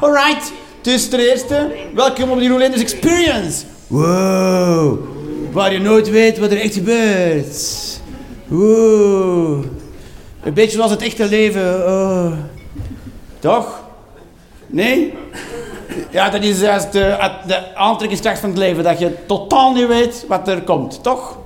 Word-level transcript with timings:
Alright. 0.00 0.52
Dus 0.80 1.08
ten 1.08 1.20
eerste, 1.20 1.70
welkom 1.94 2.30
op 2.30 2.38
die 2.38 2.48
Roelinders 2.48 2.82
Experience. 2.82 3.64
Wow. 3.86 4.98
Waar 5.52 5.72
je 5.72 5.80
nooit 5.80 6.10
weet 6.10 6.38
wat 6.38 6.50
er 6.50 6.60
echt 6.60 6.74
gebeurt. 6.74 8.00
Wow. 8.46 9.64
Een 10.42 10.54
beetje 10.54 10.76
zoals 10.76 10.90
het 10.90 11.02
echte 11.02 11.28
leven. 11.28 11.86
Oh. 11.86 12.32
Toch? 13.38 13.80
Nee? 14.66 15.14
Ja, 16.10 16.30
dat 16.30 16.42
is 16.42 16.60
juist 16.60 16.92
de, 16.92 17.30
de 17.46 17.74
aantrekkingskracht 17.74 18.40
van 18.40 18.48
het 18.48 18.58
leven. 18.58 18.84
Dat 18.84 18.98
je 18.98 19.26
totaal 19.26 19.72
niet 19.72 19.86
weet 19.86 20.24
wat 20.28 20.48
er 20.48 20.62
komt. 20.62 21.02
Toch? 21.02 21.38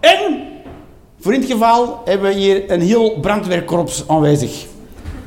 En, 0.00 0.46
voor 1.20 1.34
in 1.34 1.40
het 1.40 1.50
geval, 1.50 2.02
hebben 2.04 2.28
we 2.28 2.34
hier 2.34 2.70
een 2.70 2.80
heel 2.80 3.20
brandweerkorps 3.20 4.04
aanwezig. 4.06 4.66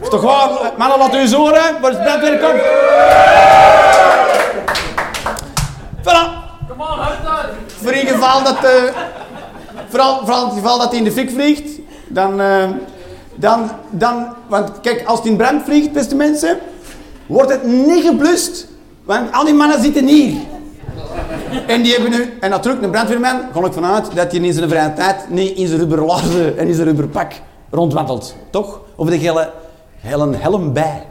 Is 0.01 0.09
toch 0.09 0.21
waar? 0.21 0.49
Mannen, 0.77 0.97
laten 0.97 1.19
u 1.19 1.21
eens 1.21 1.33
horen. 1.33 1.81
Waar 1.81 1.91
is 1.91 1.97
het 1.97 2.05
brandweerkorps? 2.05 2.61
Voilà. 6.03 6.39
Voor 7.83 7.91
in 7.91 8.07
geval 8.07 8.43
dat... 8.43 8.63
eh, 8.63 8.71
vooral, 9.89 10.19
vooral 10.19 10.41
in 10.41 10.45
het 10.47 10.57
geval 10.57 10.79
dat 10.79 10.89
hij 10.89 10.97
in 10.97 11.03
de 11.03 11.11
fik 11.11 11.29
vliegt. 11.29 11.69
Dan... 12.07 12.41
eh, 12.41 12.63
dan, 13.35 13.71
dan... 13.89 14.27
Want 14.47 14.71
kijk, 14.81 15.03
als 15.05 15.19
het 15.19 15.27
in 15.27 15.37
brand 15.37 15.63
vliegt, 15.63 15.91
beste 15.91 16.15
mensen... 16.15 16.57
Wordt 17.25 17.51
het 17.51 17.63
niet 17.63 18.05
geblust. 18.05 18.67
Want 19.03 19.31
al 19.31 19.45
die 19.45 19.53
mannen 19.53 19.81
zitten 19.81 20.07
hier. 20.07 20.33
En 21.67 21.81
die 21.81 21.93
hebben 21.93 22.11
nu... 22.11 22.37
En 22.39 22.49
natuurlijk, 22.49 22.83
een 22.83 22.91
brandweerman, 22.91 23.41
ga 23.53 23.65
ik 23.65 23.73
vanuit 23.73 24.15
dat 24.15 24.31
hij 24.31 24.41
in 24.41 24.53
zijn 24.53 24.69
vrije 24.69 24.93
tijd 24.93 25.29
niet 25.29 25.57
in 25.57 25.67
zijn 25.67 25.79
rubberlaarzen 25.79 26.57
en 26.57 26.67
in 26.67 26.73
zijn 26.73 26.87
rubberpak 26.87 27.31
rondwandelt. 27.69 28.35
Toch? 28.49 28.79
Of 28.95 29.09
de 29.09 29.19
gele, 29.19 29.51
hele 30.01 30.37
helm 30.37 30.73
bij. 30.73 31.05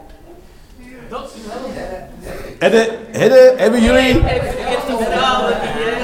Hebben, 2.59 2.87
hebben, 3.11 3.57
hebben 3.57 3.81
jullie... 3.81 4.13
Vergeet 4.13 4.87
de 4.87 5.03
verhalen 5.03 5.57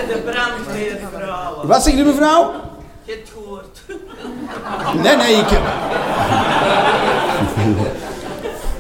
de 0.08 0.32
brandweerverhalen. 0.32 1.68
Wat 1.68 1.84
zegt 1.84 1.98
u 1.98 2.04
mevrouw? 2.04 2.52
Je 3.04 3.12
hebt 3.12 3.28
het 3.28 3.38
gehoord. 3.38 3.82
Nee, 5.04 5.16
nee, 5.16 5.36
ik... 5.36 5.50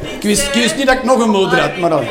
Ik 0.02 0.24
wist, 0.24 0.48
ik 0.48 0.53
wist 0.53 0.76
niet 0.76 0.88
dat 0.88 0.96
ik 0.96 1.03
nog 1.03 1.20
een 1.20 1.30
moeder 1.30 1.59
had, 1.59 1.78
maar 1.78 1.90
dan... 1.90 2.03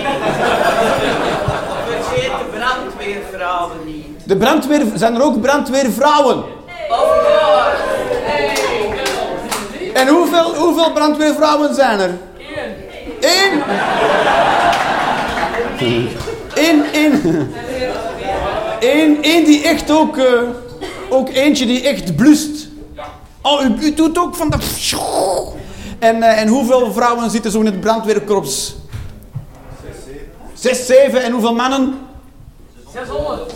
Vergeet 1.86 2.30
de 2.38 2.58
brandweerverhalen 2.58 3.76
niet. 3.84 4.28
De 4.28 4.36
brandweer... 4.36 4.82
Zijn 4.94 5.14
er 5.14 5.22
ook 5.22 5.40
brandweervrouwen? 5.40 6.44
En 9.96 10.08
hoeveel, 10.08 10.54
hoeveel 10.54 10.92
brandweervrouwen 10.92 11.74
zijn 11.74 12.00
er? 12.00 12.18
Eén. 13.20 13.62
Eén? 15.78 16.08
Eén, 16.54 16.84
één. 16.92 17.52
Eén, 18.80 19.22
één 19.22 19.44
die 19.44 19.62
echt 19.62 19.90
ook... 19.90 20.16
eh, 20.16 20.42
ook 21.08 21.28
eentje 21.28 21.66
die 21.66 21.82
echt 21.82 22.16
blust. 22.16 22.68
Oh, 23.42 23.62
u, 23.62 23.74
u 23.80 23.94
doet 23.94 24.18
ook 24.18 24.36
van 24.36 24.50
dat... 24.50 24.62
En, 25.98 26.22
eh, 26.22 26.40
en 26.40 26.48
hoeveel 26.48 26.92
vrouwen 26.92 27.30
zitten 27.30 27.50
zo 27.50 27.60
in 27.60 27.66
het 27.66 27.80
brandweerkorps? 27.80 28.76
Zes, 30.54 30.86
zeven. 30.86 31.22
En 31.22 31.32
hoeveel 31.32 31.54
mannen? 31.54 31.98
600 32.92 33.52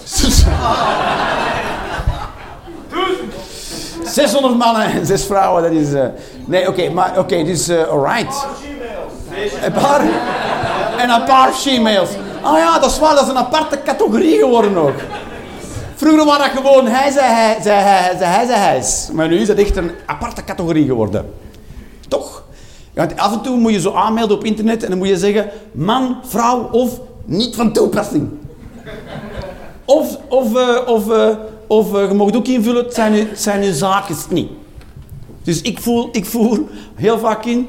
mannen 4.56 4.83
en 4.83 5.06
6 5.06 5.25
vrouwen, 5.25 5.62
dat 5.62 5.72
is... 5.72 5.92
eh, 5.92 6.05
nee, 6.44 6.69
oké, 6.69 6.91
maar 6.91 7.19
oké, 7.19 7.44
dus 7.44 7.69
eh 7.69 7.89
alright. 7.89 8.47
Een 9.64 9.72
paar... 9.72 10.00
En 10.98 11.11
een 11.11 11.25
paar 11.25 11.52
she-mails. 11.55 12.11
Ah 12.42 12.58
ja, 12.58 12.78
dat 12.78 12.91
is 12.91 12.98
waar, 12.98 13.14
dat 13.14 13.22
is 13.22 13.28
een 13.28 13.36
aparte 13.39 13.78
categorie 13.84 14.39
geworden 14.39 14.77
ook. 14.77 14.94
Vroeger 15.94 16.25
was 16.25 16.39
dat 16.39 16.47
gewoon 16.47 16.86
hij, 16.86 17.11
zei 17.11 17.27
hij, 17.27 17.56
zei 17.62 17.78
hij, 17.80 18.46
zei 18.46 18.58
hij. 18.58 18.83
Maar 19.12 19.29
nu 19.29 19.39
is 19.40 19.46
dat 19.46 19.57
echt 19.57 19.77
een 19.77 19.90
aparte 20.07 20.45
categorie 20.45 20.86
geworden. 20.86 21.33
Toch? 22.08 22.42
Want 22.95 23.17
af 23.17 23.33
en 23.33 23.40
toe 23.40 23.56
moet 23.56 23.73
je 23.73 23.80
zo 23.80 23.92
aanmelden 23.92 24.36
op 24.36 24.45
internet 24.45 24.83
en 24.83 24.89
dan 24.89 24.98
moet 24.98 25.08
je 25.08 25.18
zeggen 25.18 25.51
man, 25.73 26.17
vrouw 26.27 26.68
of 26.73 27.01
niet 27.24 27.56
van 27.56 27.73
toepassing. 27.73 28.30
Of, 29.85 30.17
of, 30.29 30.56
eh, 30.56 30.89
of, 30.89 31.08
of 31.70 31.95
eh, 31.95 32.08
je 32.08 32.14
mag 32.14 32.33
ook 32.35 32.47
invullen, 32.48 32.85
het 32.85 32.95
zijn, 32.95 33.13
uw- 33.13 33.29
het 33.29 33.41
zijn 33.41 33.75
zaken 33.75 34.17
niet. 34.31 34.48
Dus 35.42 35.63
ik 35.63 35.81
voel, 35.81 36.08
ik 36.13 36.27
voel 36.27 36.69
heel 36.95 37.19
vaak 37.19 37.45
in, 37.45 37.69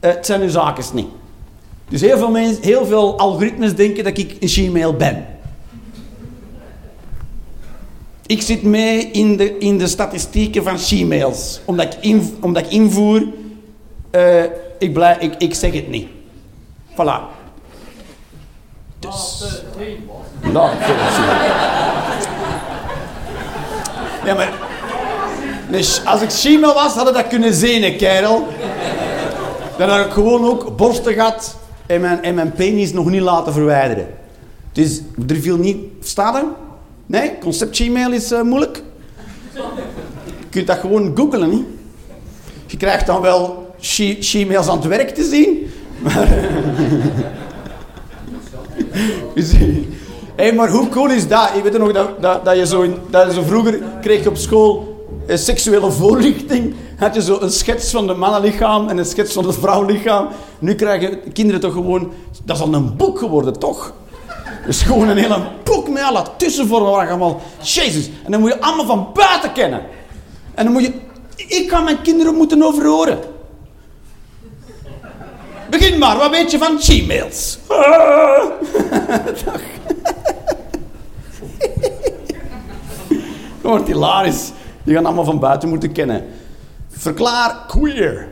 eh, 0.00 0.10
het 0.10 0.26
zijn 0.26 0.40
uw 0.40 0.48
zaken 0.48 0.84
niet. 0.92 1.06
Dus 1.88 2.00
heel 2.00 2.18
veel, 2.18 2.30
mensen, 2.30 2.62
heel 2.62 2.86
veel 2.86 3.18
algoritmes 3.18 3.74
denken 3.74 4.04
dat 4.04 4.18
ik 4.18 4.36
een 4.40 4.48
Gmail 4.48 4.94
ben. 4.96 5.26
Ik 8.26 8.42
zit 8.42 8.62
mee 8.62 9.06
in 9.10 9.36
de, 9.36 9.58
in 9.58 9.78
de 9.78 9.86
statistieken 9.86 10.62
van 10.62 10.78
Gmails. 10.78 11.60
Omdat 11.64 11.94
ik, 11.94 12.04
in, 12.04 12.36
omdat 12.40 12.64
ik 12.64 12.70
invoer, 12.70 13.22
eh, 14.10 14.42
ik, 14.78 14.92
blij, 14.92 15.16
ik, 15.20 15.34
ik 15.38 15.54
zeg 15.54 15.72
het 15.72 15.88
niet. 15.88 16.08
Voilà. 16.92 17.20
Dus... 18.98 19.44
Nou, 20.52 20.70
zo. 20.86 21.89
Ja, 24.24 24.34
maar... 24.34 24.52
Als 26.04 26.22
ik 26.22 26.30
Gmail 26.30 26.74
was, 26.74 26.92
had 26.92 27.08
ik 27.08 27.14
dat 27.14 27.26
kunnen 27.26 27.54
zien, 27.54 27.96
kerel. 27.96 28.46
Dan 29.78 29.88
had 29.88 30.06
ik 30.06 30.12
gewoon 30.12 30.44
ook 30.44 30.76
borsten 30.76 31.12
gehad 31.12 31.56
en 31.86 32.00
mijn, 32.00 32.22
en 32.22 32.34
mijn 32.34 32.52
penis 32.52 32.92
nog 32.92 33.10
niet 33.10 33.20
laten 33.20 33.52
verwijderen. 33.52 34.06
Dus 34.72 35.00
er 35.28 35.36
viel 35.36 35.56
niet... 35.56 35.76
Staat 36.00 36.34
er? 36.34 36.44
Nee? 37.06 37.38
Concept 37.38 37.76
Gmail 37.76 38.12
is 38.12 38.32
eh, 38.32 38.42
moeilijk. 38.42 38.82
Je 39.52 40.46
kunt 40.50 40.66
dat 40.66 40.78
gewoon 40.78 41.12
googlen, 41.16 41.50
hè. 41.50 41.64
Je 42.66 42.76
krijgt 42.76 43.06
dan 43.06 43.20
wel 43.20 43.74
Gmails 43.80 44.68
aan 44.68 44.76
het 44.76 44.86
werk 44.86 45.14
te 45.14 45.24
zien. 45.24 45.70
Maar... 45.98 46.28
Hé, 50.40 50.52
maar 50.52 50.68
hoe 50.68 50.88
cool 50.88 51.10
is 51.10 51.28
dat? 51.28 51.50
Je 51.54 51.62
weet 51.62 51.78
nog 51.78 51.92
dat, 51.92 52.22
dat, 52.22 52.44
dat, 52.44 52.56
je 52.56 52.66
zo 52.66 52.80
in, 52.80 52.96
dat 53.10 53.26
je 53.26 53.32
zo 53.32 53.42
vroeger 53.42 53.80
kreeg 54.00 54.26
op 54.26 54.36
school 54.36 54.96
eh, 55.26 55.36
seksuele 55.36 55.90
voorlichting. 55.90 56.74
Had 56.96 57.14
je 57.14 57.22
zo 57.22 57.38
een 57.40 57.50
schets 57.50 57.90
van 57.90 58.06
de 58.06 58.14
mannenlichaam 58.14 58.88
en 58.88 58.98
een 58.98 59.04
schets 59.04 59.32
van 59.32 59.46
het 59.46 59.54
vrouwenlichaam. 59.54 60.28
Nu 60.58 60.74
krijgen 60.74 61.32
kinderen 61.32 61.60
toch 61.60 61.72
gewoon... 61.72 62.12
Dat 62.44 62.56
is 62.56 62.62
al 62.62 62.74
een 62.74 62.96
boek 62.96 63.18
geworden, 63.18 63.58
toch? 63.58 63.92
Dus 64.66 64.82
gewoon 64.82 65.08
een 65.08 65.16
hele 65.16 65.42
boek 65.64 65.88
met 65.88 66.02
alle 66.02 66.22
tussenvormen 66.36 66.90
waar 66.90 67.04
je 67.04 67.10
allemaal... 67.10 67.40
Jezus. 67.62 68.10
En 68.24 68.32
dan 68.32 68.40
moet 68.40 68.52
je 68.52 68.60
allemaal 68.60 68.86
van 68.86 69.08
buiten 69.14 69.52
kennen. 69.52 69.80
En 70.54 70.64
dan 70.64 70.72
moet 70.72 70.82
je... 70.82 70.92
Ik 71.36 71.68
kan 71.68 71.84
mijn 71.84 72.02
kinderen 72.02 72.34
moeten 72.34 72.62
overhoren. 72.62 73.18
Begin 75.70 75.98
maar, 75.98 76.16
wat 76.16 76.30
weet 76.30 76.50
je 76.50 76.58
van 76.58 76.78
Gmails? 76.80 77.58
Ah. 77.68 78.50
Dag. 79.44 79.60
Dat 83.62 83.70
wordt 83.70 83.86
hilarisch. 83.86 84.52
Die 84.82 84.94
gaan 84.94 85.06
allemaal 85.06 85.24
van 85.24 85.38
buiten 85.38 85.68
moeten 85.68 85.92
kennen. 85.92 86.26
Verklaar 86.88 87.64
queer. 87.66 88.28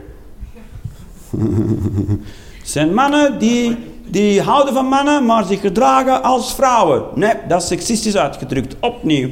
zijn 2.63 2.93
mannen 2.93 3.39
die, 3.39 3.77
die 4.05 4.41
houden 4.41 4.73
van 4.73 4.85
mannen, 4.85 5.25
maar 5.25 5.43
zich 5.43 5.61
gedragen 5.61 6.23
als 6.23 6.53
vrouwen. 6.53 7.03
Nee, 7.15 7.33
dat 7.47 7.61
is 7.61 7.67
seksistisch 7.67 8.17
uitgedrukt. 8.17 8.75
Opnieuw. 8.79 9.29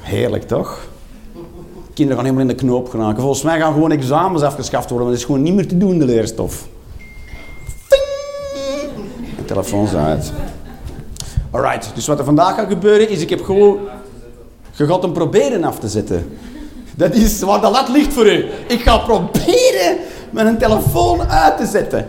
Heerlijk, 0.00 0.42
toch? 0.42 0.88
Kinderen 1.94 2.22
gaan 2.22 2.30
helemaal 2.30 2.50
in 2.50 2.56
de 2.56 2.64
knoop 2.64 2.88
geraken. 2.88 3.20
Volgens 3.20 3.42
mij 3.42 3.58
gaan 3.58 3.72
gewoon 3.72 3.90
examens 3.90 4.42
afgeschaft 4.42 4.90
worden, 4.90 5.06
want 5.06 5.10
het 5.10 5.18
is 5.18 5.24
gewoon 5.24 5.42
niet 5.42 5.54
meer 5.54 5.68
te 5.68 5.76
doen, 5.76 5.98
de 5.98 6.04
leerstof. 6.04 6.68
Ting! 7.88 8.90
De 9.36 9.44
telefoon 9.44 9.84
is 9.84 9.94
uit. 9.94 10.32
Alright, 11.50 11.90
dus 11.94 12.06
wat 12.06 12.18
er 12.18 12.24
vandaag 12.24 12.54
gaat 12.54 12.68
gebeuren 12.68 13.08
is, 13.08 13.20
ik 13.20 13.30
heb 13.30 13.42
gewoon... 13.42 13.78
Je 14.72 14.86
gaat 14.86 15.12
proberen 15.12 15.64
af 15.64 15.78
te 15.78 15.88
zetten. 15.88 16.38
Dat 16.96 17.14
is 17.14 17.40
waar 17.40 17.60
de 17.60 17.70
lat 17.70 17.88
ligt 17.88 18.12
voor 18.12 18.26
u. 18.26 18.44
Ik 18.68 18.80
ga 18.80 18.98
proberen 18.98 19.96
mijn 20.30 20.58
telefoon 20.58 21.22
uit 21.22 21.56
te 21.56 21.66
zetten. 21.66 22.06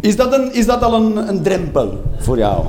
Is 0.00 0.16
dat, 0.16 0.32
een, 0.32 0.52
is 0.52 0.66
dat 0.66 0.82
al 0.82 0.94
een, 0.94 1.28
een 1.28 1.42
drempel 1.42 2.02
voor 2.18 2.38
jou? 2.38 2.64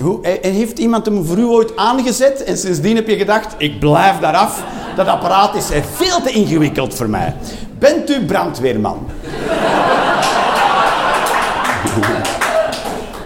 Hoe, 0.00 0.22
en 0.22 0.52
heeft 0.52 0.78
iemand 0.78 1.06
hem 1.06 1.26
voor 1.26 1.38
u 1.38 1.44
ooit 1.44 1.76
aangezet 1.76 2.44
en 2.44 2.58
sindsdien 2.58 2.96
heb 2.96 3.08
je 3.08 3.16
gedacht, 3.16 3.54
ik 3.56 3.78
blijf 3.78 4.18
daar 4.18 4.34
af. 4.34 4.62
Dat 4.96 5.06
apparaat 5.06 5.54
is 5.54 5.70
eh, 5.70 5.82
veel 5.94 6.22
te 6.22 6.30
ingewikkeld 6.30 6.94
voor 6.94 7.08
mij. 7.08 7.34
Bent 7.78 8.10
u 8.10 8.24
brandweerman? 8.24 9.06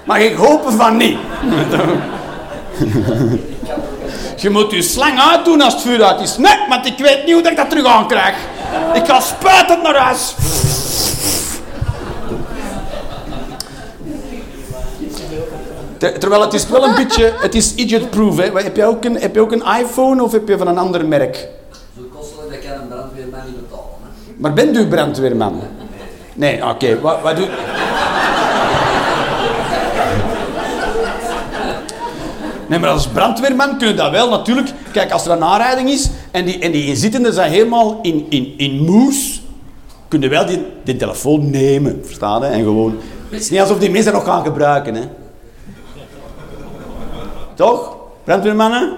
Mag 0.06 0.18
ik 0.18 0.34
hopen 0.34 0.72
van 0.72 0.96
niet? 0.96 1.18
Je 4.36 4.50
moet 4.50 4.70
je 4.70 4.82
slang 4.82 5.20
uitdoen 5.20 5.60
als 5.60 5.72
het 5.72 5.82
vuur 5.82 6.04
uit 6.04 6.20
is. 6.20 6.36
Nee, 6.36 6.56
want 6.68 6.86
ik 6.86 6.98
weet 6.98 7.24
niet 7.24 7.34
hoe 7.34 7.50
ik 7.50 7.56
dat 7.56 7.70
terug 7.70 7.86
aankrijg. 7.86 8.34
Ik 8.94 9.06
ga 9.06 9.20
spuitend 9.20 9.82
naar 9.82 9.96
huis. 9.96 10.34
Ter- 16.00 16.18
terwijl 16.18 16.42
het 16.42 16.52
is 16.52 16.68
wel 16.68 16.84
een 16.84 16.94
beetje, 16.94 17.32
het 17.36 17.54
is 17.54 17.74
idiot-proof. 17.74 18.36
Hè. 18.36 18.50
Heb, 18.62 18.76
je 18.76 18.84
ook 18.84 19.04
een, 19.04 19.16
heb 19.16 19.34
je 19.34 19.40
ook 19.40 19.52
een 19.52 19.64
iPhone 19.80 20.22
of 20.22 20.32
heb 20.32 20.48
je 20.48 20.58
van 20.58 20.68
een 20.68 20.78
ander 20.78 21.06
merk? 21.06 21.48
Zo 21.96 22.02
kostelijk, 22.14 22.62
dat 22.62 22.70
kan 22.70 22.80
een 22.80 22.88
brandweerman 22.88 23.40
niet 23.46 23.60
betalen. 23.60 23.84
Hè. 24.02 24.32
Maar 24.36 24.52
bent 24.52 24.76
u 24.76 24.88
brandweerman? 24.88 25.60
Nee, 26.34 26.66
oké. 26.68 27.00
Wat, 27.00 27.20
wat 27.22 27.36
doe... 27.36 27.48
Nee, 32.66 32.78
maar 32.78 32.90
als 32.90 33.06
brandweerman 33.06 33.78
kun 33.78 33.88
je 33.88 33.94
dat 33.94 34.10
wel 34.10 34.28
natuurlijk. 34.30 34.68
Kijk, 34.92 35.12
als 35.12 35.26
er 35.26 35.32
een 35.32 35.44
aanrijding 35.44 35.88
is 35.88 36.10
en 36.30 36.44
die, 36.44 36.58
en 36.58 36.72
die 36.72 36.86
inzittenden 36.86 37.32
zijn 37.32 37.50
helemaal 37.50 37.98
in, 38.02 38.26
in, 38.28 38.54
in 38.56 38.84
moes, 38.84 39.42
kun 40.08 40.20
je 40.20 40.28
wel 40.28 40.46
die, 40.46 40.66
die 40.84 40.96
telefoon 40.96 41.50
nemen, 41.50 42.00
verstaan? 42.04 42.44
En 42.44 42.62
gewoon. 42.62 42.98
Het 43.30 43.40
is 43.40 43.50
niet 43.50 43.60
alsof 43.60 43.78
die 43.78 43.90
mensen 43.90 44.12
nog 44.12 44.24
gaan 44.24 44.44
gebruiken, 44.44 44.94
hè? 44.94 45.02
Toch? 47.60 47.96
Brandweermannen? 48.24 48.96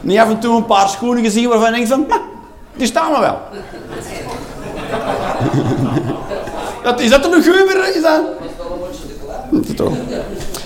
Niet 0.00 0.18
af 0.18 0.28
en 0.28 0.38
toe 0.40 0.56
een 0.56 0.66
paar 0.66 0.88
schoenen 0.88 1.24
gezien 1.24 1.48
waarvan 1.48 1.68
je 1.68 1.74
denkt 1.74 1.88
van, 1.88 2.04
"Ma, 2.08 2.20
die 2.76 2.86
staan 2.86 3.12
me 3.12 3.20
wel. 3.20 3.38
Dat, 6.82 7.00
is 7.00 7.10
dat 7.10 7.24
een 7.24 7.42
guber? 7.42 7.96
Is 7.96 8.02
dat? 8.02 8.20
Is. 9.68 9.76
Toch. 9.76 9.92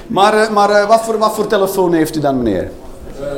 Maar, 0.06 0.34
eh, 0.34 0.50
maar 0.50 0.70
eh, 0.70 0.88
wat, 0.88 1.00
voor, 1.00 1.18
wat 1.18 1.34
voor 1.34 1.46
telefoon 1.46 1.92
heeft 1.92 2.16
u 2.16 2.20
dan, 2.20 2.42
meneer? 2.42 2.62
Eh, 2.62 2.70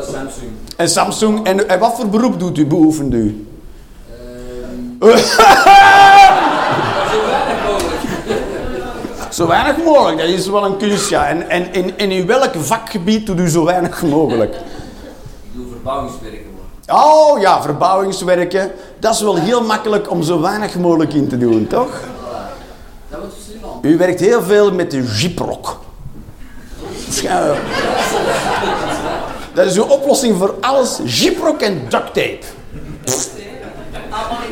Samsung. 0.03 0.51
Een 0.77 0.89
Samsung. 0.89 1.47
En, 1.47 1.69
en 1.69 1.79
wat 1.79 1.97
voor 1.97 2.09
beroep 2.09 2.39
doet 2.39 2.59
u, 2.59 2.67
beoefent 2.67 3.15
u? 3.15 3.47
Ehm, 5.01 5.17
zo 7.11 7.27
weinig 7.27 7.65
mogelijk. 7.67 8.01
Zo 9.41 9.47
weinig 9.47 9.77
mogelijk, 9.85 10.19
dat 10.19 10.29
is 10.29 10.47
wel 10.47 10.65
een 10.65 10.77
kunst, 10.77 11.09
ja. 11.09 11.27
En, 11.27 11.49
en 11.49 11.97
in, 12.11 12.27
welk 12.27 12.51
vakgebied 12.55 13.27
doet 13.27 13.39
u 13.39 13.49
zo 13.49 13.65
weinig 13.65 14.03
mogelijk? 14.03 14.55
Ik 14.55 14.61
doe 15.53 15.67
verbouwingswerken. 15.71 16.41
Oh 16.89 17.41
ja, 17.41 17.63
verbouwingswerken. 17.63 18.71
Dat 18.99 19.15
is 19.15 19.21
wel 19.21 19.37
heel 19.37 19.63
makkelijk 19.63 20.11
om 20.11 20.23
zo 20.23 20.41
weinig 20.41 20.79
mogelijk 20.79 21.13
in 21.13 21.29
te 21.29 21.39
doen, 21.39 21.67
toch? 21.67 22.01
Dat 23.09 23.21
wordt 23.21 23.35
slim 23.47 23.61
aan. 23.65 23.79
U 23.91 23.97
werkt 23.97 24.21
heel 24.21 24.43
veel 24.43 24.73
met 24.73 24.91
de. 24.91 25.05
Waarschijnlijk. 27.05 27.59
Dat 29.55 29.67
is 29.67 29.77
uw 29.77 29.85
oplossing 29.85 30.39
voor 30.39 30.55
alles. 30.61 30.99
Gyproc 31.05 31.61
en 31.61 31.83
duct 31.89 32.15
tape. 32.15 32.39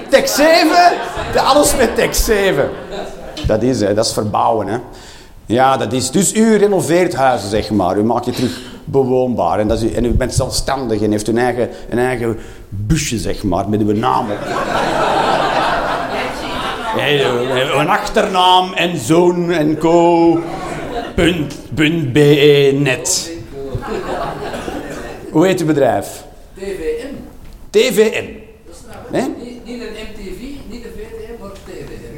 Tek 0.09 0.27
7, 0.27 0.69
de- 1.33 1.41
alles 1.41 1.77
met 1.77 1.95
tek 1.95 2.15
7. 2.15 2.71
Dat 3.47 3.63
is, 3.63 3.81
hè, 3.81 3.95
dat 3.95 4.05
is 4.07 4.13
verbouwen. 4.13 4.67
Hè. 4.67 4.79
Ja, 5.47 5.77
dat 5.77 5.93
is. 5.93 6.11
Dus 6.11 6.35
u 6.35 6.57
renoveert 6.57 7.15
huizen, 7.15 7.49
zeg 7.49 7.71
maar. 7.71 7.99
U 7.99 8.05
maakt 8.05 8.25
je 8.25 8.31
terug 8.33 8.61
bewoonbaar. 8.85 9.59
En, 9.59 9.69
dat 9.69 9.83
is, 9.83 9.91
u- 9.91 9.95
en 9.95 10.05
u 10.05 10.11
bent 10.11 10.35
zelfstandig 10.35 11.01
en 11.03 11.11
heeft 11.11 11.29
een 11.29 11.39
eigen, 11.39 11.69
een 11.91 11.99
eigen 11.99 12.39
busje, 12.69 13.19
zeg 13.19 13.43
maar, 13.43 13.69
met 13.69 13.81
uw 13.81 13.93
naam 13.93 14.31
op. 14.31 14.39
Nee, 16.97 17.23
een 17.79 17.89
achternaam 17.89 18.73
en 18.73 18.99
zoon 18.99 19.51
en 19.53 19.79
co. 19.79 20.39
Punt, 21.15 21.55
punt 21.75 22.13
BE 22.13 22.71
net. 22.79 23.33
Hoe 25.31 25.47
heet 25.47 25.61
uw 25.61 25.67
bedrijf? 25.67 26.25
TVM. 26.57 27.07
TVN. 27.71 28.27
Dat 28.67 28.75
is 28.75 28.81
nou, 28.87 28.99
Nee? 29.11 29.23
niet, 29.45 29.65
niet 29.65 29.81
een 29.81 29.93
MTV, 30.13 30.41
niet 30.71 30.85
een 30.85 30.91
VTM, 30.97 31.41
maar 31.43 31.51
TVM. 31.65 32.17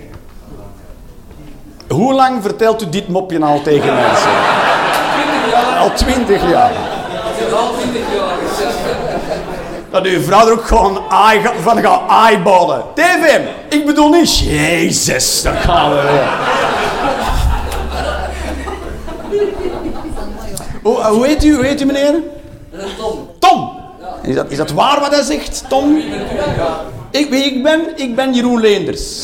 Hoe 1.95 2.15
lang 2.15 2.43
vertelt 2.43 2.83
u 2.83 2.89
dit 2.89 3.09
mopje 3.09 3.41
al 3.41 3.63
tegen 3.63 3.95
mensen? 3.95 4.31
20 5.43 5.53
jaar. 5.53 5.79
Al 5.79 5.93
twintig 5.93 6.51
jaar. 6.51 6.73
Dat 7.25 7.47
is 7.47 7.53
al 7.53 7.73
20 7.79 8.01
jaar. 8.15 8.37
Dat 9.91 10.05
uw 10.05 10.21
vrouw 10.21 10.47
er 10.47 10.53
ook 10.53 10.67
gewoon 10.67 11.03
van 11.61 11.81
gaat 11.81 12.01
eyeballen. 12.09 12.83
TVM, 12.95 13.41
ik 13.69 13.87
bedoel 13.87 14.09
niet. 14.09 14.39
Jezus, 14.39 15.43
dan 15.43 15.55
gaan 15.55 15.91
we 15.91 16.03
weer. 16.03 16.29
Hoe, 20.83 21.05
hoe, 21.05 21.27
heet 21.27 21.45
u, 21.45 21.55
hoe 21.55 21.65
heet 21.65 21.81
u 21.81 21.85
meneer? 21.85 22.15
Dat 22.71 22.81
Tom. 22.99 23.29
Tom. 23.39 23.71
Is 24.23 24.35
dat, 24.35 24.47
is 24.49 24.57
dat 24.57 24.71
waar 24.71 25.01
wat 25.01 25.15
hij 25.15 25.23
zegt, 25.23 25.65
Tom? 25.69 25.97
Ik, 27.11 27.31
ik 27.31 27.63
ben? 27.63 27.81
Ik 27.97 28.15
ben 28.15 28.35
Jeroen 28.35 28.61
Leenders. 28.61 29.23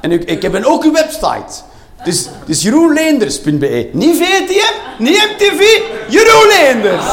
En 0.00 0.12
ik, 0.12 0.24
ik 0.24 0.42
heb 0.42 0.54
een, 0.54 0.66
ook 0.66 0.84
een 0.84 0.92
website. 0.92 1.68
Dus, 2.04 2.28
dus 2.46 2.62
jeroenleenders.be. 2.62 3.90
Niet 3.92 4.16
VTM, 4.16 5.02
niet 5.02 5.16
MTV, 5.16 5.80
Jeroen 6.08 6.46
Leenders. 6.48 7.04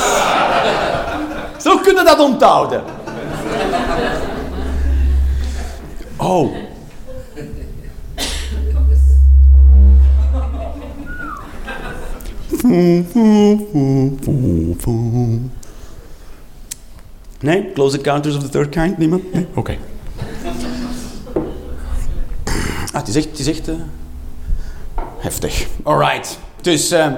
Zo 1.63 1.77
kunnen 1.77 2.05
dat 2.05 2.19
onthouden. 2.19 2.83
Oh. 6.17 6.55
Nee? 17.39 17.71
Close 17.73 17.97
Encounters 17.97 18.35
of 18.35 18.43
the 18.43 18.49
Third 18.49 18.69
Kind? 18.69 18.97
Niemand? 18.97 19.33
Nee? 19.33 19.47
Oké. 19.55 19.77
Ah, 22.91 23.03
het 23.03 23.07
is 23.07 23.15
echt, 23.15 23.29
het 23.29 23.39
is 23.39 23.47
echt 23.47 23.67
eh, 23.67 23.75
heftig. 25.17 25.67
Alright. 25.83 26.39
Dus, 26.61 26.91
eh, 26.91 27.11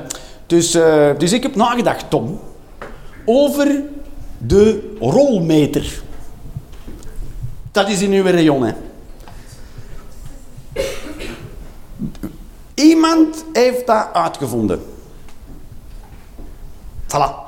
dus, 0.47 0.73
eh, 0.73 1.09
dus 1.17 1.33
ik 1.33 1.43
heb 1.43 1.55
nagedacht, 1.55 2.09
Tom, 2.09 2.39
over 3.25 3.81
de 4.37 4.95
rolmeter. 4.99 6.01
Dat 7.71 7.89
is 7.89 8.01
in 8.01 8.11
uw 8.11 8.23
rayon, 8.23 8.63
hè. 8.63 8.73
Iemand 12.73 13.45
heeft 13.53 13.87
dat 13.87 14.07
uitgevonden. 14.13 14.81
Voilà. 17.07 17.47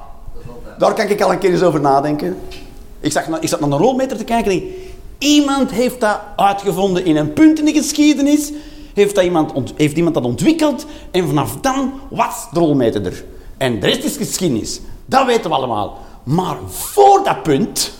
Daar 0.77 0.93
kan 0.93 1.07
ik 1.07 1.21
al 1.21 1.31
een 1.31 1.39
keer 1.39 1.51
eens 1.51 1.61
over 1.61 1.81
nadenken. 1.81 2.37
Ik, 2.99 3.11
zag, 3.11 3.27
ik 3.39 3.49
zat 3.49 3.59
naar 3.59 3.71
een 3.71 3.77
rolmeter 3.77 4.17
te 4.17 4.23
kijken 4.23 4.51
en 4.51 4.63
iemand 5.17 5.71
heeft 5.71 5.99
dat 5.99 6.19
uitgevonden 6.35 7.05
in 7.05 7.15
een 7.15 7.33
punt 7.33 7.59
in 7.59 7.65
de 7.65 7.73
geschiedenis. 7.73 8.51
Heeft, 8.93 9.15
dat 9.15 9.23
iemand, 9.23 9.73
heeft 9.75 9.97
iemand 9.97 10.15
dat 10.15 10.23
ontwikkeld 10.23 10.85
en 11.11 11.27
vanaf 11.27 11.57
dan 11.61 11.93
was 12.09 12.47
de 12.51 12.59
rolmeter 12.59 13.05
er. 13.05 13.23
En 13.57 13.79
de 13.79 13.87
rest 13.87 14.03
is 14.03 14.17
geschiedenis. 14.17 14.79
Dat 15.05 15.25
weten 15.25 15.49
we 15.49 15.55
allemaal. 15.55 15.97
Maar 16.23 16.57
voor 16.67 17.23
dat 17.23 17.43
punt 17.43 17.91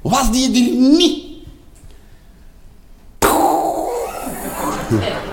was 0.00 0.30
die 0.30 0.46
er 0.46 0.76
niet. 0.96 1.24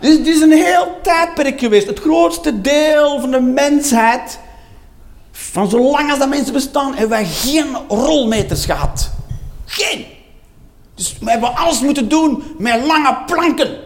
Dus 0.00 0.16
het 0.16 0.26
is 0.26 0.40
een 0.40 0.52
heel 0.52 0.98
tijdperk 1.02 1.60
geweest. 1.60 1.86
Het 1.86 2.00
grootste 2.00 2.60
deel 2.60 3.20
van 3.20 3.30
de 3.30 3.40
mensheid, 3.40 4.38
van 5.32 5.70
zolang 5.70 6.10
als 6.10 6.18
dat 6.18 6.28
mensen 6.28 6.52
bestaan, 6.52 6.90
hebben 6.90 7.08
wij 7.08 7.24
geen 7.24 7.76
rolmeters 7.88 8.64
gehad. 8.64 9.10
Geen. 9.64 10.04
Dus 10.94 11.16
we 11.20 11.30
hebben 11.30 11.56
alles 11.56 11.80
moeten 11.80 12.08
doen 12.08 12.42
met 12.58 12.86
lange 12.86 13.16
planken. 13.26 13.76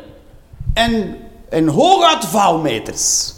En, 0.73 1.17
en 1.49 1.69
hooguit 1.69 2.25
vouwmeters. 2.25 3.33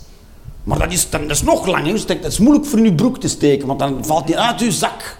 Maar 0.65 0.79
dat 0.79 0.93
is, 0.93 1.11
dat 1.11 1.21
is 1.31 1.43
nog 1.43 1.67
lang. 1.67 2.03
dat 2.03 2.25
is 2.25 2.39
moeilijk 2.39 2.67
voor 2.67 2.79
uw 2.79 2.95
broek 2.95 3.21
te 3.21 3.29
steken, 3.29 3.67
want 3.67 3.79
dan 3.79 4.05
valt 4.05 4.27
die 4.27 4.39
uit 4.39 4.61
uw 4.61 4.71
zak. 4.71 5.19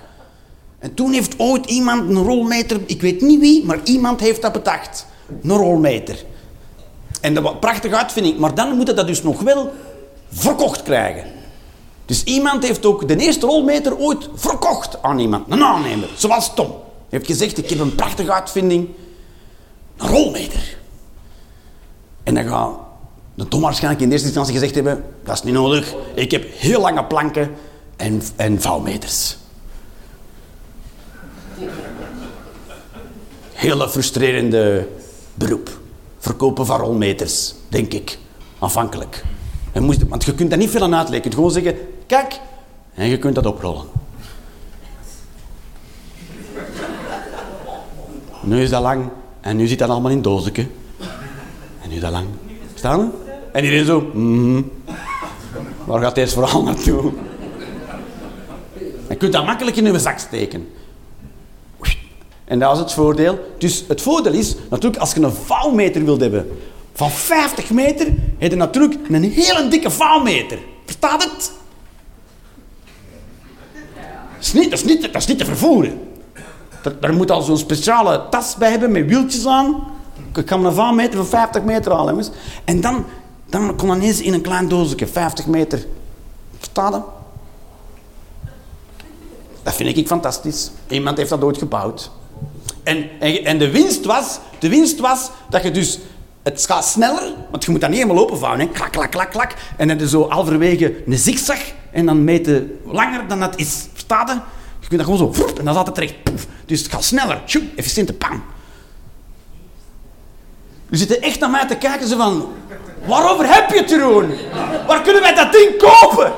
En 0.79 0.95
toen 0.95 1.13
heeft 1.13 1.35
ooit 1.39 1.67
iemand 1.67 2.11
een 2.11 2.23
rolmeter, 2.23 2.81
ik 2.87 3.01
weet 3.01 3.21
niet 3.21 3.41
wie, 3.41 3.65
maar 3.65 3.79
iemand 3.85 4.21
heeft 4.21 4.43
dat 4.43 4.53
bedacht. 4.53 5.07
Een 5.43 5.51
rolmeter. 5.51 6.25
En 7.21 7.35
dat 7.35 7.43
was 7.43 7.55
prachtig 7.61 7.93
uitvinding, 7.93 8.39
maar 8.39 8.55
dan 8.55 8.77
moet 8.77 8.87
je 8.87 8.93
dat 8.93 9.07
dus 9.07 9.23
nog 9.23 9.41
wel 9.41 9.73
verkocht 10.33 10.83
krijgen. 10.83 11.25
Dus 12.07 12.25
iemand 12.25 12.67
heeft 12.67 12.87
ook 12.87 13.09
de 13.09 13.17
eerste 13.17 13.47
rolmeter 13.47 13.99
ooit 13.99 14.29
verkocht 14.35 15.03
aan 15.03 15.19
iemand, 15.19 15.45
een 15.49 15.65
aannemer, 15.65 16.09
zoals 16.17 16.55
Tom. 16.55 16.71
Hij 16.71 16.79
heeft 17.09 17.27
gezegd, 17.27 17.59
ik 17.59 17.69
heb 17.69 17.79
een 17.79 17.95
prachtige 17.95 18.33
uitvinding, 18.33 18.89
een 19.97 20.09
rolmeter. 20.09 20.77
En 22.25 22.35
dan 22.35 22.45
gaat 22.45 22.71
de 23.35 23.49
Tom 23.49 23.61
waarschijnlijk 23.61 24.03
in 24.03 24.11
eerste 24.11 24.27
instantie 24.27 24.55
gezegd 24.55 24.75
hebben, 24.75 25.05
dat 25.25 25.35
is 25.35 25.43
niet 25.43 25.55
nodig, 25.55 25.95
ik 26.15 26.31
heb 26.31 26.45
heel 26.57 26.81
lange 26.81 27.05
planken 27.05 27.51
en, 27.97 28.23
en 28.37 28.61
vouwmeters. 28.61 29.37
Hele 33.53 33.89
frustrerende 33.89 34.89
beroep. 35.35 35.79
Verkopen 36.19 36.67
van 36.67 36.81
rolmeters, 36.81 37.55
denk 37.69 37.93
ik. 37.93 38.19
Aanvankelijk. 38.59 39.25
En 39.73 39.83
moest, 39.83 40.09
want 40.09 40.25
je 40.25 40.35
kunt 40.35 40.51
daar 40.51 40.59
niet 40.59 40.71
veel 40.71 40.83
aan 40.83 40.95
uitleggen. 40.95 41.15
Je 41.15 41.21
kunt 41.21 41.35
gewoon 41.35 41.51
zeggen, 41.51 41.77
kijk, 42.07 42.41
en 42.95 43.09
je 43.09 43.19
kunt 43.19 43.35
dat 43.35 43.47
oprollen. 43.47 43.87
Nu 48.43 48.63
is 48.63 48.71
dat 48.71 48.83
lang 48.83 49.09
en 49.41 49.57
nu 49.57 49.67
zit 49.67 49.79
dat 49.79 49.89
allemaal 49.89 50.11
in 50.11 50.23
dozen. 50.23 50.53
En 51.85 51.91
nu 51.91 51.99
dat 51.99 52.11
lang. 52.11 52.27
Staan? 52.75 53.13
En 53.53 53.65
iedereen 53.65 53.85
zo, 53.85 54.11
mhm. 54.13 54.63
Waar 55.85 56.01
gaat 56.01 56.15
deze 56.15 56.35
verhaal 56.35 56.63
naartoe? 56.63 57.13
Je 59.09 59.17
kunt 59.17 59.33
dat 59.33 59.47
makkelijk 59.47 59.77
in 59.77 59.93
je 59.93 59.99
zak 59.99 60.19
steken. 60.19 60.69
En 62.45 62.59
dat 62.59 62.73
is 62.73 62.79
het 62.79 62.93
voordeel. 62.93 63.55
Dus 63.59 63.85
het 63.89 64.03
voordeel 64.03 64.33
is, 64.33 64.55
natuurlijk, 64.71 65.03
als 65.03 65.13
je 65.13 65.21
een 65.21 65.33
vouwmeter 65.33 66.05
wilt 66.05 66.21
hebben 66.21 66.59
van 66.93 67.11
50 67.11 67.71
meter, 67.71 68.07
heb 68.39 68.51
je 68.51 68.57
natuurlijk 68.57 68.95
een 69.09 69.23
hele 69.23 69.69
dikke 69.69 69.91
vouwmeter. 69.91 70.59
Verstaat 70.85 71.23
het? 71.23 71.53
Dat 74.35 74.41
is 74.41 74.53
niet, 74.53 74.71
dat 74.71 74.79
is 74.79 74.85
niet, 74.85 75.03
dat 75.03 75.15
is 75.15 75.27
niet 75.27 75.39
te 75.39 75.45
vervoeren. 75.45 76.01
Daar 77.01 77.15
moet 77.15 77.31
al 77.31 77.43
zo'n 77.43 77.59
speciale 77.59 78.27
tas 78.31 78.57
bij 78.57 78.71
hebben 78.71 78.93
met 78.93 79.07
wieltjes 79.07 79.47
aan. 79.47 79.94
Ik 80.35 80.47
kan 80.47 80.65
een 80.65 80.73
vouwmeter 80.73 81.17
van 81.17 81.27
50 81.27 81.63
meter 81.63 81.93
halen. 81.93 82.25
En 82.65 82.81
dan, 82.81 83.05
dan 83.47 83.77
kon 83.77 83.91
ineens 83.91 84.21
in 84.21 84.33
een 84.35 84.41
klein 84.41 84.69
doosje 84.69 85.07
50 85.07 85.47
meter. 85.47 85.87
Verstaat? 86.57 87.03
Dat 89.63 89.75
vind 89.75 89.97
ik 89.97 90.07
fantastisch. 90.07 90.71
Iemand 90.89 91.17
heeft 91.17 91.31
dat 91.31 91.43
ooit 91.43 91.59
gebouwd. 91.59 92.11
En, 92.83 93.21
en, 93.45 93.59
de, 93.59 93.71
winst 93.71 94.05
was, 94.05 94.39
de 94.59 94.69
winst 94.69 94.99
was 94.99 95.31
dat 95.49 95.63
je 95.63 95.71
dus... 95.71 95.99
Het 96.43 96.67
gaat 96.67 96.85
sneller, 96.85 97.33
want 97.51 97.65
je 97.65 97.71
moet 97.71 97.81
dat 97.81 97.91
niet 97.91 97.99
helemaal 97.99 98.23
openvouwen. 98.23 98.61
Hè. 98.61 98.67
Klak, 98.67 98.93
klak, 98.93 99.11
klak, 99.11 99.31
klak. 99.31 99.55
En 99.77 99.99
dan 99.99 100.09
zo 100.09 100.29
halverwege 100.29 101.03
een 101.07 101.19
zigzag. 101.19 101.59
En 101.91 102.07
dan 102.07 102.25
meet 102.25 102.47
je 102.47 102.79
langer 102.85 103.29
dan 103.29 103.41
dat 103.41 103.59
is. 103.59 103.87
Verstaat 103.93 104.29
je? 104.29 104.41
Kunt 104.89 105.07
dat 105.07 105.17
gewoon 105.17 105.35
zo... 105.35 105.45
En 105.59 105.65
dan 105.65 105.75
zat 105.75 105.87
het 105.87 105.95
terecht. 105.95 106.15
Dus 106.67 106.83
het 106.83 106.93
gaat 106.93 107.05
sneller. 107.05 107.43
Tjoe, 107.45 107.63
efficiënte 107.77 108.13
pam. 108.13 108.43
Je 110.95 111.01
zitten 111.01 111.23
echt 111.23 111.41
naar 111.41 111.51
mij 111.51 111.67
te 111.67 111.77
kijken. 111.77 112.09
Zo 112.09 112.17
van... 112.17 112.53
Waarover 113.07 113.55
heb 113.55 113.71
je 113.71 113.77
het, 113.77 113.91
Jeroen? 113.91 114.31
Waar 114.87 115.03
kunnen 115.03 115.23
wij 115.23 115.35
dat 115.35 115.53
ding 115.53 115.77
kopen? 115.77 116.33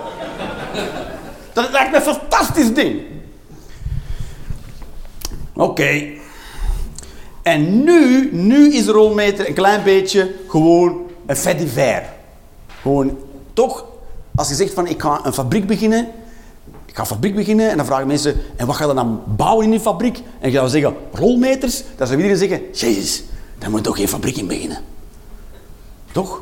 Dat 1.52 1.70
lijkt 1.70 1.90
me 1.90 1.96
een 1.96 2.02
fantastisch 2.02 2.74
ding. 2.74 3.02
Oké. 5.54 6.02
En 7.42 7.84
nu, 7.84 8.28
nu 8.32 8.72
is 8.72 8.84
de 8.84 8.92
rolmeter 8.92 9.48
een 9.48 9.54
klein 9.54 9.82
beetje 9.82 10.34
gewoon 10.48 11.06
een 11.26 11.36
fait 11.36 11.58
divers. 11.58 12.06
Gewoon, 12.82 13.18
toch, 13.52 13.84
als 14.34 14.48
je 14.48 14.54
zegt 14.54 14.74
van 14.74 14.86
ik 14.86 15.02
ga 15.02 15.20
een 15.22 15.32
fabriek 15.32 15.66
beginnen, 15.66 16.08
ik 16.86 16.94
ga 16.94 17.00
een 17.00 17.06
fabriek 17.06 17.34
beginnen 17.34 17.70
en 17.70 17.76
dan 17.76 17.86
vragen 17.86 18.06
mensen, 18.06 18.36
en 18.56 18.66
wat 18.66 18.76
ga 18.76 18.86
je 18.86 18.94
dan 18.94 19.22
bouwen 19.26 19.64
in 19.64 19.70
die 19.70 19.80
fabriek? 19.80 20.22
En 20.40 20.50
je 20.50 20.56
zou 20.56 20.68
zeggen, 20.68 20.94
rolmeters, 21.12 21.82
dan 21.96 22.06
zou 22.06 22.18
iedereen 22.18 22.48
zeggen, 22.48 22.60
jezus, 22.72 23.22
daar 23.58 23.70
moet 23.70 23.84
toch 23.84 23.96
geen 23.96 24.08
fabriek 24.08 24.36
in 24.36 24.46
beginnen. 24.46 24.84
Toch? 26.12 26.40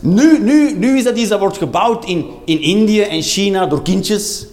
Nu, 0.00 0.38
nu, 0.38 0.74
nu 0.78 0.96
is 0.96 1.04
dat 1.04 1.16
iets 1.16 1.28
dat 1.28 1.38
wordt 1.38 1.58
gebouwd 1.58 2.04
in, 2.04 2.26
in 2.44 2.60
Indië 2.60 3.00
en 3.00 3.22
China 3.22 3.66
door 3.66 3.82
kindjes. 3.82 4.46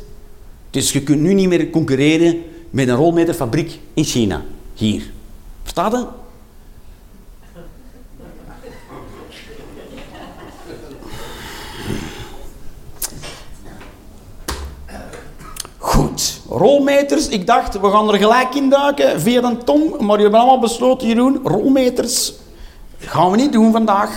Dus 0.70 0.92
je 0.92 1.04
kunt 1.04 1.22
nu 1.22 1.34
niet 1.34 1.48
meer 1.48 1.70
concurreren 1.70 2.44
met 2.70 2.88
een 2.88 2.96
rolmeterfabriek 2.96 3.80
in 3.94 4.04
China. 4.04 4.44
Hier. 4.74 5.12
Verstaat 5.62 5.92
je? 5.92 6.06
Goed. 15.78 16.41
Rolmeters. 16.52 17.28
Ik 17.28 17.48
dacht, 17.48 17.80
we 17.80 17.90
gaan 17.90 18.12
er 18.14 18.18
gelijk 18.18 18.56
in 18.56 18.70
duiken 18.70 19.22
via 19.22 19.44
een 19.44 19.64
Tom. 19.64 19.96
Maar 20.00 20.18
je 20.18 20.24
hebt 20.24 20.36
allemaal 20.36 20.60
besloten, 20.60 21.08
Jeroen. 21.08 21.40
Rolmeters 21.44 22.34
gaan 22.98 23.32
we 23.32 23.38
niet 23.38 23.52
doen 23.52 23.72
vandaag. 23.72 24.10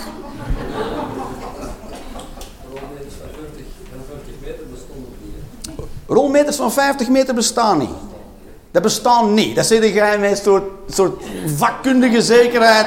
Rolmeters 2.77 3.17
van 3.17 3.33
50, 3.33 3.65
van 3.91 4.01
50 4.07 4.35
meter 4.41 4.67
bestonden 4.71 5.13
niet. 5.23 6.07
Rolmeters 6.07 6.57
van 6.57 6.73
50 6.73 7.09
meter 7.09 7.35
bestaan 7.35 7.79
niet. 7.79 7.97
Dat 8.71 8.83
bestaan 8.83 9.35
niet. 9.35 9.57
Dat 9.57 9.67
zit 9.67 9.95
jij 9.95 10.19
met 10.19 10.31
een 10.31 10.37
soort, 10.37 10.65
soort 10.89 11.23
vakkundige 11.57 12.23
zekerheid. 12.23 12.87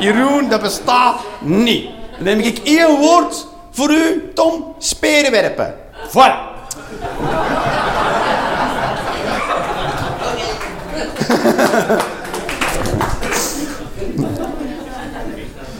Jeroen, 0.00 0.48
dat 0.48 0.60
bestaat 0.60 1.20
niet. 1.40 1.88
Dan 2.16 2.24
neem 2.24 2.38
ik 2.38 2.58
één 2.58 2.98
woord 2.98 3.46
voor 3.70 3.90
u, 3.90 4.30
Tom. 4.34 4.74
Sperenwerpen. 4.78 5.74
Voilà. 6.08 6.48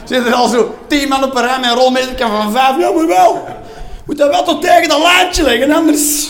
Zit 0.09 0.25
er 0.25 0.33
al 0.33 0.47
zo 0.47 0.75
tien 0.87 1.07
man 1.07 1.23
op 1.23 1.35
een 1.35 1.41
rij 1.41 1.59
met 1.59 1.69
een 1.69 1.75
rolmeter 1.75 2.17
van 2.17 2.51
vijf. 2.51 2.77
Ja, 2.77 2.91
moet 2.91 3.07
wel. 3.07 3.47
Moet 4.05 4.17
dat 4.17 4.29
wel 4.29 4.43
tot 4.43 4.61
tegen 4.61 4.89
dat 4.89 5.01
lijntje 5.01 5.43
leggen, 5.43 5.71
anders... 5.71 6.29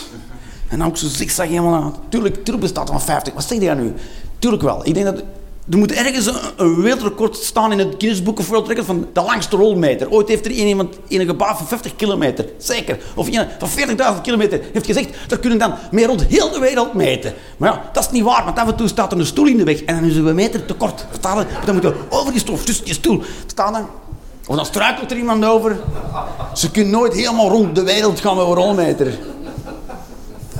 En 0.70 0.78
dan 0.78 0.88
ook 0.88 0.98
zo 0.98 1.08
zigzag 1.08 1.48
helemaal 1.48 1.74
aan. 1.74 1.96
Tuurlijk, 2.10 2.36
tuurlijk 2.36 2.60
bestaat 2.60 2.90
van 2.90 3.02
50. 3.02 3.34
Wat 3.34 3.44
zeg 3.44 3.62
je 3.62 3.70
nu? 3.70 3.94
Tuurlijk 4.40 4.64
wel. 4.64 4.86
Ik 4.86 4.94
denk 4.94 5.06
dat... 5.06 5.24
Er 5.70 5.78
moet 5.78 5.92
ergens 5.92 6.26
een, 6.26 6.36
een 6.58 6.82
wereldrecord 6.82 7.36
staan 7.36 7.72
in 7.72 7.80
het 7.80 7.96
Guinness 7.98 8.24
Book 8.24 8.42
van 8.42 9.08
de 9.14 9.22
langste 9.22 9.56
rolmeter. 9.56 10.12
Ooit 10.12 10.28
heeft 10.28 10.46
er 10.46 10.52
iemand 10.52 10.98
in 11.08 11.20
een 11.20 11.26
gebouw 11.26 11.56
van 11.56 11.68
50 11.68 11.96
kilometer, 11.96 12.46
zeker, 12.58 13.00
of 13.16 13.30
van 13.60 13.70
40.000 14.16 14.22
kilometer, 14.22 14.62
heeft 14.74 14.86
gezegd, 14.86 15.10
dat 15.28 15.40
kunnen 15.40 15.60
dan 15.60 15.74
meer 15.92 16.08
rond 16.08 16.24
heel 16.24 16.52
de 16.52 16.60
wereld 16.60 16.94
meten. 16.94 17.34
Maar 17.58 17.72
ja, 17.72 17.90
dat 17.94 18.04
is 18.04 18.12
niet 18.12 18.24
waar, 18.24 18.46
want 18.46 18.60
af 18.60 18.68
en 18.68 18.76
toe 18.76 18.88
staat 18.88 19.12
er 19.12 19.20
een 19.20 19.26
stoel 19.26 19.48
in 19.48 19.58
de 19.58 19.64
weg 19.64 19.84
en 19.84 19.96
dan 19.96 20.04
is 20.04 20.16
een 20.16 20.36
meter 20.36 20.66
te 20.66 20.74
kort. 20.74 21.06
Verstaan 21.10 21.38
je? 21.38 21.46
Dan 21.66 21.74
moet 21.74 21.84
je 21.84 21.94
over 22.10 22.32
die 22.32 22.42
stoel, 22.42 22.64
tussen 22.64 22.86
die 22.86 22.94
stoel. 22.94 23.22
Verstaan 23.42 23.74
je? 23.74 23.82
Of 24.48 24.56
dan 24.56 24.66
struikelt 24.66 25.12
er 25.12 25.18
iemand 25.18 25.46
over. 25.46 25.80
Ze 26.54 26.72
kunnen 26.72 26.92
nooit 26.92 27.14
helemaal 27.14 27.50
rond 27.50 27.76
de 27.76 27.84
wereld 27.84 28.20
gaan 28.20 28.36
met 28.36 28.46
een 28.46 28.54
rolmeter. 28.54 29.18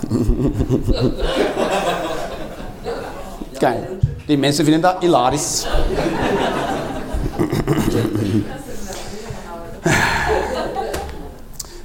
Kijk, 3.58 3.90
die 4.30 4.38
mensen 4.38 4.64
vinden 4.64 4.82
dat 4.82 4.96
hilarisch. 5.00 5.66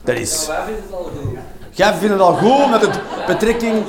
Dat 0.04 0.16
is... 0.16 0.48
Jij 1.70 1.94
vindt 1.94 2.12
het 2.12 2.20
al 2.20 2.34
goed 2.34 2.70
met 2.70 2.80
het 2.80 3.00
betrekking... 3.26 3.82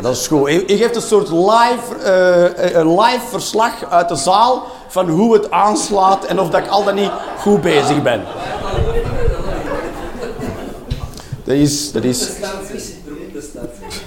Dat 0.00 0.16
is 0.16 0.26
goed. 0.26 0.50
Je 0.50 0.76
geeft 0.76 0.96
een 0.96 1.02
soort 1.02 1.28
live, 1.30 1.96
eh, 2.02 2.74
een 2.74 3.00
live 3.00 3.26
verslag 3.28 3.90
uit 3.90 4.08
de 4.08 4.16
zaal 4.16 4.66
van 4.88 5.08
hoe 5.08 5.32
het 5.32 5.50
aanslaat 5.50 6.24
en 6.24 6.40
of 6.40 6.50
dat 6.50 6.60
ik 6.60 6.68
al 6.68 6.84
dan 6.84 6.94
niet 6.94 7.10
goed 7.38 7.60
bezig 7.60 8.02
ben. 8.02 8.22
Dat 11.44 11.54
is... 11.54 11.92
Dat 11.92 12.04
is... 12.04 12.22
Stanties, 12.22 12.90
beroemde 13.04 13.40
stanties. 13.40 14.00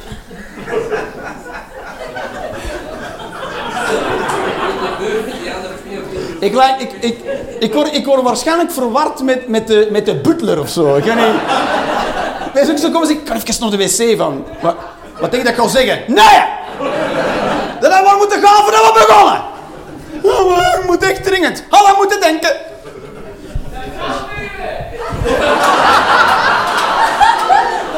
Die 5.42 5.54
andere 5.54 5.74
twee 5.84 6.00
of 6.02 6.06
vier. 6.12 6.35
Ik, 6.46 6.54
ik, 6.78 6.92
ik, 7.00 7.18
ik, 7.60 7.74
word, 7.74 7.96
ik 7.96 8.06
waarschijnlijk 8.06 8.72
verward 8.72 9.22
met, 9.22 9.48
met, 9.48 9.68
de, 9.68 9.88
met 9.92 10.06
de 10.06 10.16
butler 10.16 10.60
of 10.60 10.70
zo. 10.70 10.96
Ik 10.96 11.04
weet 11.04 11.16
niet. 11.16 12.70
Ook 12.70 12.78
zo 12.78 12.92
komen 12.92 13.08
zeggen, 13.08 13.16
ik 13.16 13.26
kan 13.26 13.36
even 13.36 13.60
naar 13.60 13.70
de 13.70 13.78
wc 13.78 14.18
van. 14.18 14.46
Wat, 15.20 15.32
denk 15.32 15.34
je 15.34 15.44
dat 15.44 15.48
ik 15.48 15.56
ga 15.56 15.68
zeggen? 15.68 16.04
Nee! 16.08 16.44
Dat 17.80 17.94
hebben 17.94 18.12
we 18.12 18.18
moeten 18.18 18.42
gaan 18.42 18.64
voordat 18.64 18.94
we 18.94 19.06
begonnen. 19.08 19.42
Je 20.22 20.84
moet 20.86 21.04
echt 21.04 21.24
dringend. 21.24 21.64
We 21.70 21.94
moeten 21.98 22.22
denken. 22.22 22.56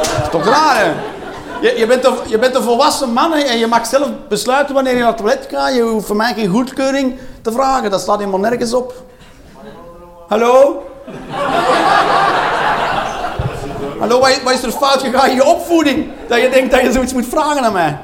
Dat 0.04 0.24
is 0.24 0.30
toch 0.32 0.46
raar, 0.46 0.78
hè? 0.78 1.17
Je, 1.62 1.74
je, 1.78 1.88
bent 1.88 2.06
een, 2.06 2.16
je 2.28 2.40
bent 2.40 2.56
een 2.56 2.64
volwassen 2.64 3.14
man 3.14 3.34
en 3.34 3.58
je 3.58 3.68
mag 3.68 3.86
zelf 3.86 4.10
besluiten 4.28 4.76
wanneer 4.76 4.94
je 4.94 5.00
naar 5.00 5.08
het 5.08 5.18
toilet 5.18 5.48
gaat. 5.52 5.76
Je 5.76 5.82
hoeft 5.82 6.08
van 6.08 6.18
mij 6.18 6.34
geen 6.34 6.50
goedkeuring 6.50 7.20
te 7.42 7.52
vragen. 7.52 7.92
Dat 7.92 8.02
staat 8.02 8.18
helemaal 8.18 8.40
nergens 8.40 8.74
op. 8.74 8.94
Hallo? 10.28 10.84
Hallo, 14.00 14.20
wat 14.20 14.54
is 14.54 14.64
er 14.64 14.72
fout 14.72 15.02
gegaan 15.02 15.30
in 15.30 15.36
je 15.36 15.46
opvoeding? 15.46 16.12
Dat 16.28 16.42
je 16.42 16.50
denkt 16.50 16.72
dat 16.72 16.82
je 16.82 16.92
zoiets 16.92 17.14
moet 17.14 17.26
vragen 17.26 17.64
aan 17.64 17.74
mij. 17.74 17.98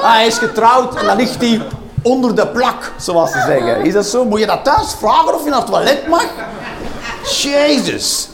Ah, 0.00 0.14
hij 0.14 0.26
is 0.26 0.38
getrouwd 0.38 0.96
en 0.96 1.06
dan 1.06 1.16
ligt 1.16 1.40
hij 1.40 1.62
onder 2.02 2.34
de 2.34 2.46
plak, 2.46 2.92
zoals 2.96 3.32
ze 3.32 3.40
zeggen. 3.46 3.84
Is 3.84 3.92
dat 3.92 4.06
zo? 4.06 4.24
Moet 4.24 4.40
je 4.40 4.46
dat 4.46 4.64
thuis 4.64 4.94
vragen 4.98 5.34
of 5.34 5.44
je 5.44 5.50
naar 5.50 5.58
het 5.58 5.68
toilet 5.68 6.08
mag? 6.08 6.24
Jezus. 7.22 8.28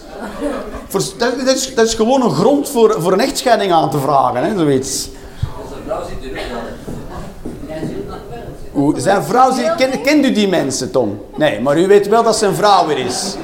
Dat, 1.17 1.33
is, 1.55 1.75
dat 1.75 1.87
is 1.87 1.95
gewoon 1.95 2.23
een 2.23 2.31
grond 2.31 2.69
voor, 2.69 3.13
een 3.13 3.21
echtscheiding 3.21 3.73
aan 3.73 3.91
te 3.91 3.99
vragen, 3.99 4.45
hè, 4.45 4.59
zoiets. 4.59 5.09
Zit. 6.09 6.33
Hoe, 8.73 9.01
zijn 9.01 9.23
vrouw, 9.25 9.53
zie- 9.53 9.75
ken, 9.77 10.01
kent 10.03 10.25
u 10.25 10.33
die 10.33 10.49
mensen, 10.49 10.91
Tom? 10.91 11.21
Nee, 11.37 11.61
maar 11.61 11.79
u 11.79 11.87
weet 11.87 12.09
wel 12.09 12.23
dat 12.23 12.37
zijn 12.37 12.55
vrouw 12.55 12.87
weer 12.87 12.99
is. 12.99 13.37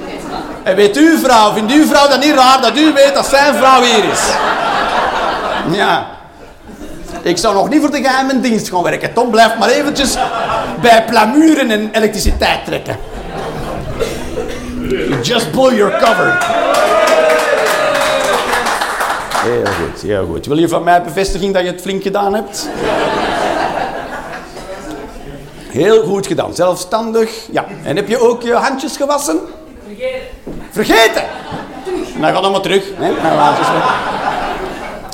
En 0.62 0.76
weet 0.76 0.96
uw 0.96 1.18
vrouw, 1.18 1.52
vindt 1.52 1.72
uw 1.72 1.86
vrouw 1.86 2.08
dat 2.08 2.20
niet 2.20 2.34
raar 2.34 2.60
dat 2.60 2.76
u 2.76 2.92
weet 2.92 3.14
dat 3.14 3.26
zijn 3.26 3.54
vrouw 3.54 3.82
hier 3.82 4.04
is? 4.12 4.20
Ja. 5.76 6.06
Ik 7.22 7.36
zou 7.38 7.54
nog 7.54 7.68
niet 7.68 7.80
voor 7.80 7.90
de 7.90 8.02
geheime 8.02 8.40
dienst 8.40 8.68
gaan 8.68 8.82
werken. 8.82 9.12
Tom, 9.12 9.30
blijf 9.30 9.58
maar 9.58 9.68
eventjes 9.68 10.16
bij 10.80 11.04
plamuren 11.04 11.70
en 11.70 11.88
elektriciteit 11.92 12.64
trekken. 12.64 12.96
Just 15.22 15.50
blow 15.50 15.72
your 15.72 15.98
cover. 15.98 16.38
Heel 19.42 19.64
goed, 19.64 20.02
heel 20.02 20.26
goed. 20.26 20.46
Wil 20.46 20.58
je 20.58 20.68
van 20.68 20.84
mij 20.84 21.02
bevestiging 21.02 21.54
dat 21.54 21.62
je 21.62 21.68
het 21.70 21.80
flink 21.80 22.02
gedaan 22.02 22.34
hebt? 22.34 22.68
Heel 25.68 26.02
goed 26.02 26.26
gedaan. 26.26 26.54
Zelfstandig. 26.54 27.46
Ja. 27.50 27.66
En 27.82 27.96
heb 27.96 28.08
je 28.08 28.18
ook 28.18 28.42
je 28.42 28.52
handjes 28.52 28.96
gewassen? 28.96 29.38
Vergeten. 29.86 30.20
Vergeten? 30.70 31.22
Dan 32.20 32.32
gaat 32.32 32.42
allemaal 32.42 32.60
terug. 32.60 32.84
Hè? 32.94 33.12
Nou, 33.22 33.54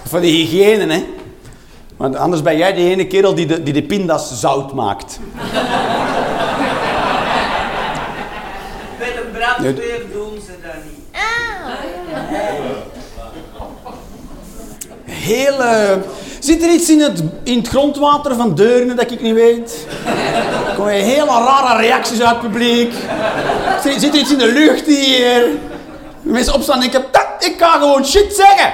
Voor 0.09 0.21
de 0.21 0.27
hygiëne, 0.27 0.93
hè. 0.93 1.05
Want 1.97 2.17
anders 2.17 2.43
ben 2.43 2.57
jij 2.57 2.73
de 2.73 2.81
ene 2.81 3.07
kerel 3.07 3.35
die 3.35 3.47
de, 3.47 3.63
die 3.63 3.73
de 3.73 3.83
pindas 3.83 4.41
zout 4.41 4.73
maakt. 4.73 5.21
De 9.57 9.63
brandweer 9.63 10.01
doen 10.13 10.41
ze 10.47 10.53
dat 10.63 10.75
niet. 10.85 11.05
Heel... 15.05 15.63
eh, 15.63 15.97
Zit 16.41 16.63
er 16.63 16.71
iets 16.71 16.91
in 16.91 17.01
het, 17.01 17.23
in 17.43 17.59
het 17.59 17.69
grondwater 17.69 18.35
van 18.35 18.55
Deurne 18.55 18.95
dat 18.95 19.11
ik 19.11 19.21
niet 19.21 19.35
weet? 19.35 19.87
Er 20.69 20.75
komen 20.77 20.93
hele 20.93 21.25
rare 21.27 21.77
reacties 21.83 22.21
uit 22.21 22.29
het 22.31 22.41
publiek. 22.41 22.93
Zit, 23.83 24.01
zit 24.01 24.13
er 24.15 24.21
iets 24.21 24.33
in 24.33 24.39
de 24.39 24.53
lucht 24.53 24.87
hier? 24.87 25.41
De 26.23 26.31
mensen 26.33 26.55
opstaan 26.55 26.75
en 26.75 26.81
denken, 26.81 27.05
"Dat, 27.11 27.27
ik 27.39 27.57
kan 27.57 27.71
gewoon 27.71 28.05
shit 28.07 28.35
zeggen. 28.35 28.73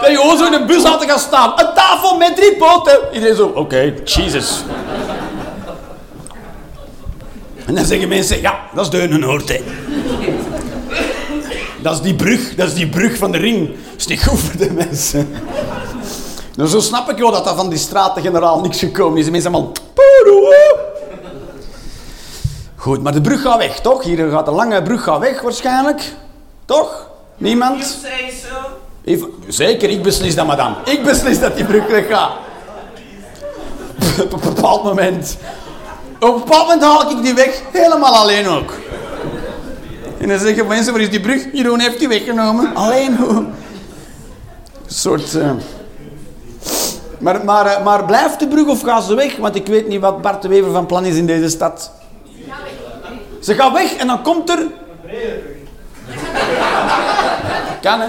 Dat 0.00 0.10
je 0.10 0.16
gewoon 0.16 0.38
zo 0.38 0.46
in 0.46 0.52
een 0.52 0.66
bus 0.66 0.82
had 0.84 1.00
te 1.00 1.08
gaan 1.08 1.18
staan. 1.18 1.52
Een 1.56 1.74
tafel 1.74 2.16
met 2.16 2.36
drie 2.36 2.56
poten. 2.56 2.98
Iedereen 3.12 3.36
zo, 3.36 3.46
oké, 3.54 3.94
Jesus. 4.04 4.62
En 7.70 7.76
dan 7.76 7.84
zeggen 7.84 8.08
mensen, 8.08 8.40
ja, 8.40 8.60
dat 8.74 8.84
is 8.84 8.90
Deurne-Noord, 8.90 9.48
hè. 9.48 9.60
Dat 11.82 11.94
is 11.94 12.00
die 12.00 12.14
brug, 12.14 12.54
dat 12.54 12.68
is 12.68 12.74
die 12.74 12.88
brug 12.88 13.16
van 13.16 13.32
de 13.32 13.38
ring. 13.38 13.68
Dat 13.68 13.76
is 13.96 14.06
niet 14.06 14.26
goed 14.26 14.38
voor 14.38 14.56
de 14.56 14.70
mensen. 14.72 15.28
Nou, 16.56 16.68
zo 16.68 16.80
snap 16.80 17.10
ik 17.10 17.18
wel 17.18 17.30
dat 17.30 17.44
dat 17.44 17.56
van 17.56 17.68
die 17.68 17.78
straten-generaal 17.78 18.60
niks 18.60 18.78
gekomen 18.78 19.18
is. 19.18 19.24
De 19.24 19.30
mensen 19.30 19.54
allemaal... 19.54 19.72
Goed, 22.76 23.02
maar 23.02 23.12
de 23.12 23.20
brug 23.20 23.42
gaat 23.42 23.58
weg, 23.58 23.80
toch? 23.80 24.04
Hier 24.04 24.30
gaat 24.30 24.44
de 24.46 24.52
lange 24.52 24.82
brug 24.82 25.02
gaat 25.02 25.18
weg, 25.18 25.40
waarschijnlijk. 25.40 26.12
Toch? 26.64 27.10
Niemand? 27.36 27.98
Even- 29.04 29.34
zeker, 29.48 29.90
ik 29.90 30.02
beslis 30.02 30.34
dat, 30.34 30.46
madame. 30.46 30.74
Ik 30.84 31.02
beslis 31.02 31.40
dat 31.40 31.56
die 31.56 31.64
brug 31.64 31.86
weggaat. 31.86 32.32
Op 34.20 34.32
een 34.32 34.54
bepaald 34.54 34.84
moment. 34.84 35.36
Op 36.20 36.34
een 36.34 36.38
bepaald 36.44 36.62
moment 36.62 36.82
haal 36.82 37.10
ik 37.10 37.22
die 37.22 37.34
weg, 37.34 37.62
helemaal 37.72 38.14
alleen 38.14 38.48
ook. 38.48 38.72
En 40.18 40.28
dan 40.28 40.38
zeggen 40.38 40.66
mensen, 40.66 40.92
waar 40.92 41.02
is 41.02 41.10
die 41.10 41.20
brug? 41.20 41.46
Jeroen 41.52 41.80
heeft 41.80 41.98
die 41.98 42.08
weggenomen. 42.08 42.74
Alleen 42.74 43.16
hoe? 43.16 43.30
Een 43.36 43.52
soort... 44.86 45.34
eh, 45.34 45.50
Maar, 47.18 47.44
maar, 47.44 47.66
eh, 47.66 47.84
maar 47.84 48.04
blijft 48.04 48.38
de 48.40 48.48
brug 48.48 48.66
of 48.66 48.82
gaat 48.82 49.04
ze 49.04 49.14
weg? 49.14 49.36
Want 49.36 49.54
ik 49.54 49.66
weet 49.66 49.88
niet 49.88 50.00
wat 50.00 50.22
Bart 50.22 50.42
de 50.42 50.48
Wever 50.48 50.72
van 50.72 50.86
plan 50.86 51.04
is 51.04 51.16
in 51.16 51.26
deze 51.26 51.48
stad. 51.48 51.90
Ze 53.40 53.54
gaat 53.54 53.72
weg 53.72 53.94
en 53.96 54.06
dan 54.06 54.22
komt 54.22 54.50
er... 54.50 54.58
Kan, 57.80 58.00
hè? 58.00 58.06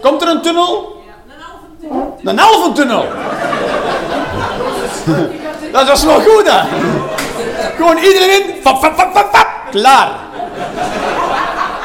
Komt 0.00 0.22
er 0.22 0.28
een 0.28 0.42
tunnel? 0.42 1.02
Een 2.24 2.38
halve 2.38 2.72
tunnel. 2.72 3.04
Dat 5.72 5.88
is 5.88 6.04
wel 6.04 6.20
goed, 6.20 6.50
hè? 6.50 6.60
Gewoon 7.76 7.96
iedereen 7.96 8.30
in. 8.30 8.62
Fap, 8.62 8.82
fap, 8.82 8.96
fap, 8.96 9.28
fap. 9.32 9.46
Klaar. 9.70 10.08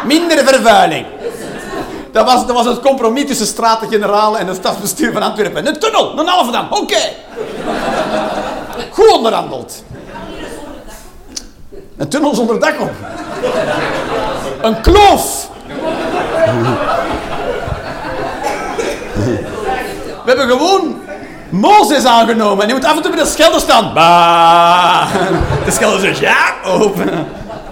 Minder 0.06 0.38
vervuiling. 0.48 1.06
Dat 2.12 2.26
was, 2.26 2.46
dat 2.46 2.56
was 2.56 2.66
het 2.66 2.80
compromis 2.80 3.26
tussen 3.26 3.48
Straten-Generaal 3.48 4.38
en 4.38 4.48
het 4.48 4.56
stadsbestuur 4.56 5.12
van 5.12 5.22
Antwerpen. 5.22 5.68
Een 5.68 5.80
tunnel, 5.80 6.20
een 6.20 6.28
halve 6.28 6.52
dan. 6.52 6.68
Oké. 6.72 7.02
Goed 8.92 9.12
onderhandeld. 9.12 9.84
Een 11.98 12.10
tunnel 12.10 12.36
zonder 12.36 12.60
dak 12.60 12.80
op. 12.80 12.92
Een 14.62 14.82
kloof. 14.82 15.50
We 20.24 20.36
hebben 20.36 20.48
gewoon 20.48 21.02
Mozes 21.50 22.06
aangenomen. 22.06 22.62
En 22.62 22.68
die 22.68 22.76
moet 22.76 22.86
af 22.86 22.96
en 22.96 23.02
toe 23.02 23.12
bij 23.12 23.24
de 23.24 23.30
schelden 23.30 23.62
staan. 23.62 23.94
Bah. 23.94 25.14
De 25.66 25.72
schelden 25.72 26.00
zegt 26.00 26.20
ja, 26.20 26.54
open. 26.66 27.10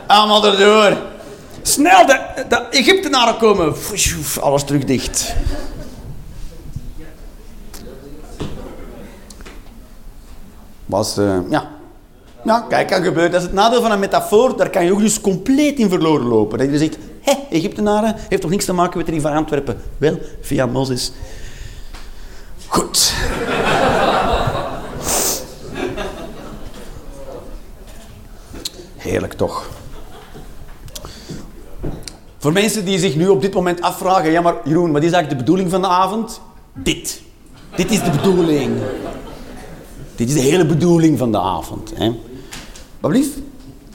Allemaal 0.08 0.46
erdoor. 0.46 0.98
Snel, 1.62 2.06
de, 2.06 2.20
de 2.50 2.56
Egyptenaren 2.56 3.38
komen. 3.38 3.74
Alles 4.42 4.64
terug 4.64 4.84
dicht. 4.84 5.36
Was, 10.86 11.18
eh, 11.18 11.38
ja. 11.50 11.76
Kijk, 12.70 12.88
kan 12.88 13.04
gebeuren. 13.04 13.32
Dat 13.32 13.42
is 13.42 13.48
het 13.48 13.56
nadeel 13.56 13.82
van 13.82 13.92
een 13.92 14.00
metafoor. 14.00 14.58
Daar 14.58 14.70
kan 14.70 14.86
je 14.86 14.92
ook 14.92 15.00
dus 15.00 15.22
compleet 15.22 15.80
in 15.80 15.90
verloren 15.90 16.28
lopen. 16.28 16.58
Dat 16.58 16.70
je 16.70 16.78
zegt, 16.78 16.98
hé, 17.22 17.34
Egyptenaren 17.50 18.16
heeft 18.30 18.42
toch 18.42 18.52
niks 18.52 18.66
te 18.66 18.74
maken 18.74 18.98
met 18.98 19.10
ring 19.10 19.22
van 19.22 19.34
Antwerpen? 19.34 19.82
Wel, 19.98 20.20
via 20.42 20.66
Mozes. 20.66 21.12
Goed. 22.68 23.14
Heerlijk 28.96 29.34
toch. 29.34 29.70
Voor 32.38 32.52
mensen 32.54 32.86
die 32.86 33.00
zich 33.00 33.16
nu 33.16 33.28
op 33.28 33.42
dit 33.42 33.54
moment 33.54 33.82
afvragen, 33.82 34.32
ja 34.32 34.42
maar 34.42 34.56
Jeroen, 34.64 34.92
wat 34.92 35.04
is 35.04 35.12
eigenlijk 35.12 35.30
de 35.30 35.36
bedoeling 35.36 35.72
van 35.72 35.82
de 35.82 35.88
avond? 35.88 36.42
Dit. 36.74 37.22
Dit 37.76 37.92
is 37.92 38.04
de 38.04 38.10
bedoeling. 38.10 38.78
Dit 40.16 40.28
is 40.28 40.34
de 40.34 40.40
hele 40.40 40.66
bedoeling 40.66 41.18
van 41.18 41.32
de 41.32 41.40
avond. 41.40 41.94
Hè? 41.96 42.12
Wat? 43.00 43.16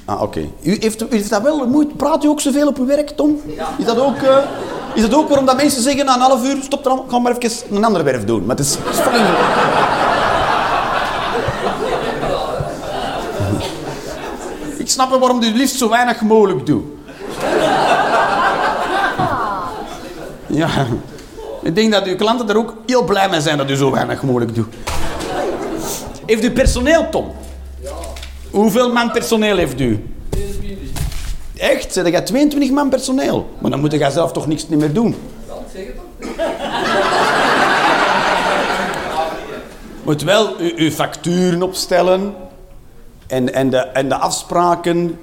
Ah, 0.04 0.22
oké. 0.22 0.40
U, 0.62 0.76
heeft, 0.80 1.02
u 1.02 1.06
heeft 1.10 1.30
dat 1.30 1.42
wel 1.42 1.66
moeite. 1.66 1.94
Praat 1.94 2.24
u 2.24 2.28
ook 2.28 2.40
zoveel 2.40 2.68
op 2.68 2.78
uw 2.78 2.86
werk, 2.86 3.10
Tom? 3.10 3.40
Is 3.78 3.84
dat 3.84 3.98
ook, 3.98 4.16
eh, 4.16 4.38
is 4.94 5.02
dat 5.02 5.14
ook 5.14 5.28
waarom 5.28 5.46
dat 5.46 5.56
mensen 5.56 5.82
zeggen 5.82 6.04
na 6.04 6.14
een 6.14 6.20
half 6.20 6.44
uur, 6.44 6.56
stop 6.62 6.84
dan, 6.84 7.04
ga 7.08 7.18
maar 7.18 7.36
even 7.38 7.76
een 7.76 7.84
andere 7.84 8.04
werf 8.04 8.24
doen. 8.24 8.44
Maar 8.46 8.56
het 8.56 8.64
is, 8.66 8.74
het 8.74 8.94
is 8.94 9.00
fucking- 9.00 9.26
Ik 14.76 14.88
snap 14.88 15.10
wel 15.10 15.18
waarom 15.18 15.42
u 15.42 15.46
het 15.46 15.56
liefst 15.56 15.78
zo 15.78 15.88
weinig 15.88 16.20
mogelijk 16.20 16.66
doet. 16.66 16.84
Ja. 20.46 20.68
Ik 21.62 21.74
denk 21.74 21.92
dat 21.92 22.04
uw 22.04 22.16
klanten 22.16 22.48
er 22.48 22.56
ook 22.56 22.74
heel 22.86 23.04
blij 23.04 23.28
mee 23.28 23.40
zijn 23.40 23.56
dat 23.58 23.70
u 23.70 23.76
zo 23.76 23.90
weinig 23.90 24.22
mogelijk 24.22 24.54
doet. 24.54 24.74
Heeft 26.26 26.44
u 26.44 26.50
personeel, 26.50 27.08
Tom? 27.10 27.32
Hoeveel 28.50 28.92
man 28.92 29.10
personeel 29.10 29.56
heeft 29.56 29.80
u? 29.80 30.06
Echt? 31.62 31.92
Zet 31.92 32.06
jij 32.08 32.20
22 32.22 32.70
man 32.70 32.88
personeel? 32.88 33.48
Maar 33.58 33.70
dan 33.70 33.80
moet 33.80 33.92
jij 33.92 34.10
zelf 34.10 34.32
toch 34.32 34.46
niks 34.46 34.66
meer 34.66 34.92
doen? 34.92 35.14
Moet 40.02 40.22
wel 40.22 40.56
uw, 40.76 40.90
facturen 40.90 41.62
opstellen 41.62 42.34
en, 43.26 43.54
en, 43.54 43.70
de, 43.70 43.76
en 43.76 44.08
de 44.08 44.14
afspraken 44.14 45.18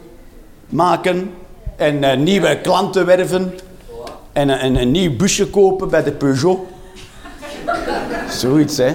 maken 0.70 1.34
en 1.76 2.04
eh, 2.04 2.18
nieuwe 2.18 2.60
klanten 2.62 3.06
werven 3.06 3.54
en, 4.34 4.50
een- 4.50 4.58
en 4.60 4.76
een 4.76 4.92
nieuw 4.92 5.16
busje 5.16 5.48
kopen 5.48 5.90
bij 5.90 6.04
de 6.04 6.12
Peugeot. 6.12 6.60
Zoiets, 8.30 8.78
hè? 8.78 8.92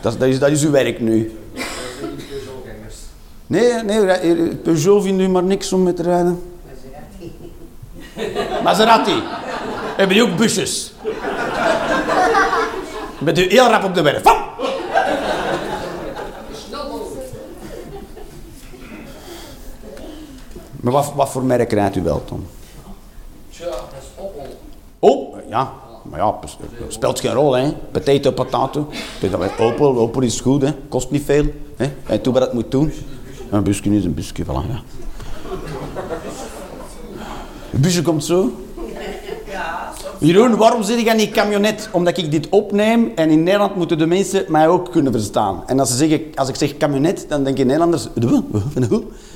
Dat, 0.00 0.18
dat, 0.18 0.28
is, 0.28 0.38
dat 0.38 0.50
is 0.50 0.64
uw 0.64 0.70
werk 0.70 1.00
nu. 1.00 1.38
Nee, 3.46 3.72
nee, 3.82 4.06
eh, 4.06 4.54
Peugeot 4.62 5.02
vindt 5.02 5.22
u 5.22 5.28
maar 5.28 5.42
niks 5.42 5.72
om 5.72 5.82
mee 5.82 5.92
te 5.92 6.02
rijden. 6.02 6.42
Maserati. 8.62 9.22
Hebben 9.96 10.16
die 10.16 10.24
ook 10.24 10.36
busjes? 10.36 10.92
Bent 13.18 13.38
u 13.38 13.48
heel 13.48 13.68
rap 13.68 13.84
op 13.84 13.94
de 13.94 14.02
werf. 14.02 14.22
Vam! 14.22 14.44
Maar 20.80 20.92
wat, 20.92 21.12
wat 21.14 21.28
voor 21.28 21.42
merk 21.44 21.72
rijdt 21.72 21.96
u 21.96 22.02
wel, 22.02 22.22
Tom? 22.24 22.46
Tja, 23.50 23.64
dat 23.64 23.78
is 24.00 24.06
Opel. 24.24 24.46
Oh, 24.98 25.36
ja. 25.48 25.72
Maar 26.02 26.20
ja, 26.20 26.30
pers- 26.30 26.56
speelt 26.88 27.20
geen 27.20 27.32
rol, 27.32 27.52
hè. 27.56 27.72
Potato, 27.90 28.30
potato. 28.30 28.88
Opel, 29.58 29.96
Opel 29.98 30.22
is 30.22 30.40
goed, 30.40 30.62
hè. 30.62 30.72
Kost 30.88 31.10
niet 31.10 31.24
veel. 31.24 31.44
Hè. 31.76 31.86
En 32.06 32.22
doe 32.22 32.32
wat 32.32 32.42
het 32.42 32.52
moet 32.52 32.70
doen. 32.70 32.92
Een 33.50 33.62
busje 33.62 33.94
is 33.96 34.04
een 34.04 34.14
busje, 34.14 34.44
voilà. 34.44 34.80
Een 37.72 37.80
busje 37.80 38.02
komt 38.02 38.24
zo. 38.24 38.52
Jeroen, 40.18 40.56
waarom 40.56 40.82
zit 40.82 40.98
ik 40.98 41.08
aan 41.08 41.16
die 41.16 41.30
camionet? 41.30 41.88
Omdat 41.92 42.18
ik 42.18 42.30
dit 42.30 42.48
opneem 42.48 43.12
en 43.14 43.30
in 43.30 43.42
Nederland 43.42 43.76
moeten 43.76 43.98
de 43.98 44.06
mensen 44.06 44.44
mij 44.48 44.68
ook 44.68 44.90
kunnen 44.90 45.12
verstaan. 45.12 45.62
En 45.66 45.80
als, 45.80 45.90
ze 45.90 45.96
zeggen, 45.96 46.20
als 46.34 46.48
ik 46.48 46.54
zeg 46.54 46.76
camionet, 46.76 47.26
dan 47.28 47.44
denken 47.44 47.66
Nederlanders... 47.66 48.08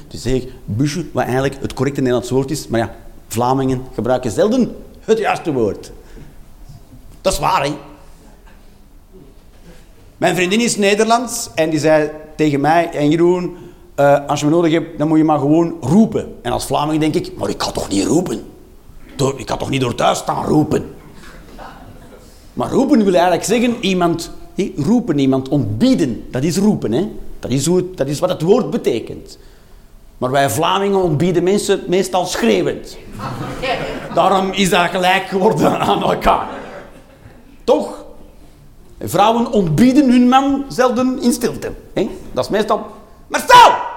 Dus 0.08 0.22
zeg 0.22 0.32
ik 0.32 0.52
busje, 0.64 1.06
wat 1.12 1.24
eigenlijk 1.24 1.56
het 1.60 1.74
correcte 1.74 2.00
Nederlands 2.00 2.30
woord 2.30 2.50
is. 2.50 2.68
Maar 2.68 2.80
ja, 2.80 2.94
Vlamingen 3.28 3.82
gebruiken 3.94 4.30
zelden 4.30 4.76
het 5.00 5.18
juiste 5.18 5.52
woord. 5.52 5.92
Dat 7.20 7.32
is 7.32 7.38
waar, 7.38 7.64
hè? 7.64 7.72
Mijn 10.16 10.34
vriendin 10.34 10.60
is 10.60 10.76
Nederlands 10.76 11.48
en 11.54 11.70
die 11.70 11.78
zei 11.78 12.10
tegen 12.36 12.60
mij 12.60 12.90
en 12.90 13.10
Jeroen... 13.10 13.56
eh, 14.00 14.26
als 14.26 14.40
je 14.40 14.46
me 14.46 14.52
nodig 14.52 14.72
hebt, 14.72 14.98
dan 14.98 15.08
moet 15.08 15.18
je 15.18 15.24
maar 15.24 15.38
gewoon 15.38 15.76
roepen. 15.80 16.34
En 16.42 16.52
als 16.52 16.66
Vlaming 16.66 17.00
denk 17.00 17.14
ik, 17.14 17.32
maar 17.36 17.48
ik 17.48 17.58
kan 17.58 17.72
toch 17.72 17.88
niet 17.88 18.06
roepen? 18.06 18.44
Ik 19.36 19.46
kan 19.46 19.58
toch 19.58 19.70
niet 19.70 19.80
door 19.80 19.94
thuis 19.94 20.18
staan 20.18 20.44
roepen? 20.44 20.94
Maar 22.52 22.70
roepen 22.70 23.04
wil 23.04 23.12
eigenlijk 23.12 23.44
zeggen 23.44 23.76
iemand... 23.80 24.30
roepen, 24.76 25.18
iemand 25.18 25.48
ontbieden. 25.48 26.24
Dat 26.30 26.42
is 26.42 26.56
roepen, 26.56 26.92
hè? 26.92 27.08
Dat 27.38 27.50
is, 27.50 27.66
hoe 27.66 27.84
dat 27.94 28.06
is 28.06 28.18
wat 28.18 28.28
het 28.28 28.42
woord 28.42 28.70
betekent. 28.70 29.38
Maar 30.18 30.30
wij 30.30 30.50
Vlamingen 30.50 31.02
ontbieden 31.02 31.42
mensen 31.42 31.80
meestal 31.88 32.26
schreeuwend. 32.26 32.96
Daarom 34.14 34.52
is 34.52 34.70
dat 34.70 34.90
gelijk 34.90 35.22
geworden 35.22 35.78
aan 35.88 36.02
elkaar. 36.02 36.48
Toch? 37.64 38.04
Vrouwen 39.00 39.52
ontbieden 39.52 40.10
hun 40.10 40.28
man 40.28 40.64
zelden 40.68 41.22
in 41.22 41.32
stilte. 41.32 41.72
hè? 41.94 42.10
Dat 42.32 42.44
is 42.44 42.50
meestal... 42.50 42.86
Kom 43.30 43.89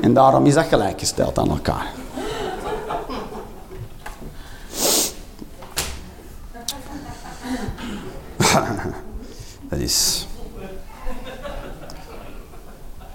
En 0.00 0.14
daarom 0.14 0.46
is 0.46 0.54
dat 0.54 0.66
gelijkgesteld 0.66 1.38
aan 1.38 1.50
elkaar. 1.50 1.86
dat 9.70 9.78
is... 9.78 10.26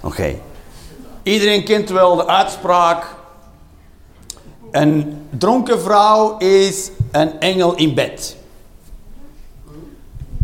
Oké. 0.02 0.36
Iedereen 1.24 1.64
kent 1.64 1.90
wel 1.90 2.16
de 2.16 2.28
uitspraak... 2.28 3.06
Een 4.72 5.28
dronken 5.30 5.82
vrouw 5.82 6.38
is 6.38 6.92
een 7.12 7.40
engel 7.40 7.76
in 7.76 7.94
bed. 7.94 8.36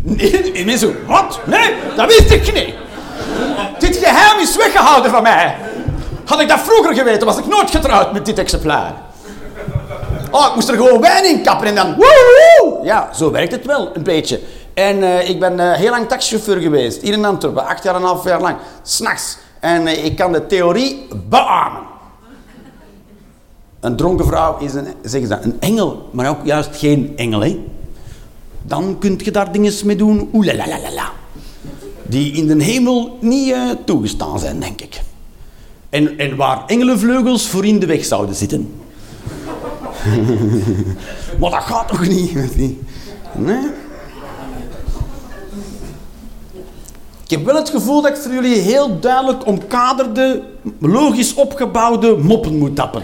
Nee, 0.02 0.66
mensen, 0.66 1.06
wat? 1.06 1.40
Nee, 1.46 1.74
dat 1.96 2.08
wist 2.08 2.32
ik 2.32 2.54
niet. 2.54 2.81
Dit 3.92 4.04
geheim 4.04 4.40
is 4.40 4.56
weggehouden 4.56 5.12
van 5.12 5.24
mij. 5.24 5.56
Had 6.26 6.40
ik 6.40 6.48
dat 6.48 6.60
vroeger 6.60 6.96
geweten, 6.96 7.28
was 7.28 7.38
ik 7.38 7.48
nooit 7.48 7.72
getrouwd 7.72 8.14
met 8.14 8.26
dit 8.26 8.40
exemplaar. 8.40 8.94
Oh, 10.32 10.48
ik 10.48 10.56
moest 10.56 10.70
er 10.70 10.76
gewoon 10.76 11.02
wijn 11.02 11.26
in 11.26 11.44
kappen 11.44 11.68
en 11.68 11.76
dan... 11.76 11.96
woehoe. 11.96 12.86
Ja, 12.86 13.10
zo 13.14 13.32
werkt 13.32 13.52
het 13.52 13.66
wel, 13.66 13.96
een 13.96 14.04
beetje. 14.04 14.40
En 14.74 15.04
eh, 15.04 15.30
ik 15.30 15.40
ben 15.40 15.60
eh, 15.60 15.78
heel 15.78 15.90
lang 15.90 16.08
taxichauffeur 16.08 16.62
geweest, 16.62 17.02
hier 17.02 17.14
in 17.14 17.26
Antwerpen, 17.26 17.66
acht 17.66 17.84
jaar 17.84 17.96
en 17.96 18.02
een 18.02 18.08
half 18.08 18.24
jaar 18.24 18.42
lang, 18.42 18.56
s'nachts. 18.84 19.38
En 19.60 19.88
eh, 19.88 20.06
ik 20.06 20.16
kan 20.16 20.32
de 20.32 20.48
theorie 20.48 21.08
beamen. 21.30 21.82
Een 23.80 23.96
dronken 23.96 24.26
vrouw 24.26 24.58
is 24.58 24.74
een, 24.74 24.88
zeggen 25.02 25.28
ze, 25.30 25.38
een 25.42 25.58
engel, 25.60 26.10
maar 26.12 26.30
ook 26.30 26.40
juist 26.44 26.70
geen 26.74 27.14
engel. 27.16 27.40
Hè? 27.40 27.66
Dan 28.62 28.96
kun 29.00 29.20
je 29.24 29.32
daar 29.32 29.52
dingen 29.52 29.74
mee 29.84 29.96
doen, 29.96 30.30
oelalalala. 30.34 31.12
Die 32.12 32.32
in 32.32 32.48
de 32.48 32.64
hemel 32.64 33.18
niet 33.20 33.52
eh, 33.52 33.70
toegestaan 33.86 34.40
zijn, 34.40 34.60
denk 34.60 34.82
ik. 34.82 35.02
En, 35.90 36.18
en 36.18 36.36
waar 36.36 36.66
engelenvleugels 36.66 37.48
voor 37.48 37.66
in 37.66 37.80
de 37.80 37.86
weg 37.86 38.06
zouden 38.06 38.36
zitten. 38.36 38.74
maar 41.40 41.52
dat 41.52 41.64
gaat 41.64 41.88
toch 41.88 42.08
niet? 42.08 42.34
Nee? 43.36 43.66
Ik 47.24 47.30
heb 47.38 47.46
wel 47.46 47.56
het 47.56 47.70
gevoel 47.70 48.02
dat 48.02 48.12
ik 48.12 48.18
voor 48.18 48.34
jullie 48.34 48.58
heel 48.58 49.00
duidelijk 49.00 49.46
omkaderde, 49.46 50.44
logisch 50.80 51.34
opgebouwde 51.34 52.18
moppen 52.18 52.58
moet 52.58 52.76
tappen. 52.76 53.04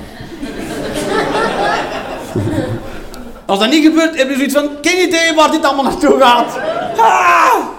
Als 3.46 3.60
dat 3.60 3.70
niet 3.70 3.84
gebeurt, 3.84 4.18
heb 4.18 4.30
je 4.30 4.36
zoiets 4.36 4.54
van, 4.54 4.70
geen 4.82 5.08
idee 5.08 5.34
waar 5.36 5.52
dit 5.52 5.66
allemaal 5.66 5.84
naartoe 5.84 6.20
gaat. 6.20 6.58
Ah! 6.98 7.77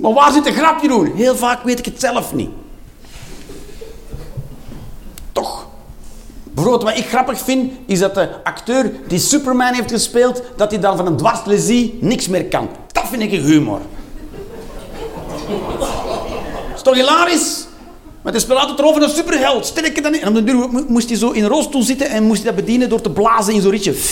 Maar 0.00 0.12
waar 0.12 0.32
zit 0.32 0.44
de 0.44 0.52
grap, 0.52 0.82
Jeroen? 0.82 1.12
Heel 1.14 1.36
vaak 1.36 1.62
weet 1.62 1.78
ik 1.78 1.84
het 1.84 2.00
zelf 2.00 2.34
niet. 2.34 2.50
Toch? 5.32 5.66
Bijvoorbeeld 6.44 6.82
wat 6.90 6.98
ik 6.98 7.08
grappig 7.08 7.40
vind, 7.40 7.72
is 7.86 7.98
dat 7.98 8.14
de 8.14 8.28
acteur 8.44 8.92
die 9.08 9.18
Superman 9.18 9.74
heeft 9.74 9.90
gespeeld, 9.90 10.42
dat 10.56 10.70
hij 10.70 10.80
dan 10.80 10.96
van 10.96 11.06
een 11.06 11.16
dwarslesie 11.16 11.98
niks 12.00 12.28
meer 12.28 12.44
kan. 12.44 12.68
Dat 12.92 13.04
vind 13.08 13.22
ik 13.22 13.32
een 13.32 13.42
humor. 13.44 13.80
is 16.74 16.82
toch 16.82 16.94
hilarisch? 16.94 17.68
Maar 18.22 18.32
het 18.32 18.42
speelt 18.42 18.58
altijd 18.58 18.78
erover 18.78 19.02
een 19.02 19.10
superheld. 19.10 19.66
Sterker 19.66 20.02
dan... 20.02 20.14
En 20.14 20.28
op 20.28 20.34
de 20.34 20.44
duur 20.44 20.54
mo- 20.54 20.84
moest 20.88 21.08
hij 21.08 21.18
zo 21.18 21.30
in 21.30 21.42
een 21.42 21.48
rolstoel 21.48 21.82
zitten 21.82 22.08
en 22.08 22.22
moest 22.22 22.42
hij 22.42 22.52
dat 22.52 22.64
bedienen 22.64 22.88
door 22.88 23.00
te 23.00 23.10
blazen 23.10 23.54
in 23.54 23.60
zo'n 23.60 23.70
ritje. 23.70 23.94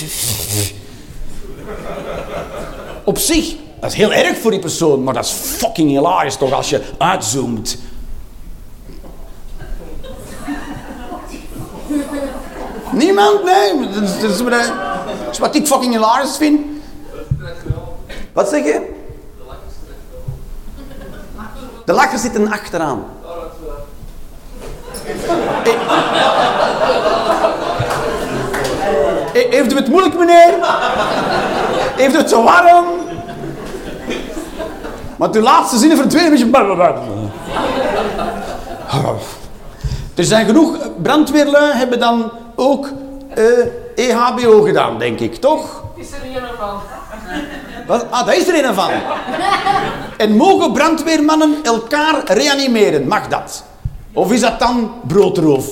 Op 3.04 3.18
zich, 3.18 3.54
dat 3.80 3.90
is 3.90 3.96
heel 3.96 4.12
erg 4.12 4.38
voor 4.38 4.50
die 4.50 4.60
persoon, 4.60 5.02
maar 5.04 5.14
dat 5.14 5.24
is 5.24 5.30
fucking 5.30 5.88
hilarisch 5.90 6.36
toch 6.36 6.52
als 6.52 6.70
je 6.70 6.82
uitzoomt. 6.98 7.78
Niemand? 12.92 13.44
Nee. 13.44 13.88
Dat 14.20 14.30
is, 15.32 15.38
wat- 15.38 15.54
ik 15.54 15.66
fucking 15.66 15.92
hilarisch 15.92 16.36
vind. 16.36 16.60
Wat 18.32 18.48
zeg 18.48 18.64
je? 18.64 18.96
De 21.84 21.92
lachen 21.92 22.18
zitten 22.18 22.52
achteraan. 22.52 23.04
Eh, 29.32 29.50
Heeft 29.50 29.72
u 29.72 29.76
het 29.76 29.88
moeilijk, 29.88 30.18
meneer? 30.18 30.54
Heeft 31.96 32.14
u 32.14 32.18
het 32.18 32.28
zo 32.30 32.42
warm? 32.42 32.86
Maar 35.18 35.30
de 35.30 35.40
laatste 35.40 35.76
zinnen 35.78 35.96
verdwenen 35.96 36.40
een 36.40 36.50
beetje... 36.50 37.30
Er 40.14 40.24
zijn 40.24 40.46
genoeg 40.46 40.76
brandweerlui 41.02 41.72
hebben 41.72 41.98
dan 41.98 42.30
ook 42.54 42.88
eh, 43.34 44.10
EHBO 44.10 44.62
gedaan, 44.62 44.98
denk 44.98 45.20
ik, 45.20 45.36
toch? 45.36 45.82
Is 45.96 46.10
er 46.12 46.28
niet 46.28 46.38
van? 46.58 46.80
Wat? 47.86 48.06
Ah, 48.10 48.26
daar 48.26 48.36
is 48.36 48.48
er 48.48 48.64
een 48.64 48.74
van. 48.74 48.90
En 50.16 50.36
mogen 50.36 50.72
brandweermannen 50.72 51.56
elkaar 51.62 52.22
reanimeren? 52.24 53.06
Mag 53.06 53.28
dat? 53.28 53.64
Of 54.12 54.32
is 54.32 54.40
dat 54.40 54.58
dan 54.58 54.92
broodroof? 55.06 55.66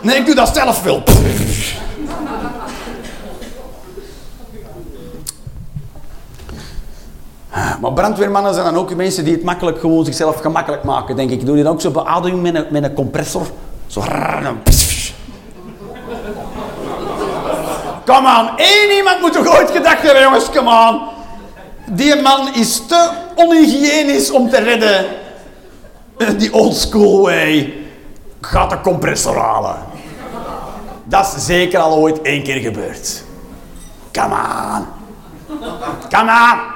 Nee, 0.00 0.16
ik 0.16 0.26
doe 0.26 0.34
dat 0.34 0.54
zelf 0.54 0.82
wel. 0.82 1.02
Maar 7.80 7.92
brandweermannen 7.92 8.54
zijn 8.54 8.64
dan 8.64 8.76
ook 8.76 8.94
mensen 8.94 9.24
die 9.24 9.34
het 9.34 9.42
makkelijk 9.42 9.80
gewoon 9.80 10.04
zichzelf 10.04 10.40
gemakkelijk 10.40 10.84
maken, 10.84 11.16
denk 11.16 11.30
ik. 11.30 11.46
Doen 11.46 11.54
die 11.54 11.64
dan 11.64 11.72
ook 11.72 11.80
zo 11.80 11.90
beademing 11.90 12.42
met 12.42 12.54
een, 12.54 12.66
met 12.70 12.82
een 12.82 12.94
compressor? 12.94 13.46
Zo. 13.86 14.02
Kom 18.04 18.26
aan, 18.26 18.58
één 18.58 18.96
iemand 18.96 19.20
moet 19.20 19.32
toch 19.32 19.58
ooit 19.58 19.70
gedacht 19.70 20.02
hebben, 20.02 20.22
jongens, 20.22 20.50
kom 20.50 20.68
aan. 20.68 21.08
Die 21.86 22.22
man 22.22 22.54
is 22.54 22.86
te 22.86 23.10
onhygiënisch 23.34 24.30
om 24.30 24.50
te 24.50 24.56
redden. 24.58 25.06
Die 26.38 26.52
old 26.52 26.76
school 26.76 27.22
way. 27.22 27.74
Gaat 28.40 28.70
de 28.70 28.80
compressor 28.80 29.38
halen. 29.38 29.76
Dat 31.04 31.34
is 31.36 31.46
zeker 31.46 31.78
al 31.78 31.96
ooit 31.96 32.22
één 32.22 32.42
keer 32.42 32.60
gebeurd. 32.60 33.22
Come 34.12 34.34
on. 34.34 34.86
Come 36.10 36.30
on. 36.30 36.75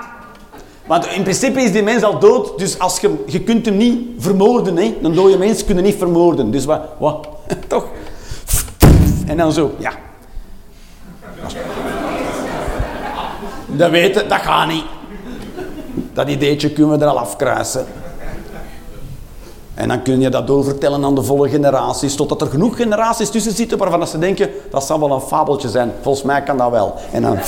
Want 0.91 1.07
in 1.07 1.23
principe 1.23 1.61
is 1.61 1.73
die 1.73 1.83
mens 1.83 2.03
al 2.03 2.19
dood, 2.19 2.59
dus 2.59 2.79
als 2.79 3.01
je, 3.01 3.25
je 3.27 3.41
kunt 3.41 3.67
hem 3.67 3.77
niet 3.77 4.09
vermoorden. 4.19 4.77
Hè? 4.77 4.97
Een 5.03 5.15
dode 5.15 5.39
mens 5.39 5.65
kun 5.65 5.77
je 5.77 5.83
niet 5.83 5.97
vermoorden. 5.97 6.51
Dus 6.51 6.65
wat? 6.65 6.81
wat? 6.99 7.29
Toch? 7.69 7.87
En 9.27 9.37
dan 9.37 9.53
zo, 9.53 9.75
ja. 9.79 9.93
Dat 13.67 13.91
weten, 13.91 14.29
dat 14.29 14.39
gaat 14.39 14.69
niet. 14.69 14.85
Dat 16.13 16.29
ideetje 16.29 16.71
kunnen 16.71 16.99
we 16.99 17.05
er 17.05 17.11
al 17.11 17.19
afkruisen. 17.19 17.87
En 19.75 19.89
dan 19.89 20.03
kun 20.03 20.21
je 20.21 20.29
dat 20.29 20.47
doorvertellen 20.47 21.05
aan 21.05 21.15
de 21.15 21.23
volle 21.23 21.49
generaties, 21.49 22.15
totdat 22.15 22.41
er 22.41 22.49
genoeg 22.49 22.77
generaties 22.77 23.31
tussen 23.31 23.53
zitten 23.53 23.79
waarvan 23.79 24.07
ze 24.07 24.19
denken, 24.19 24.51
dat 24.71 24.85
zal 24.85 25.01
wel 25.01 25.13
een 25.13 25.21
fabeltje 25.21 25.69
zijn. 25.69 25.93
Volgens 26.03 26.25
mij 26.25 26.43
kan 26.43 26.57
dat 26.57 26.71
wel. 26.71 26.95
En 27.13 27.23
dan... 27.23 27.39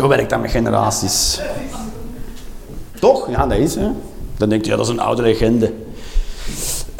Zo. 0.00 0.08
Werkt 0.08 0.30
dat 0.30 0.40
met 0.40 0.50
generaties. 0.50 1.40
Toch? 3.00 3.30
Ja, 3.30 3.46
dat 3.46 3.58
is 3.58 3.74
hè. 3.74 3.90
Dan 4.36 4.48
denk 4.48 4.64
je, 4.64 4.70
ja, 4.70 4.76
dat 4.76 4.86
is 4.86 4.92
een 4.92 5.00
oude 5.00 5.22
legende. 5.22 5.72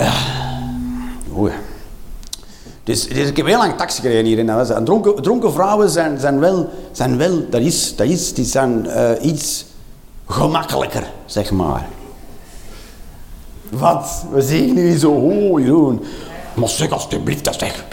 Uh, 0.01 1.39
oei. 1.39 1.53
Dus, 2.85 3.07
ik 3.07 3.37
heb 3.37 3.47
heel 3.47 3.59
lang 3.59 3.77
taxi 3.77 4.01
gereden 4.01 4.25
hier 4.25 4.39
in. 4.39 4.49
En 4.49 4.85
dronken, 4.85 5.23
dronken 5.23 5.53
vrouwen 5.53 5.91
zijn, 5.91 6.21
zijn, 6.21 6.41
wel, 6.41 6.69
zijn 6.93 7.17
wel, 7.17 7.49
dat 7.51 7.61
is, 7.61 7.97
dat 7.97 8.07
is, 8.07 8.35
die 8.35 8.45
zijn 8.45 8.85
uh, 8.87 9.11
iets 9.21 9.65
gemakkelijker, 10.27 11.11
zeg 11.27 11.51
maar. 11.51 11.87
Wat? 13.69 14.25
We 14.33 14.43
zien 14.43 14.75
nu 14.75 14.99
zo, 14.99 15.11
oh 15.11 15.61
Jeroen. 15.61 16.05
Maar 16.55 16.69
zeg 16.69 16.91
alsjeblieft, 16.91 17.45
dat 17.45 17.59
zeg. 17.59 17.85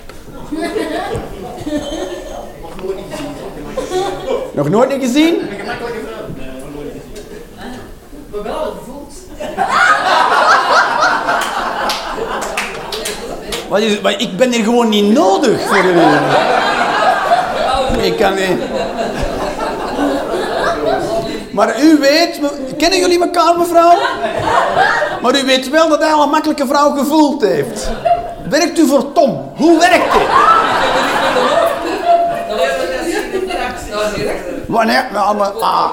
Nog 4.58 4.70
nooit 4.70 4.90
niet 4.90 5.02
gezien? 5.02 5.42
Maar 8.32 8.44
wel 8.44 8.76
gevoeld. 8.78 9.14
Wat 13.70 13.80
is, 13.80 14.02
maar 14.02 14.22
ik 14.22 14.38
ben 14.38 14.52
hier 14.52 14.64
gewoon 14.64 14.90
niet 14.90 15.14
nodig 15.14 15.62
voor 15.62 15.78
u. 15.78 16.00
Ik 18.02 18.18
kan 18.18 18.34
niet. 18.34 18.62
Maar 21.52 21.82
u 21.82 21.98
weet, 22.00 22.40
kennen 22.78 23.00
jullie 23.00 23.22
elkaar 23.22 23.58
mevrouw? 23.58 23.98
Maar 25.22 25.40
u 25.40 25.46
weet 25.46 25.70
wel 25.70 25.90
dat 25.90 26.02
hij 26.02 26.12
al 26.12 26.24
een 26.24 26.30
makkelijke 26.30 26.68
vrouw 26.68 26.92
gevoeld 26.92 27.42
heeft. 27.42 27.90
Werkt 28.50 28.80
u 28.80 28.88
voor 28.88 29.12
Tom? 29.12 29.52
Hoe 29.56 29.80
werkt 29.80 30.14
dit? 30.14 30.57
Wanneer? 34.68 35.08
Nou, 35.14 35.38
maar, 35.38 35.50
ah. 35.50 35.90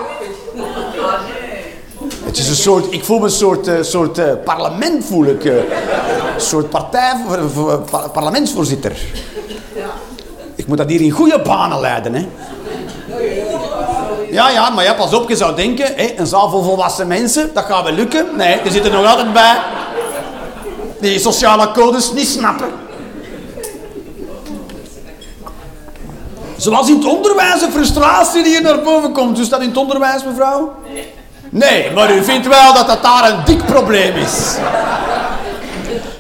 Het 2.24 2.38
is 2.38 2.48
een 2.48 2.54
soort, 2.54 2.92
ik 2.92 3.04
voel 3.04 3.18
me 3.18 3.24
een 3.24 3.30
soort, 3.30 3.68
uh, 3.68 3.82
soort 3.82 4.18
uh, 4.18 4.24
parlement, 4.44 5.04
voel 5.04 5.24
ik. 5.24 5.44
Uh, 5.44 5.54
een 5.54 6.40
soort 6.40 6.70
partij, 6.70 7.12
par, 7.90 8.10
parlementsvoorzitter. 8.10 8.96
Ik 10.54 10.66
moet 10.66 10.78
dat 10.78 10.88
hier 10.88 11.00
in 11.00 11.10
goede 11.10 11.40
banen 11.40 11.80
leiden, 11.80 12.14
hè. 12.14 12.28
Ja, 14.30 14.50
ja, 14.50 14.70
maar 14.70 14.84
ja, 14.84 14.94
pas 14.94 15.14
op, 15.14 15.28
je 15.28 15.36
zou 15.36 15.56
denken, 15.56 15.92
hè, 15.96 16.14
een 16.16 16.26
zaal 16.26 16.50
vol 16.50 16.62
volwassen 16.62 17.06
mensen, 17.06 17.50
dat 17.54 17.64
gaat 17.64 17.84
wel 17.84 17.92
lukken. 17.92 18.26
Nee, 18.36 18.58
er 18.58 18.70
zitten 18.70 18.92
nog 18.92 19.06
altijd 19.06 19.32
bij 19.32 19.56
die 21.00 21.18
sociale 21.18 21.70
codes 21.70 22.12
niet 22.12 22.28
snappen. 22.28 22.83
Zoals 26.56 26.88
in 26.88 26.96
het 26.96 27.06
onderwijs, 27.06 27.62
een 27.62 27.72
frustratie 27.72 28.42
die 28.42 28.52
hier 28.52 28.62
naar 28.62 28.80
boven 28.80 29.12
komt. 29.12 29.36
Dus 29.36 29.48
dat 29.48 29.60
in 29.60 29.68
het 29.68 29.76
onderwijs, 29.76 30.24
mevrouw? 30.24 30.74
Nee, 31.50 31.90
maar 31.90 32.14
u 32.14 32.24
vindt 32.24 32.46
wel 32.46 32.74
dat 32.74 32.86
dat 32.86 33.02
daar 33.02 33.30
een 33.30 33.44
dik 33.44 33.64
probleem 33.64 34.16
is. 34.16 34.56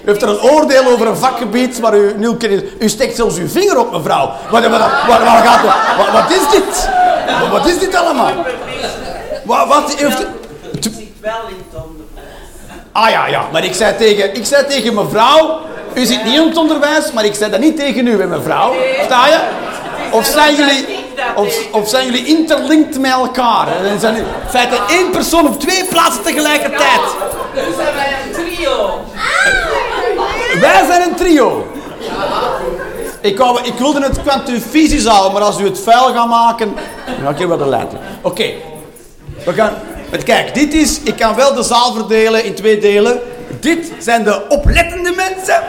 U 0.04 0.10
heeft 0.10 0.22
er 0.22 0.28
een 0.28 0.40
oordeel 0.40 0.86
over 0.86 1.06
een 1.06 1.16
vakgebied 1.16 1.80
waar 1.80 1.94
u 1.94 2.14
nul 2.16 2.36
kennis... 2.36 2.60
U 2.78 2.88
steekt 2.88 3.16
zelfs 3.16 3.36
uw 3.36 3.48
vinger 3.48 3.78
op, 3.78 3.92
mevrouw. 3.92 4.32
Wat, 4.50 4.62
wat, 4.62 4.70
wat, 4.70 4.90
wat 5.06 5.18
gaat 5.18 5.62
wat, 5.96 6.10
wat 6.12 6.30
is 6.30 6.50
dit? 6.50 6.88
Wat, 7.40 7.48
wat 7.48 7.66
is 7.66 7.78
dit 7.78 7.94
allemaal? 7.94 8.32
Wat, 9.44 9.68
wat 9.68 9.94
heeft... 9.94 10.26
Zit 10.80 10.94
wel 11.20 11.32
in 11.48 11.64
het 11.70 11.82
onderwijs. 11.82 12.28
Ah 12.92 13.10
ja, 13.10 13.26
ja, 13.26 13.44
maar 13.52 13.64
ik 13.64 13.74
zei 13.74 13.96
tegen, 13.96 14.34
ik 14.34 14.44
zei 14.44 14.66
tegen 14.66 14.94
mevrouw... 14.94 15.60
U 15.94 16.04
zit 16.04 16.24
niet 16.24 16.34
in 16.34 16.48
het 16.48 16.56
onderwijs, 16.56 17.12
maar 17.12 17.24
ik 17.24 17.34
zei 17.34 17.50
dat 17.50 17.60
niet 17.60 17.76
tegen 17.76 18.06
u, 18.06 18.20
hè, 18.20 18.26
mevrouw. 18.26 18.72
Sta 19.04 19.26
je? 19.26 19.38
Of 20.14 20.26
zijn 20.26 20.54
jullie, 20.54 20.86
of, 21.70 21.88
zijn 21.88 22.04
jullie 22.04 22.26
interlinked 22.26 22.98
met 23.00 23.10
elkaar? 23.10 23.68
En 23.84 24.00
zijn 24.00 24.16
in 24.16 24.24
feite 24.48 24.76
één 24.88 25.10
persoon 25.10 25.46
op 25.46 25.60
twee 25.60 25.84
plaatsen 25.84 26.22
tegelijkertijd. 26.22 27.00
Dus 27.54 27.64
zijn 27.76 27.94
wij 27.94 28.14
een 28.24 28.32
trio. 28.32 29.00
Wij 30.60 30.84
zijn 30.86 31.02
een 31.02 31.14
trio. 31.14 31.66
Ik, 33.20 33.38
wilde 33.78 34.02
het 34.02 34.22
kwantumfysisch 34.22 35.06
houden, 35.06 35.32
maar 35.32 35.42
als 35.42 35.60
u 35.60 35.64
het 35.64 35.80
vuil 35.80 36.14
gaat 36.14 36.28
maken, 36.28 36.74
dan 37.06 37.14
ga 37.22 37.30
ik 37.30 37.36
hier 37.36 37.48
wel 37.48 37.58
de. 37.58 37.86
Oké, 38.22 38.50
we 39.44 39.52
gaan. 39.52 39.72
Kijk, 40.24 40.54
dit 40.54 40.74
is. 40.74 41.00
Ik 41.00 41.16
kan 41.16 41.34
wel 41.34 41.54
de 41.54 41.62
zaal 41.62 41.92
verdelen 41.92 42.44
in 42.44 42.54
twee 42.54 42.78
delen. 42.78 43.20
Dit 43.60 43.92
zijn 43.98 44.24
de 44.24 44.48
oplettende 44.48 45.12
mensen. 45.16 45.62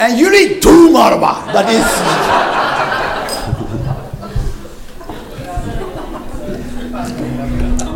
En 0.00 0.16
jullie, 0.16 0.58
doe 0.60 0.90
maar 0.90 1.18
wat. 1.18 1.36
Dat 1.52 1.68
is... 1.68 1.84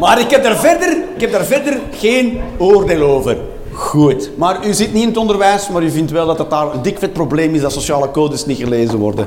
Maar 0.01 0.21
ik 0.21 0.31
heb 0.31 0.43
daar 0.43 0.57
verder, 0.57 0.97
ik 1.15 1.21
heb 1.21 1.33
daar 1.33 1.45
verder 1.45 1.81
geen 1.99 2.41
oordeel 2.59 3.03
over. 3.03 3.37
Goed. 3.73 4.31
Maar 4.37 4.67
u 4.67 4.73
zit 4.73 4.93
niet 4.93 5.03
in 5.03 5.09
het 5.09 5.17
onderwijs, 5.17 5.69
maar 5.69 5.83
u 5.83 5.91
vindt 5.91 6.11
wel 6.11 6.27
dat 6.27 6.39
het 6.39 6.51
daar 6.51 6.75
een 6.75 6.83
dik 6.83 6.99
vet 6.99 7.13
probleem 7.13 7.55
is 7.55 7.61
dat 7.61 7.73
sociale 7.73 8.11
codes 8.11 8.47
niet 8.47 8.59
gelezen 8.59 8.99
worden. 8.99 9.27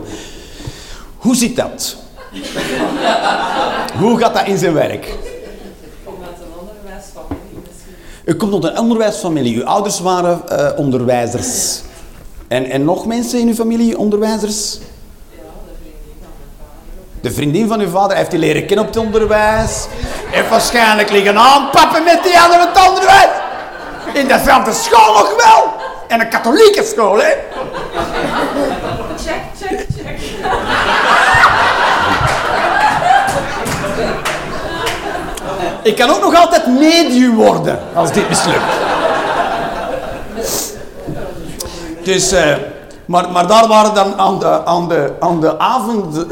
Hoe 1.17 1.35
zit 1.35 1.55
dat? 1.55 1.95
Hoe 3.99 4.17
gaat 4.19 4.33
dat 4.33 4.47
in 4.47 4.57
zijn 4.57 4.73
werk? 4.73 5.15
U 8.25 8.35
komt 8.35 8.53
uit 8.53 8.63
een 8.63 8.79
onderwijsfamilie. 8.79 9.55
Uw 9.55 9.65
ouders 9.65 9.99
waren 9.99 10.41
uh, 10.51 10.69
onderwijzers. 10.75 11.81
En, 12.47 12.69
en 12.69 12.83
nog 12.83 13.05
mensen 13.05 13.39
in 13.39 13.47
uw 13.47 13.53
familie, 13.53 13.97
onderwijzers? 13.97 14.77
De 17.21 17.31
vriendin 17.31 17.67
van 17.67 17.79
uw 17.79 17.89
vader 17.89 18.17
heeft 18.17 18.31
die 18.31 18.39
leren 18.39 18.65
kennen 18.65 18.85
op 18.85 18.93
het 18.93 19.03
onderwijs. 19.03 19.87
Heeft 20.29 20.49
waarschijnlijk 20.49 21.09
liggen 21.09 21.37
aanpappen 21.37 22.03
met 22.03 22.23
die 22.23 22.39
andere 22.39 22.67
het 22.67 22.87
onderwijs. 22.87 23.29
In 24.13 24.27
dezelfde 24.27 24.73
school 24.73 25.13
nog 25.13 25.43
wel. 25.43 25.73
En 26.07 26.19
een 26.19 26.29
katholieke 26.29 26.83
school, 26.83 27.17
hè? 27.17 27.33
Check, 29.25 29.41
check, 29.59 29.85
check. 29.95 30.19
Ik 35.83 35.95
kan 35.95 36.09
ook 36.09 36.21
nog 36.21 36.35
altijd 36.35 36.67
medium 36.67 37.35
worden 37.35 37.79
als 37.93 38.11
dit 38.11 38.29
mislukt. 38.29 38.96
Dus, 42.07 42.33
maar, 43.05 43.31
maar 43.31 43.47
daar 43.47 43.67
waren 43.67 43.93
dan 43.93 44.15
aan 44.15 44.39
de, 44.39 44.65
aan 44.65 44.87
de, 44.87 45.11
aan 45.19 45.41
de 45.41 45.59
avond, 45.59 46.25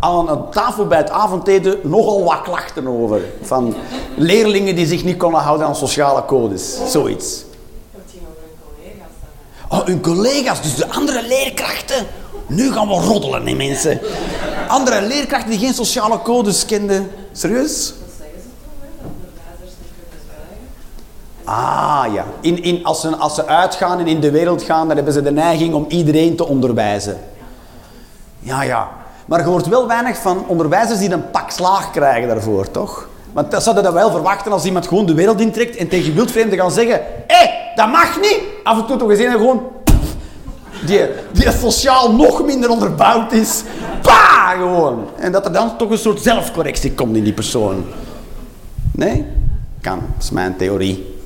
aan 0.00 0.26
de 0.26 0.38
tafel 0.50 0.86
bij 0.86 0.98
het 0.98 1.10
avondeten 1.10 1.78
nogal 1.82 2.24
wat 2.24 2.42
klachten 2.42 2.86
over. 2.86 3.20
Van 3.42 3.74
leerlingen 4.16 4.74
die 4.74 4.86
zich 4.86 5.04
niet 5.04 5.16
konden 5.16 5.40
houden 5.40 5.66
aan 5.66 5.76
sociale 5.76 6.24
codes. 6.24 6.78
Zoiets. 6.90 7.44
Oh, 9.68 9.84
hun 9.84 10.00
collega's, 10.00 10.62
dus 10.62 10.74
de 10.74 10.88
andere 10.90 11.26
leerkrachten. 11.26 12.06
Nu 12.46 12.72
gaan 12.72 12.88
we 12.88 12.94
roddelen, 12.94 13.46
hè, 13.46 13.54
mensen. 13.54 14.00
Andere 14.68 15.02
leerkrachten 15.02 15.50
die 15.50 15.58
geen 15.58 15.74
sociale 15.74 16.22
codes 16.22 16.64
kenden. 16.64 17.10
Serieus? 17.32 17.86
Dat 17.86 18.08
zeggen 18.18 18.40
ze 18.40 18.48
toch, 18.64 18.72
hè? 18.80 19.06
Onderwijzers 19.06 19.76
niet 19.80 19.92
kunnen 20.00 20.20
zwijgen. 20.26 20.58
Ah 21.50 22.04
ja, 22.12 22.24
in, 22.40 22.62
in, 22.62 22.84
als, 22.84 23.00
ze, 23.00 23.16
als 23.16 23.34
ze 23.34 23.46
uitgaan 23.46 23.98
en 23.98 24.06
in 24.06 24.20
de 24.20 24.30
wereld 24.30 24.62
gaan, 24.62 24.86
dan 24.86 24.96
hebben 24.96 25.14
ze 25.14 25.22
de 25.22 25.30
neiging 25.30 25.74
om 25.74 25.84
iedereen 25.88 26.36
te 26.36 26.46
onderwijzen. 26.46 27.18
Ja, 28.38 28.62
ja. 28.62 28.88
Maar 29.26 29.40
je 29.40 29.46
hoort 29.46 29.66
wel 29.66 29.86
weinig 29.86 30.16
van 30.16 30.44
onderwijzers 30.46 30.98
die 30.98 31.12
een 31.12 31.30
pak 31.30 31.50
slaag 31.50 31.90
krijgen 31.90 32.28
daarvoor, 32.28 32.70
toch? 32.70 33.08
Want 33.32 33.50
dat 33.50 33.62
zou 33.62 33.76
je 33.76 33.82
dat 33.82 33.92
wel 33.92 34.10
verwachten 34.10 34.52
als 34.52 34.64
iemand 34.64 34.86
gewoon 34.86 35.06
de 35.06 35.14
wereld 35.14 35.40
intrekt 35.40 35.76
en 35.76 35.88
tegen 35.88 36.14
wildvreemden 36.14 36.58
gaan 36.58 36.70
zeggen: 36.70 37.00
hé, 37.26 37.50
dat 37.74 37.88
mag 37.88 38.20
niet! 38.20 38.40
Af 38.64 38.78
en 38.78 38.86
toe 38.86 38.96
toch 38.96 39.10
eens 39.10 39.20
een 39.20 39.30
gewoon. 39.30 39.62
Die, 40.86 41.00
die 41.32 41.50
sociaal 41.52 42.12
nog 42.12 42.44
minder 42.44 42.70
onderbouwd 42.70 43.32
is. 43.32 43.62
Pa, 44.02 44.54
gewoon. 44.58 45.06
En 45.16 45.32
dat 45.32 45.44
er 45.44 45.52
dan 45.52 45.76
toch 45.76 45.90
een 45.90 45.98
soort 45.98 46.22
zelfcorrectie 46.22 46.92
komt 46.92 47.16
in 47.16 47.24
die 47.24 47.32
persoon. 47.32 47.84
Nee? 48.92 49.26
Kan, 49.80 49.98
dat 50.14 50.22
is 50.22 50.30
mijn 50.30 50.56
theorie. 50.56 51.16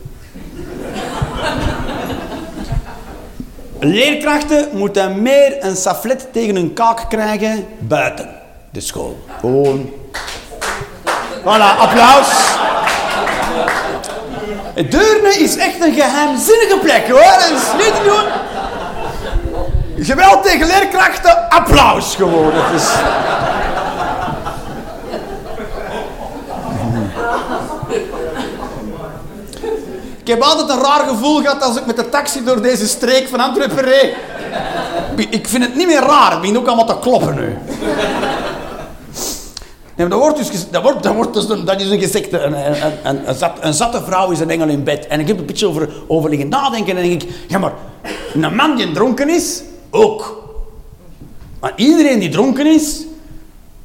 Leerkrachten 3.84 4.68
moeten 4.72 5.22
meer 5.22 5.64
een 5.64 5.76
saflet 5.76 6.28
tegen 6.32 6.54
hun 6.54 6.72
kaak 6.72 7.04
krijgen 7.08 7.66
buiten 7.78 8.28
de 8.70 8.80
school. 8.80 9.24
Gewoon. 9.40 9.90
Voilà, 11.40 11.78
applaus. 11.78 12.28
Deurne 14.74 15.34
is 15.38 15.56
echt 15.56 15.80
een 15.80 15.94
geheimzinnige 15.94 16.78
plek 16.82 17.08
hoor. 17.08 17.20
Dat 17.20 17.50
is 17.50 17.84
niet 17.84 17.94
te 17.94 18.02
doen. 18.04 18.24
Geweld 20.04 20.42
tegen 20.42 20.66
leerkrachten, 20.66 21.48
applaus 21.48 22.14
gewoon. 22.14 22.52
Het 22.54 22.80
is... 22.80 22.88
Ik 30.22 30.28
heb 30.28 30.40
altijd 30.40 30.68
een 30.68 30.82
raar 30.82 31.08
gevoel 31.08 31.40
gehad 31.40 31.62
als 31.62 31.76
ik 31.76 31.86
met 31.86 31.96
de 31.96 32.08
taxi 32.08 32.44
door 32.44 32.62
deze 32.62 32.88
streek 32.88 33.28
van 33.28 33.40
Antwerpen 33.40 33.84
reed. 33.84 34.14
Ik 35.30 35.48
vind 35.48 35.64
het 35.64 35.74
niet 35.76 35.86
meer 35.86 36.00
raar, 36.00 36.30
het 36.30 36.40
begint 36.40 36.58
ook 36.58 36.66
allemaal 36.66 36.86
te 36.86 36.98
kloppen 37.00 37.34
nu. 37.34 37.56
maar 39.96 40.08
dat 40.08 40.18
wordt 40.18 40.36
dus, 40.36 40.70
dat 40.70 40.82
wordt, 40.82 41.06
wordt 41.06 41.34
dus 41.34 41.46
is 41.76 41.90
een 41.90 42.00
gezegde. 42.00 42.38
Een, 42.38 42.54
een, 43.04 43.28
een, 43.28 43.34
zat, 43.34 43.52
een 43.60 43.74
zatte 43.74 44.02
vrouw 44.02 44.30
is 44.30 44.40
een 44.40 44.50
engel 44.50 44.68
in 44.68 44.84
bed. 44.84 45.06
En 45.06 45.20
ik 45.20 45.26
heb 45.26 45.38
een 45.38 45.46
beetje 45.46 45.66
over, 45.66 45.88
over 46.06 46.30
liggen 46.30 46.48
nadenken. 46.48 46.96
En 46.96 47.08
denk 47.08 47.22
ik, 47.22 47.30
ja 47.48 47.58
maar, 47.58 47.72
een 48.34 48.54
man 48.54 48.76
die 48.76 48.92
dronken 48.92 49.28
is, 49.28 49.62
ook. 49.90 50.42
Maar 51.60 51.72
iedereen 51.76 52.18
die 52.18 52.28
dronken 52.28 52.66
is, 52.66 53.00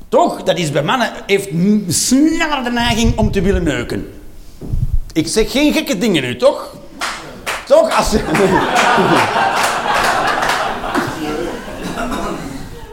toch, 0.10 0.44
dat 0.44 0.58
is 0.58 0.72
bij 0.72 0.84
mannen, 0.84 1.12
heeft 1.26 1.50
sneller 1.88 2.64
de 2.64 2.72
neiging 2.72 3.18
om 3.18 3.32
te 3.32 3.42
willen 3.42 3.64
neuken. 3.64 4.12
Ik 5.18 5.28
zeg 5.28 5.52
geen 5.52 5.74
gekke 5.74 5.98
dingen 5.98 6.24
nu, 6.24 6.36
toch? 6.36 6.74
Toch? 7.66 7.98
Als... 7.98 8.14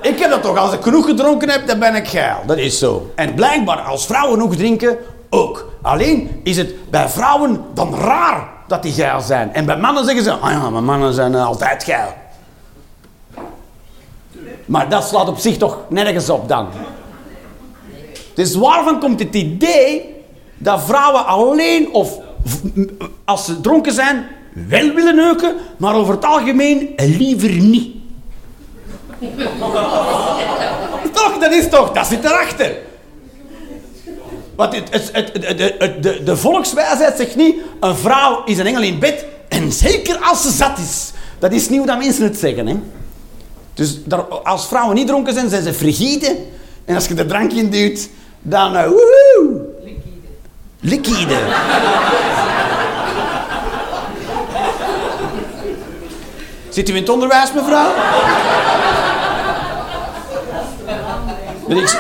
Ik 0.03 0.19
heb 0.19 0.31
dat 0.31 0.43
toch, 0.43 0.57
als 0.57 0.73
ik 0.73 0.83
genoeg 0.83 1.07
gedronken 1.07 1.51
heb, 1.51 1.67
dan 1.67 1.79
ben 1.79 1.95
ik 1.95 2.09
geil. 2.09 2.37
Dat 2.47 2.59
is 2.59 2.79
zo. 2.79 3.11
En 3.15 3.35
blijkbaar, 3.35 3.81
als 3.81 4.07
vrouwen 4.07 4.33
genoeg 4.33 4.57
drinken, 4.57 4.99
ook. 5.31 5.73
Alleen 5.83 6.41
is 6.45 6.57
het 6.57 6.91
bij 6.91 7.09
vrouwen 7.09 7.65
dan 7.75 7.95
raar 7.95 8.49
dat 8.69 8.83
die 8.83 8.93
geil 8.93 9.21
zijn. 9.21 9.55
En 9.55 9.65
bij 9.65 9.77
mannen 9.77 10.05
zeggen 10.05 10.25
ze, 10.25 10.33
ah 10.33 10.51
ja, 10.51 10.71
maar 10.71 10.83
mannen 10.83 11.15
zijn 11.15 11.35
eh, 11.35 11.47
altijd 11.47 11.85
geil. 11.85 12.15
Maar 14.65 14.89
dat 14.89 15.09
slaat 15.09 15.29
op 15.29 15.39
zich 15.39 15.57
toch 15.57 15.79
nergens 15.89 16.31
op 16.31 16.49
dan. 16.49 16.69
Dus 18.35 18.55
waarvan 18.55 19.01
komt 19.01 19.19
het 19.19 19.35
idee 19.35 20.14
dat 20.65 20.83
vrouwen 20.87 21.27
alleen 21.27 21.93
of 21.93 22.19
als 23.25 23.45
ze 23.45 23.61
dronken 23.61 23.93
zijn 23.93 24.27
wel 24.69 24.93
willen 24.95 25.17
neuken, 25.17 25.55
maar 25.77 25.95
over 25.95 26.15
het 26.15 26.25
algemeen 26.25 26.89
liever 26.97 27.51
niet? 27.51 27.93
toch, 31.13 31.39
dat 31.41 31.53
is 31.53 31.69
toch, 31.69 31.93
dat 31.93 32.07
zit 32.07 32.25
erachter. 32.25 32.73
Want 34.57 34.75
het, 34.75 34.89
het, 34.93 35.11
het- 35.13 36.03
de, 36.03 36.23
de 36.25 36.37
volkswijsheid 36.37 37.17
zegt 37.17 37.37
niet, 37.37 37.57
een 37.81 37.97
vrouw 37.97 38.43
is 38.45 38.59
een 38.59 38.67
engel 38.67 38.83
in 38.83 38.99
bed, 38.99 39.25
en 39.49 39.73
zeker 39.73 40.17
als 40.19 40.43
ze 40.43 40.51
zat 40.51 40.79
is. 40.79 41.13
Dat 41.39 41.53
is 41.53 41.69
hoe 41.69 41.87
dat 41.87 41.99
mensen 41.99 42.25
het 42.25 42.39
zeggen, 42.39 42.67
hè. 42.67 42.75
Dus 43.75 44.05
daar- 44.05 44.25
als 44.25 44.67
vrouwen 44.67 44.95
niet 44.95 45.07
dronken 45.07 45.35
zijn, 45.35 45.49
zijn 45.51 45.63
ze 45.63 45.73
frigide. 45.75 46.37
En 46.85 46.95
als 46.95 47.07
je 47.07 47.15
er 47.15 47.27
drank 47.27 47.53
in 47.53 47.71
duwt, 47.71 48.09
dan... 48.43 48.77
eh, 48.77 48.85
woehoe. 48.89 49.61
Liquide. 50.85 51.39
Zit 56.69 56.89
u 56.89 56.95
in 56.95 57.01
het 57.01 57.09
onderwijs, 57.09 57.53
mevrouw? 57.53 57.93
Ben 61.69 61.77
ik... 61.77 61.99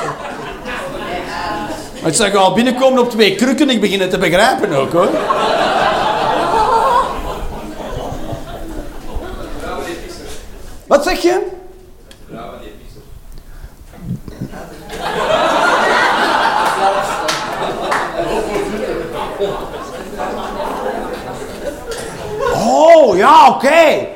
Maar 2.00 2.10
ik 2.10 2.14
zag 2.14 2.34
al 2.34 2.52
binnenkomen 2.52 3.02
op 3.02 3.10
twee 3.10 3.34
krukken. 3.34 3.70
Ik 3.70 3.80
begin 3.80 4.00
het 4.00 4.10
te 4.10 4.18
begrijpen 4.18 4.72
ook, 4.72 4.92
hoor. 4.92 5.08
Wat 10.86 11.04
zeg 11.04 11.22
je? 11.22 11.52
Ja, 23.44 23.50
oké. 23.50 24.06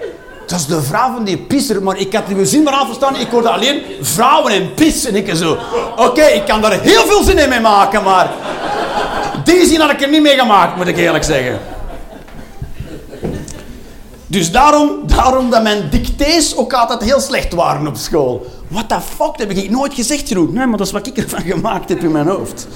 Dat 0.47 0.59
is 0.59 0.67
de 0.67 0.83
vrouw 0.83 1.13
van 1.13 1.25
die 1.25 1.39
pisser, 1.39 1.83
maar 1.83 1.97
ik 1.97 2.15
had 2.15 2.27
die 2.27 2.47
zin 2.47 2.63
maar 2.63 2.87
verstaan. 2.87 3.17
Ik 3.17 3.29
hoorde 3.31 3.49
alleen 3.49 3.83
vrouwen 4.01 4.53
en 4.53 4.75
pis. 4.75 5.05
En 5.05 5.17
ik 5.17 5.35
zo, 5.35 5.59
oké, 5.97 6.23
ik 6.25 6.45
kan 6.47 6.61
daar 6.61 6.81
heel 6.81 7.07
veel 7.07 7.23
zin 7.23 7.39
in 7.39 7.49
mee 7.49 7.61
maken, 7.61 8.03
maar... 8.03 8.31
Die 9.45 9.67
zin 9.67 9.81
had 9.81 9.91
ik 9.91 10.03
er 10.03 10.09
niet 10.09 10.23
mee 10.23 10.39
gemaakt, 10.39 10.77
moet 10.77 10.87
ik 10.87 10.97
eerlijk 10.97 11.25
zeggen. 11.25 11.59
Dus 14.27 14.53
daarom, 14.53 14.91
daarom 15.07 15.51
dat 15.51 15.63
mijn 15.63 15.89
dictées 15.91 16.57
ook 16.57 16.73
altijd 16.73 17.03
heel 17.03 17.21
slecht 17.21 17.55
waren 17.55 17.87
op 17.87 17.97
school. 17.97 18.47
What 18.69 18.89
the 18.89 19.01
fuck, 19.01 19.39
dat 19.39 19.39
heb 19.39 19.51
ik 19.51 19.71
nooit 19.71 19.95
gezegd, 19.95 20.29
Jeroen. 20.29 20.53
Nee, 20.53 20.67
maar 20.67 20.79
dat 20.79 20.87
is 20.87 20.93
wat 20.93 21.07
ik 21.07 21.17
ervan 21.17 21.43
gemaakt 21.43 21.89
heb 21.89 21.99
in 21.99 22.13
mijn 22.13 22.29
hoofd. 22.29 22.67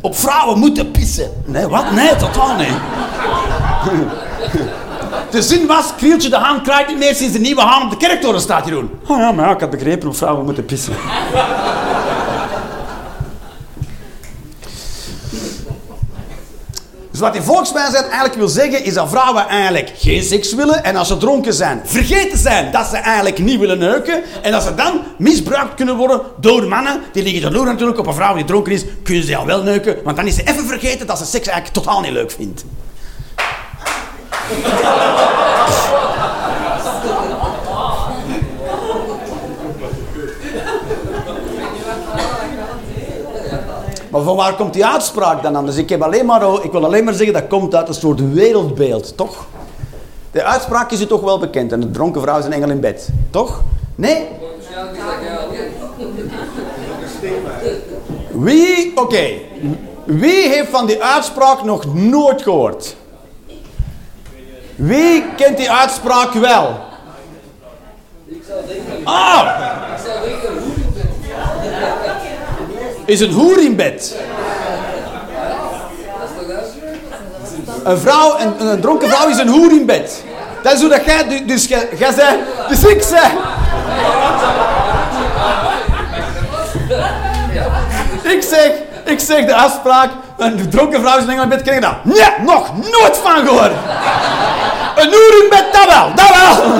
Op 0.00 0.16
vrouwen 0.16 0.58
moeten 0.58 0.90
pissen. 0.90 1.30
Nee, 1.44 1.66
wat? 1.66 1.90
Nee, 1.90 2.16
totaal 2.16 2.56
niet. 2.56 2.76
De 5.30 5.42
zin 5.42 5.66
was, 5.66 5.94
Krieltje 5.96 6.28
de 6.28 6.36
Haan 6.36 6.62
krijgt 6.62 6.88
niet 6.88 6.98
meer 6.98 7.14
sinds 7.14 7.32
de 7.32 7.38
nieuwe 7.38 7.60
haan 7.60 7.82
op 7.82 7.90
de 7.90 7.96
kerktoren 7.96 8.40
staat, 8.40 8.66
Jeroen. 8.66 8.90
Oh 9.06 9.18
ja, 9.18 9.32
maar 9.32 9.46
ja, 9.46 9.54
ik 9.54 9.60
had 9.60 9.70
begrepen 9.70 10.06
hoe 10.06 10.16
vrouwen 10.16 10.44
moeten 10.44 10.64
pissen. 10.64 10.92
Dus 17.10 17.20
wat 17.26 17.32
die 17.32 17.42
volkswijsheid 17.42 18.04
eigenlijk 18.04 18.34
wil 18.34 18.48
zeggen, 18.48 18.84
is 18.84 18.94
dat 18.94 19.08
vrouwen 19.08 19.48
eigenlijk 19.48 19.92
geen 19.96 20.22
seks 20.22 20.54
willen. 20.54 20.84
En 20.84 20.96
als 20.96 21.08
ze 21.08 21.16
dronken 21.16 21.54
zijn, 21.54 21.80
vergeten 21.84 22.38
zijn 22.38 22.72
dat 22.72 22.86
ze 22.86 22.96
eigenlijk 22.96 23.38
niet 23.38 23.58
willen 23.58 23.78
neuken. 23.78 24.22
En 24.42 24.52
dat 24.52 24.62
ze 24.62 24.74
dan 24.74 25.00
misbruikt 25.16 25.74
kunnen 25.74 25.96
worden 25.96 26.20
door 26.40 26.68
mannen. 26.68 27.00
Die 27.12 27.22
liggen 27.22 27.42
te 27.42 27.50
loeren 27.50 27.72
natuurlijk 27.72 27.98
op 27.98 28.06
een 28.06 28.14
vrouw 28.14 28.34
die 28.34 28.44
dronken 28.44 28.72
is. 28.72 28.84
Kunnen 29.02 29.24
ze 29.24 29.36
al 29.36 29.46
wel 29.46 29.62
neuken. 29.62 29.96
Want 30.04 30.16
dan 30.16 30.26
is 30.26 30.34
ze 30.34 30.42
even 30.44 30.66
vergeten 30.66 31.06
dat 31.06 31.18
ze 31.18 31.24
seks 31.24 31.46
eigenlijk 31.48 31.84
totaal 31.84 32.00
niet 32.00 32.12
leuk 32.12 32.30
vindt. 32.30 32.64
Maar 44.10 44.22
van 44.22 44.36
waar 44.36 44.54
komt 44.54 44.72
die 44.72 44.86
uitspraak 44.86 45.42
dan 45.42 45.56
aan? 45.56 45.66
Dus 45.66 45.76
ik, 45.76 45.88
heb 45.88 46.02
alleen 46.02 46.26
maar, 46.26 46.64
ik 46.64 46.72
wil 46.72 46.84
alleen 46.84 47.04
maar 47.04 47.14
zeggen 47.14 47.32
dat 47.32 47.46
komt 47.48 47.74
uit 47.74 47.88
een 47.88 47.94
soort 47.94 48.32
wereldbeeld, 48.32 49.16
toch? 49.16 49.46
De 50.30 50.42
uitspraak 50.42 50.90
is 50.90 51.00
u 51.00 51.06
toch 51.06 51.20
wel 51.20 51.38
bekend. 51.38 51.72
En 51.72 51.80
de 51.80 51.90
dronken 51.90 52.20
vrouw 52.20 52.38
is 52.38 52.44
een 52.44 52.52
engel 52.52 52.70
in 52.70 52.80
bed. 52.80 53.08
Toch? 53.30 53.62
Nee? 53.94 54.26
Wie, 58.32 58.92
oké. 58.94 59.26
Wie 60.04 60.48
heeft 60.48 60.68
van 60.70 60.86
die 60.86 61.02
uitspraak 61.02 61.64
nog 61.64 61.94
nooit 61.94 62.42
gehoord? 62.42 62.96
Wie 64.78 65.24
kent 65.36 65.56
die 65.56 65.70
uitspraak 65.70 66.32
wel? 66.32 66.80
Ik 68.26 68.42
zou 68.48 68.60
denken, 68.66 69.06
Ah! 69.06 69.46
ik 69.96 70.02
zou 70.06 70.28
denken, 70.28 70.48
hoe 70.62 70.72
ik 70.76 70.94
ben. 70.94 71.06
Is 73.04 73.20
een 73.20 73.32
hoer 73.32 73.62
in 73.62 73.76
bed. 73.76 74.14
Een 77.84 77.98
vrouw, 77.98 78.38
een, 78.38 78.66
een 78.66 78.80
dronken 78.80 79.08
vrouw 79.08 79.28
is 79.28 79.38
een 79.38 79.48
hoer 79.48 79.70
in 79.70 79.86
bed. 79.86 80.22
Dat 80.62 80.72
is 80.72 80.80
hoe 80.80 80.88
dat 80.90 81.04
jij, 81.04 81.28
du- 81.28 81.44
dus 81.44 81.66
jij, 81.66 81.88
jij 81.98 82.12
zei, 82.12 82.38
dus 82.68 82.84
ik. 82.84 83.02
Ik 88.22 88.42
zeg, 88.42 88.70
ik 89.04 89.20
zeg 89.20 89.44
de 89.46 89.54
afspraak, 89.54 90.10
een 90.38 90.70
dronken 90.70 91.00
vrouw 91.00 91.18
is 91.18 91.24
in 91.24 91.48
bed, 91.48 91.62
ken 91.62 91.74
je 91.74 91.80
dat? 91.80 92.04
Nee, 92.04 92.46
nog 92.46 92.72
nooit 92.76 93.18
van 93.22 93.46
gehoord. 93.46 93.72
Een 94.96 95.08
hoer 95.08 95.42
in 95.42 95.48
bed, 95.50 95.64
dat 95.72 95.86
wel, 95.86 96.14
dat 96.14 96.28
wel. 96.28 96.72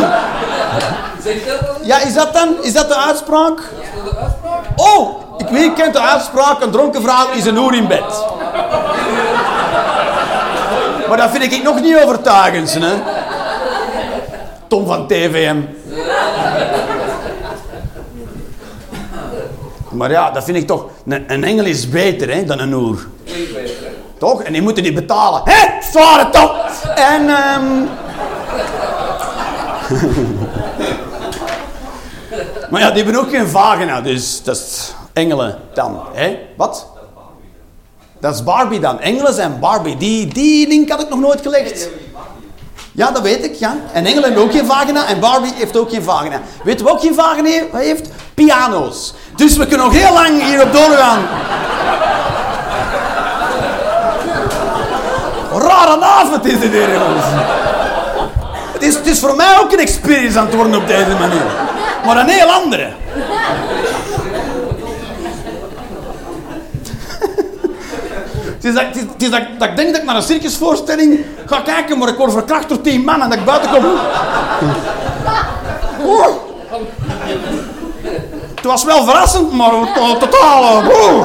Zeg 1.23 1.47
dat 1.47 1.61
dan? 1.61 1.77
Ja, 1.83 2.01
is 2.01 2.15
dat 2.15 2.33
dan, 2.33 2.49
is 2.63 2.73
dat 2.73 2.89
de 2.89 2.97
uitspraak? 2.97 3.59
Is 3.59 4.03
dat 4.05 4.13
de 4.15 4.21
uitspraak? 4.21 4.65
Oh, 4.77 5.23
ik 5.39 5.49
wie 5.49 5.73
kent 5.73 5.93
de 5.93 6.01
uitspraak, 6.01 6.61
een 6.61 6.71
dronken 6.71 7.03
vrouw 7.03 7.31
is 7.33 7.45
een 7.45 7.57
hoer 7.57 7.75
in 7.75 7.87
bed. 7.87 8.25
Maar 11.09 11.17
dat 11.17 11.31
vind 11.31 11.53
ik 11.53 11.63
nog 11.63 11.81
niet 11.81 11.97
overtuigend, 11.97 12.75
hè. 12.75 12.95
Tom 14.69 14.87
van 14.87 15.07
TVM. 15.07 15.57
Maar 19.99 20.11
ja, 20.11 20.31
dat 20.31 20.45
vind 20.45 20.57
ik 20.57 20.67
toch... 20.67 20.87
Een, 21.07 21.33
een 21.33 21.45
engel 21.45 21.65
is 21.65 21.89
beter 21.89 22.35
hè, 22.35 22.45
dan 22.45 22.59
een. 22.59 22.99
Klinkt 23.25 23.55
beter, 23.55 23.85
hè? 23.85 23.91
Toch? 24.19 24.43
En 24.43 24.53
die 24.53 24.63
moeten 24.63 24.83
die 24.83 24.93
betalen. 24.93 25.43
Hé, 25.45 25.83
zware 25.91 26.31
top! 26.31 26.55
En, 26.95 27.29
ehm... 27.29 27.85
maar 32.71 32.81
ja, 32.81 32.91
die 32.91 33.03
hebben 33.03 33.23
ook 33.23 33.31
geen 33.31 33.49
vagina, 33.49 34.01
dus 34.01 34.43
dat 34.43 34.57
is 34.57 34.95
engelen 35.13 35.59
dan. 35.75 36.01
Hè? 36.13 36.39
Wat? 36.57 36.87
Dat 38.21 38.35
is 38.35 38.43
Barbie 38.43 38.81
dan. 38.81 39.01
Engelen 39.01 39.35
zijn 39.35 39.59
Barbie. 39.61 39.97
Die, 39.97 40.27
die 40.27 40.69
link 40.69 40.91
had 40.91 41.03
ik 41.03 41.09
nog 41.09 41.21
nooit 41.21 41.41
gelegd. 41.41 41.89
Ja, 42.99 43.11
dat 43.11 43.23
weet 43.23 43.45
ik, 43.45 43.55
ja. 43.55 43.77
En 43.93 44.07
engelen 44.07 44.25
hebben 44.25 44.43
ook 44.43 44.53
geen 44.53 44.67
vagina 44.67 45.07
en 45.07 45.21
Barbie 45.21 45.53
heeft 45.55 45.77
ook 45.77 45.91
geen 45.91 46.03
vagina. 46.03 46.41
Weet 46.65 46.83
we 46.83 46.91
ook 46.91 47.01
geen 47.01 47.15
vagina 47.15 47.49
heeft? 47.73 48.09
Piano's. 48.35 49.15
Dus 49.37 49.57
we 49.57 49.67
kunnen 49.67 49.87
nog 49.87 49.95
heel 49.95 50.13
lang 50.13 50.43
hierop 50.43 50.73
doorgaan. 50.73 51.19
Rare 55.53 56.05
avond 56.05 56.47
is 56.47 56.53
het 56.53 56.73
hier. 56.73 56.89
Het 58.73 58.83
is, 58.83 58.95
het 58.95 59.07
is 59.07 59.19
voor 59.19 59.37
mij 59.37 59.59
ook 59.61 59.73
een 59.73 59.79
experience 59.79 60.39
aan 60.39 60.47
het 60.47 60.55
worden 60.55 60.77
op 60.77 60.87
deze 60.87 61.17
manier. 61.19 61.47
Maar 62.07 62.17
een 62.17 62.29
heel 62.29 62.51
andere. 62.51 62.91
Is, 68.69 68.75
dat, 68.75 68.85
het 68.85 68.97
is, 68.97 69.03
het 69.03 69.23
is 69.23 69.31
dat, 69.31 69.43
dat 69.59 69.69
ik 69.69 69.77
denk 69.77 69.91
dat 69.93 70.01
ik 70.01 70.05
naar 70.07 70.17
een 70.17 70.23
circusvoorstelling 70.23 71.25
ga 71.47 71.61
kijken, 71.61 71.99
maar 71.99 72.09
ik 72.09 72.17
word 72.17 72.33
verkracht 72.33 72.69
door 72.69 72.81
tien 72.81 73.05
mannen 73.05 73.23
en 73.23 73.29
dat 73.31 73.39
ik 73.39 73.45
buiten 73.45 73.71
kom. 73.71 73.85
Het 78.55 78.67
was 78.67 78.85
wel 78.85 79.05
verrassend, 79.05 79.53
maar 79.53 79.71
to- 79.95 80.19
totaal. 80.19 80.83
eh. 80.83 81.21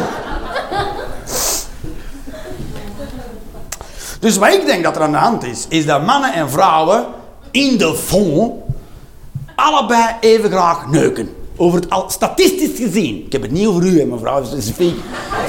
Dus 4.19 4.37
wat 4.37 4.53
ik 4.53 4.65
denk 4.65 4.83
dat 4.83 4.95
er 4.95 5.01
aan 5.01 5.11
de 5.11 5.17
hand 5.17 5.43
is, 5.43 5.65
is 5.69 5.85
dat 5.85 6.05
mannen 6.05 6.33
en 6.33 6.49
vrouwen 6.49 7.05
in 7.51 7.77
de 7.77 7.95
fond 7.95 8.53
allebei 9.55 10.05
even 10.19 10.49
graag 10.51 10.87
neuken. 10.87 11.35
Over 11.57 11.79
het 11.79 11.89
al, 11.89 12.05
statistisch 12.09 12.77
gezien. 12.79 13.23
Ik 13.25 13.31
heb 13.31 13.41
het 13.41 13.51
niet 13.51 13.67
over 13.67 13.83
u 13.83 13.99
en 14.01 14.09
mevrouw 14.09 14.43
specifiek. 14.43 14.95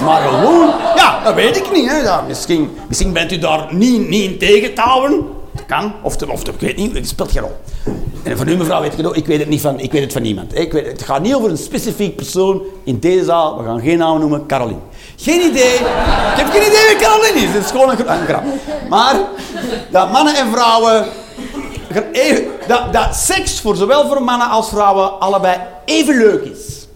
Maar 0.04 0.22
gewoon, 0.28 0.68
ja, 0.96 1.20
dat 1.24 1.34
weet 1.34 1.56
ik 1.56 1.72
niet. 1.72 1.90
Hè. 1.90 1.96
Ja, 1.96 2.24
misschien, 2.28 2.70
misschien 2.88 3.12
bent 3.12 3.32
u 3.32 3.38
daar 3.38 3.66
niet, 3.74 4.08
niet 4.08 4.30
in 4.30 4.38
tegen 4.38 4.74
te 4.74 4.80
houden. 4.80 5.22
Dat 5.52 5.66
kan. 5.66 5.92
Of, 6.02 6.16
te, 6.16 6.30
of 6.30 6.42
te- 6.44 6.50
ik 6.50 6.60
weet 6.60 6.76
niet, 6.76 6.94
het 6.94 7.08
speelt 7.08 7.30
geen 7.32 7.42
rol. 7.42 7.56
En 8.22 8.36
van 8.36 8.48
u 8.48 8.56
mevrouw 8.56 8.80
weet 8.80 8.90
ik 8.92 8.96
het 8.96 9.06
ook. 9.06 9.16
Ik 9.16 9.26
weet 9.26 9.38
het, 9.38 9.48
niet 9.48 9.60
van, 9.60 9.80
ik 9.80 9.92
weet 9.92 10.02
het 10.02 10.12
van 10.12 10.22
niemand. 10.22 10.58
Ik 10.58 10.72
weet, 10.72 10.86
het 10.86 11.02
gaat 11.02 11.22
niet 11.22 11.34
over 11.34 11.50
een 11.50 11.56
specifiek 11.58 12.16
persoon 12.16 12.62
in 12.84 12.98
deze 12.98 13.24
zaal. 13.24 13.58
We 13.58 13.64
gaan 13.64 13.80
geen 13.80 13.98
naam 13.98 14.20
noemen. 14.20 14.46
Caroline. 14.46 14.78
Geen 15.16 15.40
idee. 15.50 15.74
Ik 15.74 16.36
heb 16.36 16.50
geen 16.50 16.62
idee 16.62 16.86
wie 16.88 16.96
Caroline 16.96 17.38
is. 17.38 17.52
Het 17.54 17.64
is 17.64 17.70
gewoon 17.70 17.90
een, 17.90 18.12
een 18.12 18.26
grap. 18.26 18.42
Maar 18.88 19.14
dat 19.90 20.12
mannen 20.12 20.34
en 20.36 20.50
vrouwen 20.52 21.06
dat, 22.66 22.92
dat 22.92 23.14
seks 23.16 23.60
voor 23.60 23.76
zowel 23.76 24.08
voor 24.08 24.22
mannen 24.22 24.48
als 24.48 24.68
vrouwen 24.68 25.20
allebei 25.20 25.60
even 25.84 26.16
leuk 26.16 26.42
is. 26.44 26.86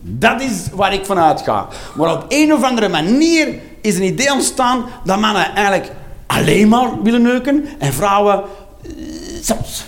Dat 0.00 0.40
is 0.40 0.66
waar 0.72 0.92
ik 0.92 1.04
van 1.04 1.18
uitga. 1.18 1.68
Maar 1.94 2.12
op 2.12 2.24
een 2.28 2.52
of 2.52 2.62
andere 2.62 2.88
manier 2.88 3.54
is 3.80 3.96
een 3.96 4.02
idee 4.02 4.32
ontstaan 4.32 4.84
dat 5.04 5.18
mannen 5.18 5.54
eigenlijk 5.54 5.92
alleen 6.26 6.68
maar 6.68 7.02
willen 7.02 7.22
neuken 7.22 7.68
en 7.78 7.92
vrouwen 7.92 8.42
eh, 8.82 8.90
soms. 9.42 9.86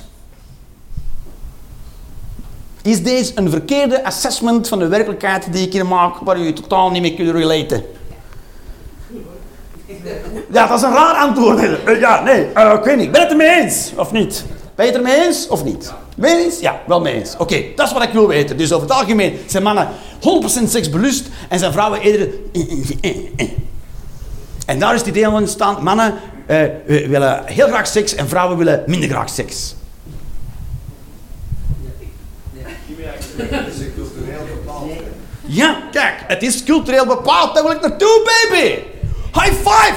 Is 2.82 3.02
deze 3.02 3.32
een 3.34 3.50
verkeerde 3.50 4.04
assessment 4.04 4.68
van 4.68 4.78
de 4.78 4.88
werkelijkheid 4.88 5.52
die 5.52 5.66
ik 5.66 5.72
hier 5.72 5.86
maak, 5.86 6.16
waar 6.16 6.38
u 6.38 6.52
totaal 6.52 6.90
niet 6.90 7.02
mee 7.02 7.14
kunt 7.14 7.30
relaten? 7.30 7.84
Ja, 10.52 10.66
dat 10.66 10.76
is 10.76 10.82
een 10.82 10.92
raar 10.92 11.14
antwoord. 11.14 11.84
Eh, 11.84 12.00
Ja, 12.00 12.22
nee, 12.22 12.46
eh, 12.54 12.72
ik 12.74 12.84
weet 12.84 12.96
niet. 12.96 13.10
Ben 13.12 13.20
je 13.20 13.26
het 13.26 13.30
ermee 13.40 13.60
eens 13.62 13.92
of 13.96 14.12
niet? 14.12 14.44
Ben 14.74 14.86
je 14.86 14.92
het 14.92 15.00
ermee 15.00 15.26
eens 15.26 15.48
of 15.48 15.64
niet? 15.64 15.92
Het 16.16 16.30
eens? 16.30 16.60
Ja, 16.60 16.80
wel 16.86 17.00
mee 17.00 17.14
eens. 17.14 17.34
Oké, 17.38 17.62
dat 17.76 17.86
is 17.86 17.92
wat 17.92 18.02
ik 18.02 18.12
wil 18.12 18.28
weten. 18.28 18.56
Dus 18.56 18.72
over 18.72 18.88
het 18.88 18.96
algemeen 18.96 19.38
zijn 19.46 19.62
mannen 19.62 19.88
100% 20.20 20.70
seksbelust 20.70 21.28
en 21.48 21.58
zijn 21.58 21.72
vrouwen 21.72 22.00
eerder... 22.00 22.28
En 24.66 24.78
daar 24.78 24.94
is 24.94 25.00
het 25.00 25.08
idee 25.08 25.26
aan 25.26 25.34
ontstaan. 25.34 25.82
Mannen 25.82 26.14
eh, 26.46 26.62
willen 26.86 27.42
heel 27.44 27.66
graag 27.66 27.86
seks 27.86 28.14
en 28.14 28.28
vrouwen 28.28 28.56
willen 28.56 28.82
minder 28.86 29.08
graag 29.08 29.28
seks. 29.30 29.74
Ja, 35.46 35.78
kijk, 35.90 36.14
het 36.26 36.42
is 36.42 36.64
cultureel 36.64 37.06
bepaald. 37.06 37.54
Daar 37.54 37.62
wil 37.62 37.72
ik 37.72 37.80
naartoe, 37.80 38.30
baby. 38.48 38.78
High 39.32 39.52
five! 39.52 39.94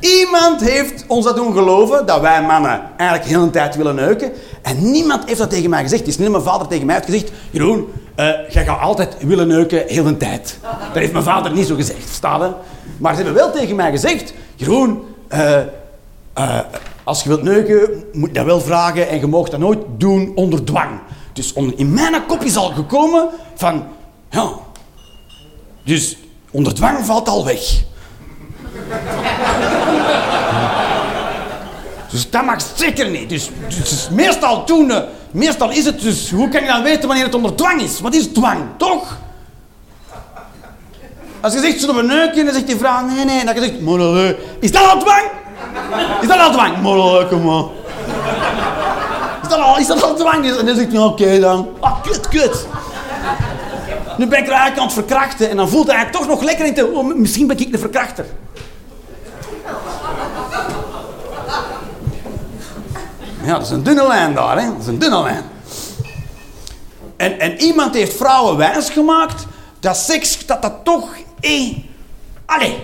Iemand 0.00 0.60
heeft 0.60 1.04
ons 1.06 1.24
dat 1.24 1.36
doen 1.36 1.52
geloven 1.52 2.06
dat 2.06 2.20
wij 2.20 2.42
mannen 2.42 2.80
eigenlijk 2.96 3.30
heel 3.30 3.42
een 3.42 3.50
tijd 3.50 3.76
willen 3.76 3.94
neuken. 3.94 4.32
En 4.62 4.90
niemand 4.90 5.24
heeft 5.24 5.38
dat 5.38 5.50
tegen 5.50 5.70
mij 5.70 5.82
gezegd. 5.82 6.00
Het 6.00 6.10
is 6.10 6.18
niet 6.18 6.30
mijn 6.30 6.42
vader 6.42 6.66
tegen 6.66 6.86
mij 6.86 6.94
heeft 6.94 7.06
gezegd: 7.06 7.32
Jeroen, 7.50 7.86
eh, 8.14 8.26
jij 8.50 8.64
gaat 8.64 8.80
altijd 8.80 9.16
willen 9.18 9.48
neuken 9.48 9.86
heel 9.86 10.06
een 10.06 10.18
tijd. 10.18 10.58
Dat 10.62 10.94
heeft 10.94 11.12
mijn 11.12 11.24
vader 11.24 11.52
niet 11.52 11.66
zo 11.66 11.74
gezegd, 11.74 12.04
verstaan? 12.04 12.54
Maar 12.98 13.14
ze 13.14 13.22
hebben 13.22 13.42
wel 13.42 13.52
tegen 13.52 13.76
mij 13.76 13.90
gezegd: 13.90 14.32
Jeroen, 14.54 15.02
eh, 15.28 15.60
eh, 16.32 16.58
als 17.04 17.22
je 17.22 17.28
wilt 17.28 17.42
neuken, 17.42 18.04
moet 18.12 18.28
je 18.28 18.34
dat 18.34 18.44
wel 18.44 18.60
vragen 18.60 19.08
en 19.08 19.20
je 19.20 19.26
mag 19.26 19.48
dat 19.48 19.60
nooit 19.60 19.78
doen 19.96 20.32
onder 20.34 20.64
dwang. 20.64 21.00
Dus 21.32 21.52
in 21.52 21.92
mijn 21.92 22.26
kop 22.26 22.42
is 22.42 22.56
al 22.56 22.70
gekomen 22.70 23.28
van, 23.54 23.84
ja, 24.30 24.50
dus 25.84 26.16
onder 26.50 26.74
dwang 26.74 27.04
valt 27.04 27.28
al 27.28 27.44
weg. 27.44 27.60
Dus 32.10 32.30
dat 32.30 32.44
mag 32.44 32.56
zeker 32.74 33.10
niet. 33.10 33.28
Dus, 33.28 33.50
dus 33.68 34.08
meestal 34.10 34.64
toen, 34.64 34.90
eh, 34.90 35.02
meestal 35.30 35.70
is 35.70 35.84
het 35.84 36.00
dus, 36.00 36.30
hoe 36.30 36.48
kan 36.48 36.60
je 36.60 36.66
dan 36.66 36.82
weten 36.82 37.06
wanneer 37.06 37.24
het 37.24 37.34
onder 37.34 37.54
dwang 37.54 37.80
is? 37.82 38.00
Wat 38.00 38.14
is 38.14 38.26
dwang, 38.26 38.60
toch? 38.76 39.18
Als 41.40 41.52
je 41.52 41.60
zegt, 41.60 41.80
zullen 41.80 41.94
we 41.94 42.02
neuken? 42.02 42.44
Dan 42.44 42.54
zegt 42.54 42.66
die 42.66 42.76
vrouw, 42.76 43.04
nee, 43.04 43.24
nee. 43.24 43.44
Dan 43.44 43.54
zegt, 43.56 43.86
allee, 43.86 44.36
is 44.60 44.72
dat 44.72 44.90
al 44.90 44.98
dwang? 44.98 45.22
Is 46.20 46.28
dat 46.28 46.38
al 46.38 46.50
dwang? 46.50 46.86
Allee, 46.86 47.26
kom. 47.26 47.70
Is 49.42 49.48
dat 49.48 49.58
al, 49.58 49.78
is 49.78 49.86
dat 49.86 50.02
al 50.02 50.14
dwang? 50.14 50.58
En 50.58 50.66
dan 50.66 50.76
zegt 50.76 50.92
hij, 50.92 51.00
oké 51.00 51.40
dan. 51.40 51.68
Ah, 51.80 52.02
kut, 52.02 52.28
kut. 52.28 52.66
Nu 54.18 54.26
ben 54.26 54.38
ik 54.38 54.46
er 54.46 54.54
aan 54.54 54.72
het 54.82 54.92
verkrachten. 54.92 55.50
En 55.50 55.56
dan 55.56 55.68
voelt 55.68 55.86
hij 55.86 55.96
eigenlijk 55.96 56.24
toch 56.24 56.36
nog 56.36 56.44
lekker 56.44 56.66
in 56.66 56.74
te... 56.74 56.86
Oh, 56.86 57.14
misschien 57.14 57.46
ben 57.46 57.58
ik 57.58 57.72
de 57.72 57.78
verkrachter. 57.78 58.26
Ja, 63.42 63.52
dat 63.52 63.62
is 63.62 63.70
een 63.70 63.82
dunne 63.82 64.06
lijn 64.06 64.34
daar, 64.34 64.60
hè. 64.60 64.66
Dat 64.66 64.80
is 64.80 64.86
een 64.86 64.98
dunne 64.98 65.22
lijn. 65.22 65.44
En, 67.16 67.40
en 67.40 67.60
iemand 67.60 67.94
heeft 67.94 68.16
vrouwen 68.16 68.56
wijsgemaakt 68.56 69.46
dat 69.80 69.96
seks, 69.96 70.46
dat 70.46 70.62
dat 70.62 70.74
toch... 70.84 71.08
Eh, 71.40 71.76
allee. 72.46 72.76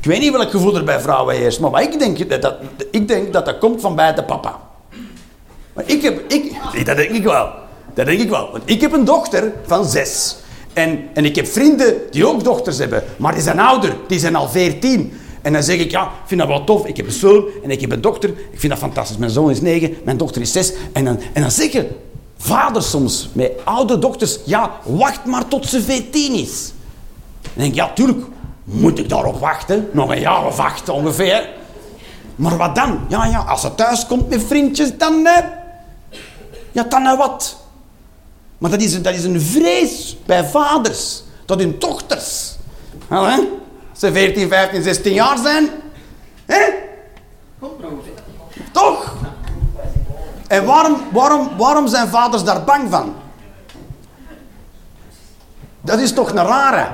Ik 0.00 0.12
weet 0.12 0.20
niet 0.20 0.32
welk 0.32 0.50
gevoel 0.50 0.76
er 0.76 0.84
bij 0.84 1.00
vrouwen 1.00 1.36
heerst, 1.36 1.60
maar 1.60 1.82
ik 1.82 1.98
denk, 1.98 2.30
dat, 2.30 2.42
dat, 2.42 2.54
ik 2.90 3.08
denk 3.08 3.32
dat 3.32 3.44
dat 3.44 3.58
komt 3.58 3.80
van 3.80 3.94
bij 3.94 4.14
de 4.14 4.24
papa. 4.24 4.58
Maar 5.72 5.84
ik 5.86 6.02
heb... 6.02 6.32
Ik, 6.32 6.56
dat 6.84 6.96
denk 6.96 7.10
ik 7.10 7.22
wel. 7.22 7.64
Dat 7.96 8.06
denk 8.06 8.20
ik 8.20 8.30
wel. 8.30 8.48
Want 8.52 8.62
ik 8.64 8.80
heb 8.80 8.92
een 8.92 9.04
dochter 9.04 9.52
van 9.66 9.84
zes. 9.84 10.36
En, 10.72 11.08
en 11.14 11.24
ik 11.24 11.36
heb 11.36 11.46
vrienden 11.46 11.94
die 12.10 12.26
ook 12.26 12.44
dochters 12.44 12.78
hebben. 12.78 13.04
Maar 13.16 13.34
die 13.34 13.42
zijn 13.42 13.60
ouder. 13.60 13.96
Die 14.08 14.18
zijn 14.18 14.36
al 14.36 14.48
veertien. 14.48 15.12
En 15.42 15.52
dan 15.52 15.62
zeg 15.62 15.78
ik, 15.78 15.90
ja, 15.90 16.02
ik 16.02 16.10
vind 16.26 16.40
dat 16.40 16.48
wel 16.48 16.64
tof. 16.64 16.86
Ik 16.86 16.96
heb 16.96 17.06
een 17.06 17.12
zoon 17.12 17.44
en 17.62 17.70
ik 17.70 17.80
heb 17.80 17.92
een 17.92 18.00
dochter. 18.00 18.28
Ik 18.28 18.60
vind 18.60 18.72
dat 18.72 18.80
fantastisch. 18.80 19.16
Mijn 19.16 19.30
zoon 19.30 19.50
is 19.50 19.60
negen, 19.60 19.96
mijn 20.04 20.16
dochter 20.16 20.40
is 20.42 20.52
zes. 20.52 20.72
En 20.92 21.04
dan, 21.04 21.20
en 21.32 21.42
dan 21.42 21.50
zeggen 21.50 21.88
vaders 22.38 22.90
soms 22.90 23.28
met 23.32 23.50
oude 23.64 23.98
dochters, 23.98 24.38
ja, 24.44 24.70
wacht 24.84 25.24
maar 25.24 25.48
tot 25.48 25.66
ze 25.66 25.82
veertien 25.82 26.34
is. 26.34 26.72
Dan 27.42 27.52
denk 27.54 27.68
ik, 27.68 27.74
ja, 27.74 27.90
tuurlijk 27.94 28.26
moet 28.64 28.98
ik 28.98 29.08
daarop 29.08 29.40
wachten. 29.40 29.88
Nog 29.92 30.10
een 30.10 30.20
jaar 30.20 30.46
of 30.46 30.58
acht 30.58 30.88
ongeveer. 30.88 31.48
Maar 32.36 32.56
wat 32.56 32.74
dan? 32.74 33.00
Ja, 33.08 33.24
ja, 33.26 33.38
als 33.38 33.60
ze 33.60 33.74
thuis 33.74 34.06
komt 34.06 34.28
met 34.28 34.44
vriendjes, 34.44 34.96
dan... 34.98 35.26
eh, 35.26 35.44
ja, 36.72 36.82
dan 36.82 37.06
eh, 37.06 37.18
wat? 37.18 37.64
Maar 38.58 38.70
dat 38.70 38.80
is, 38.80 38.94
een- 38.94 39.40
vrees 39.40 40.16
bij 40.26 40.44
vaders. 40.44 41.22
Dat 41.44 41.58
hun 41.58 41.78
dochters... 41.78 42.56
Hè? 43.08 43.40
Ze 43.92 44.12
14, 44.12 44.48
15, 44.48 44.82
16 44.82 45.12
jaar 45.12 45.38
zijn... 45.38 45.68
Hè? 46.46 46.64
Toch? 48.72 49.14
En 50.48 50.64
waarom, 50.64 51.00
waarom, 51.12 51.50
waarom 51.56 51.86
zijn 51.88 52.08
vaders 52.08 52.44
daar 52.44 52.64
bang 52.64 52.90
van? 52.90 53.14
Dat 55.80 55.98
is 55.98 56.12
toch 56.12 56.30
een 56.30 56.44
rare. 56.46 56.88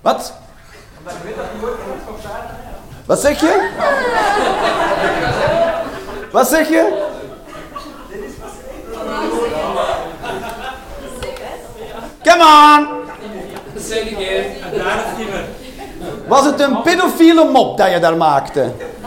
Wat? 0.00 0.32
Wat 3.06 3.20
zeg 3.20 3.40
je? 3.40 3.70
Wat 6.32 6.48
zeg 6.48 6.68
je? 6.68 7.04
Come 12.26 12.42
on! 12.42 12.88
Was 16.26 16.44
het 16.44 16.60
een 16.60 16.82
pedofiele 16.82 17.44
mop 17.44 17.78
dat 17.78 17.90
je 17.90 17.98
daar 17.98 18.16
maakte? 18.16 18.60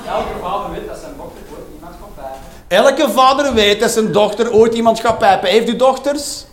Elke 0.07 0.27
vader 0.41 0.71
weet 0.71 0.87
dat 0.87 0.97
zijn 0.97 1.13
dochter 1.17 1.43
ooit 1.51 1.67
iemand 1.73 1.95
kan 1.99 2.09
pijpen. 2.15 2.41
Elke 2.67 3.09
vader 3.09 3.53
weet 3.53 3.79
dat 3.79 3.91
zijn 3.91 4.11
dochter 4.11 4.53
ooit 4.53 4.73
iemand 4.73 4.99
gaat 4.99 5.17
pijpen. 5.17 5.49
Heeft 5.49 5.69
u 5.69 5.75
dochters? 5.75 6.45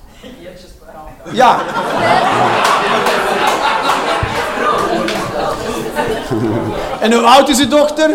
Ja. 1.33 1.59
En 7.01 7.13
hoe 7.13 7.23
oud 7.23 7.49
is 7.49 7.59
uw 7.59 7.69
dochter? 7.69 8.11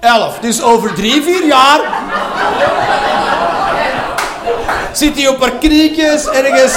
Elf. 0.00 0.38
Dus 0.38 0.62
over 0.62 0.94
drie, 0.94 1.22
vier 1.22 1.46
jaar... 1.46 1.80
Zit 4.94 5.16
hij 5.16 5.28
op 5.28 5.40
haar 5.40 5.52
kniekjes 5.52 6.26
ergens... 6.26 6.74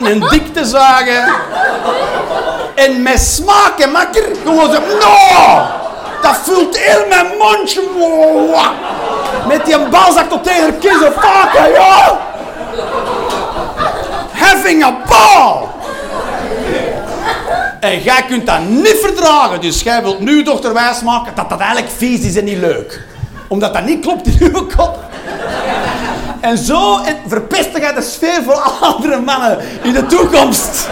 Een 0.00 0.20
dik 0.20 0.54
te 0.54 0.64
zagen. 0.64 1.34
En 2.74 3.02
met 3.02 3.20
smaak 3.20 3.78
en 3.78 3.90
makker 3.90 4.24
gewoon 4.44 4.72
zo... 4.72 4.80
No! 4.80 5.66
Dat 6.22 6.38
vult 6.42 6.78
heel 6.78 7.06
mijn 7.08 7.26
mondje. 7.38 7.82
Met 9.46 9.64
die 9.66 9.78
balzak 9.78 10.28
tot 10.28 10.44
tegen 10.44 10.78
kiezen. 10.78 11.12
Fuck, 11.12 11.74
ja! 11.74 12.26
having 14.48 14.82
a 14.82 14.92
ball. 15.08 15.68
En 17.80 18.02
jij 18.02 18.24
kunt 18.28 18.46
dat 18.46 18.68
niet 18.68 18.98
verdragen. 19.00 19.60
Dus 19.60 19.82
jij 19.82 20.02
wilt 20.02 20.20
nu 20.20 20.42
dochter 20.42 20.72
wijsmaken 20.72 21.32
dat 21.34 21.48
dat 21.48 21.60
eigenlijk 21.60 21.90
vies 21.96 22.20
is 22.20 22.36
en 22.36 22.44
niet 22.44 22.58
leuk. 22.58 23.02
Omdat 23.48 23.74
dat 23.74 23.84
niet 23.84 24.00
klopt 24.00 24.26
in 24.26 24.54
uw 24.54 24.66
kop. 24.76 25.07
En 26.40 26.58
zo 26.58 26.98
verpest 27.26 27.76
jij 27.78 27.94
de 27.94 28.02
sfeer 28.02 28.42
voor 28.44 28.54
alle 28.54 28.94
andere 28.94 29.20
mannen 29.20 29.58
in 29.82 29.92
de 29.92 30.06
toekomst. 30.06 30.88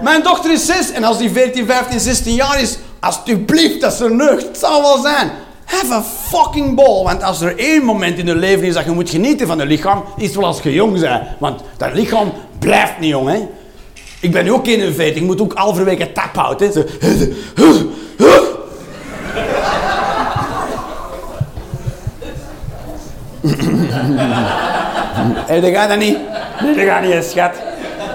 Mijn 0.00 0.22
dochter 0.22 0.52
is 0.52 0.66
6 0.66 0.92
en 0.92 1.04
als 1.04 1.18
die 1.18 1.30
14, 1.30 1.66
15, 1.66 2.00
16 2.00 2.34
jaar 2.34 2.60
is, 2.60 2.78
alsjeblieft, 3.00 3.80
dat 3.80 3.92
ze 3.92 4.10
nucht. 4.10 4.46
Het 4.46 4.58
zal 4.58 4.82
wel 4.82 4.98
zijn. 4.98 5.30
Have 5.64 5.92
a 5.92 6.02
fucking 6.02 6.74
ball. 6.74 7.02
Want 7.02 7.22
als 7.22 7.40
er 7.40 7.58
één 7.58 7.84
moment 7.84 8.18
in 8.18 8.26
je 8.26 8.34
leven 8.34 8.64
is 8.64 8.74
dat 8.74 8.84
je 8.84 8.90
moet 8.90 9.10
genieten 9.10 9.46
van 9.46 9.58
je 9.58 9.66
lichaam, 9.66 10.04
is 10.16 10.26
het 10.26 10.34
wel 10.34 10.44
als 10.44 10.62
je 10.62 10.72
jong 10.72 11.00
bent. 11.00 11.22
Want 11.38 11.60
dat 11.76 11.92
lichaam 11.92 12.32
blijft 12.58 12.98
niet 12.98 13.10
jong, 13.10 13.28
hè. 13.28 13.48
Ik 14.20 14.32
ben 14.32 14.44
nu 14.44 14.52
ook 14.52 14.66
41, 14.66 15.16
ik 15.16 15.22
moet 15.22 15.40
ook 15.40 15.52
halverwege 15.52 16.12
tap 16.12 16.36
houden. 16.36 16.72
Hè. 16.72 16.86
Dat 25.60 25.70
gaat 25.74 25.88
dat 25.88 25.98
niet. 25.98 26.18
Nee, 26.60 26.74
dat 26.74 26.84
gaat 26.84 27.02
niet, 27.02 27.24
schat. 27.24 27.52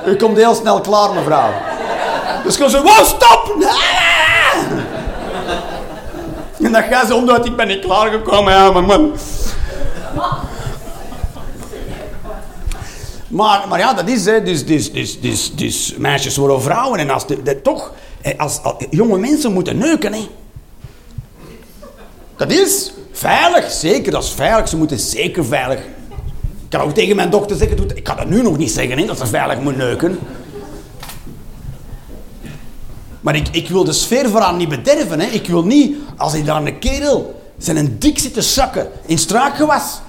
U 0.06 0.16
komt 0.16 0.38
heel 0.38 0.56
snel 0.56 0.82
klaar, 0.82 1.14
mevrouw. 1.14 1.50
Dus 2.44 2.58
ik 2.58 2.70
zo, 2.70 2.82
wow, 2.82 3.06
stop! 3.06 3.56
En 6.64 6.72
dan 6.72 6.84
gaat 6.84 7.08
ze 7.08 7.16
omdat 7.16 7.46
ik 7.46 7.56
ben 7.56 7.68
niet 7.68 7.80
klaargekomen. 7.80 8.54
Ja, 8.54 8.72
maar 8.72 8.84
man. 8.84 9.14
Maar, 13.28 13.68
maar 13.68 13.80
ja, 13.80 13.94
dat 13.94 14.08
is, 14.10 14.26
hè. 14.26 14.44
Dus, 14.44 14.66
dus, 14.66 14.92
dus, 14.92 15.20
dus, 15.20 15.56
dus 15.56 15.94
meisjes 15.98 16.38
worden 16.38 16.62
vrouwen. 16.62 17.00
En 17.00 17.10
als 17.10 17.28
de, 17.28 17.44
de, 17.44 17.62
toch, 17.62 17.94
als, 18.38 18.64
als, 18.64 18.86
jonge 18.90 19.18
mensen 19.18 19.54
moeten 19.54 19.78
neuken, 19.78 20.14
hè. 20.14 20.28
Dat 22.36 22.52
is 22.52 22.92
veilig, 23.18 23.72
zeker, 23.72 24.12
dat 24.12 24.24
is 24.24 24.30
veilig. 24.30 24.70
Ze 24.70 24.78
moeten 24.78 25.00
zeker 25.00 25.46
veilig. 25.46 25.80
Ik 26.64 26.70
kan 26.70 26.82
ook 26.82 26.94
tegen 26.94 27.16
mijn 27.16 27.30
dokter 27.30 27.58
zeggen, 27.58 27.96
ik 27.96 28.04
kan 28.04 28.16
dat 28.16 28.30
nu 28.30 28.42
nog 28.42 28.58
niet 28.58 28.72
zeggen, 28.72 29.08
dat 29.08 29.18
ze 29.18 29.26
veilig 29.26 29.60
moet 29.60 29.78
neuken. 29.78 30.20
Maar 33.22 33.36
ik, 33.36 33.48
ik 33.52 33.70
wil 33.70 33.84
de 33.84 33.94
sfeer 33.94 34.30
vooraan 34.30 34.58
niet 34.58 34.70
bederven. 34.70 35.20
Hè. 35.20 35.26
Ik 35.26 35.48
wil 35.48 35.64
niet, 35.64 35.96
als 36.18 36.32
hij 36.32 36.44
daar 36.44 36.66
een 36.66 36.80
kerel 36.80 37.42
zijn 37.58 37.78
een 37.78 38.00
dik 38.00 38.20
zit 38.20 38.34
te 38.34 38.42
zakken 38.42 38.88
in 39.06 39.18
straakgewas, 39.18 40.00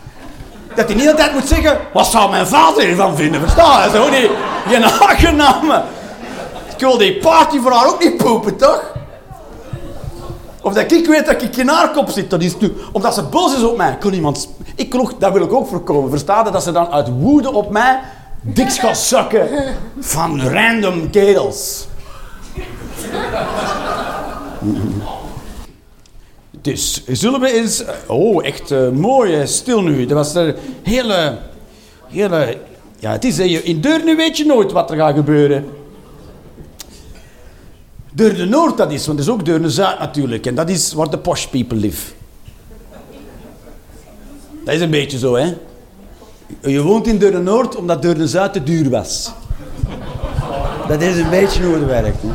dat 0.75 0.89
hij 0.89 0.97
niet 0.97 1.09
altijd 1.09 1.33
moet 1.33 1.49
zeggen, 1.49 1.79
wat 1.93 2.07
zou 2.07 2.31
mijn 2.31 2.47
vader 2.47 2.85
hiervan 2.85 3.17
vinden? 3.17 3.41
Verstaan 3.41 3.91
je? 3.91 3.97
Zo 3.97 4.11
niet, 4.11 4.31
geen 4.69 4.85
aangename. 5.09 5.83
Ik 6.75 6.79
wil 6.79 6.99
die 6.99 7.17
party 7.17 7.59
voor 7.59 7.85
ook 7.87 8.03
niet 8.05 8.17
poepen, 8.17 8.57
toch? 8.57 8.98
Of 10.69 10.75
dat 10.75 10.93
ik 10.93 11.07
weet 11.07 11.27
dat 11.27 11.43
ik 11.43 11.57
in 11.57 11.69
haar 11.69 11.91
kop 11.91 12.11
zit, 12.11 12.31
dat 12.31 12.43
is 12.43 12.59
nu, 12.59 12.73
omdat 12.93 13.15
ze 13.15 13.23
boos 13.23 13.55
is 13.55 13.63
op 13.63 13.77
mij. 13.77 13.97
Kon 14.01 14.13
iemand, 14.13 14.49
ik 14.75 14.91
kon, 14.91 15.11
dat 15.19 15.33
wil 15.33 15.43
ik 15.43 15.53
ook 15.53 15.69
voorkomen. 15.69 16.11
Versta 16.11 16.43
dat 16.43 16.63
ze 16.63 16.73
dan 16.73 16.89
uit 16.89 17.09
woede 17.21 17.53
op 17.53 17.71
mij 17.71 18.01
dik 18.41 18.73
gaat 18.73 18.99
zakken 18.99 19.49
van 19.99 20.41
random 20.41 21.11
kerels? 21.11 21.87
Dus 26.51 27.05
zullen 27.07 27.41
we 27.41 27.53
eens. 27.53 27.85
Oh, 28.07 28.47
echt 28.47 28.71
uh, 28.71 28.89
mooi, 28.89 29.47
stil 29.47 29.83
nu. 29.83 30.07
Dat 30.07 30.17
was 30.17 30.35
een 30.35 30.55
hele. 30.83 31.39
hele 32.07 32.59
ja, 32.99 33.13
het 33.13 33.25
is. 33.25 33.39
In 33.39 33.81
Deurne 33.81 34.15
weet 34.15 34.37
je 34.37 34.47
nooit 34.47 34.73
wat 34.73 34.91
er 34.91 34.97
gaat 34.97 35.15
gebeuren. 35.15 35.78
Deurne 38.13 38.45
Noord 38.45 38.77
dat 38.77 38.93
is, 38.93 39.07
want 39.07 39.19
dat 39.19 39.27
is 39.27 39.33
ook 39.33 39.45
Deurne 39.45 39.71
Zuid 39.71 39.99
natuurlijk. 39.99 40.47
En 40.47 40.55
dat 40.55 40.69
is 40.69 40.93
waar 40.93 41.11
de 41.11 41.19
posh 41.19 41.47
people 41.47 41.79
live. 41.79 42.13
Dat 44.65 44.75
is 44.75 44.81
een 44.81 44.91
beetje 44.91 45.19
zo, 45.19 45.35
hè? 45.35 45.55
Je 46.61 46.83
woont 46.83 47.07
in 47.07 47.19
Deurne 47.19 47.43
Noord 47.43 47.77
omdat 47.77 48.03
Deurne 48.03 48.29
Zuid 48.29 48.53
te 48.53 48.63
duur 48.63 48.91
was. 48.91 49.33
Dat 50.89 51.03
is 51.03 51.17
een 51.17 51.31
beetje 51.31 51.65
hoe 51.65 51.75
het 51.75 51.87
werkt. 51.87 52.23
Hè? 52.23 52.29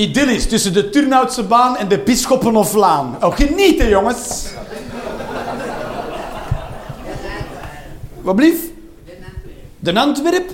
idyllisch 0.00 0.46
tussen 0.46 0.72
de 0.72 0.90
Turnhoutse 0.90 1.42
baan 1.42 1.76
en 1.76 1.88
de 1.88 1.98
Bisschoppenhoflaan. 1.98 3.16
Oh, 3.20 3.36
genieten, 3.36 3.88
jongens. 3.88 4.46
Wat 8.20 8.36
blief? 8.36 8.56
De 9.78 9.94
Antwerp. 9.94 10.50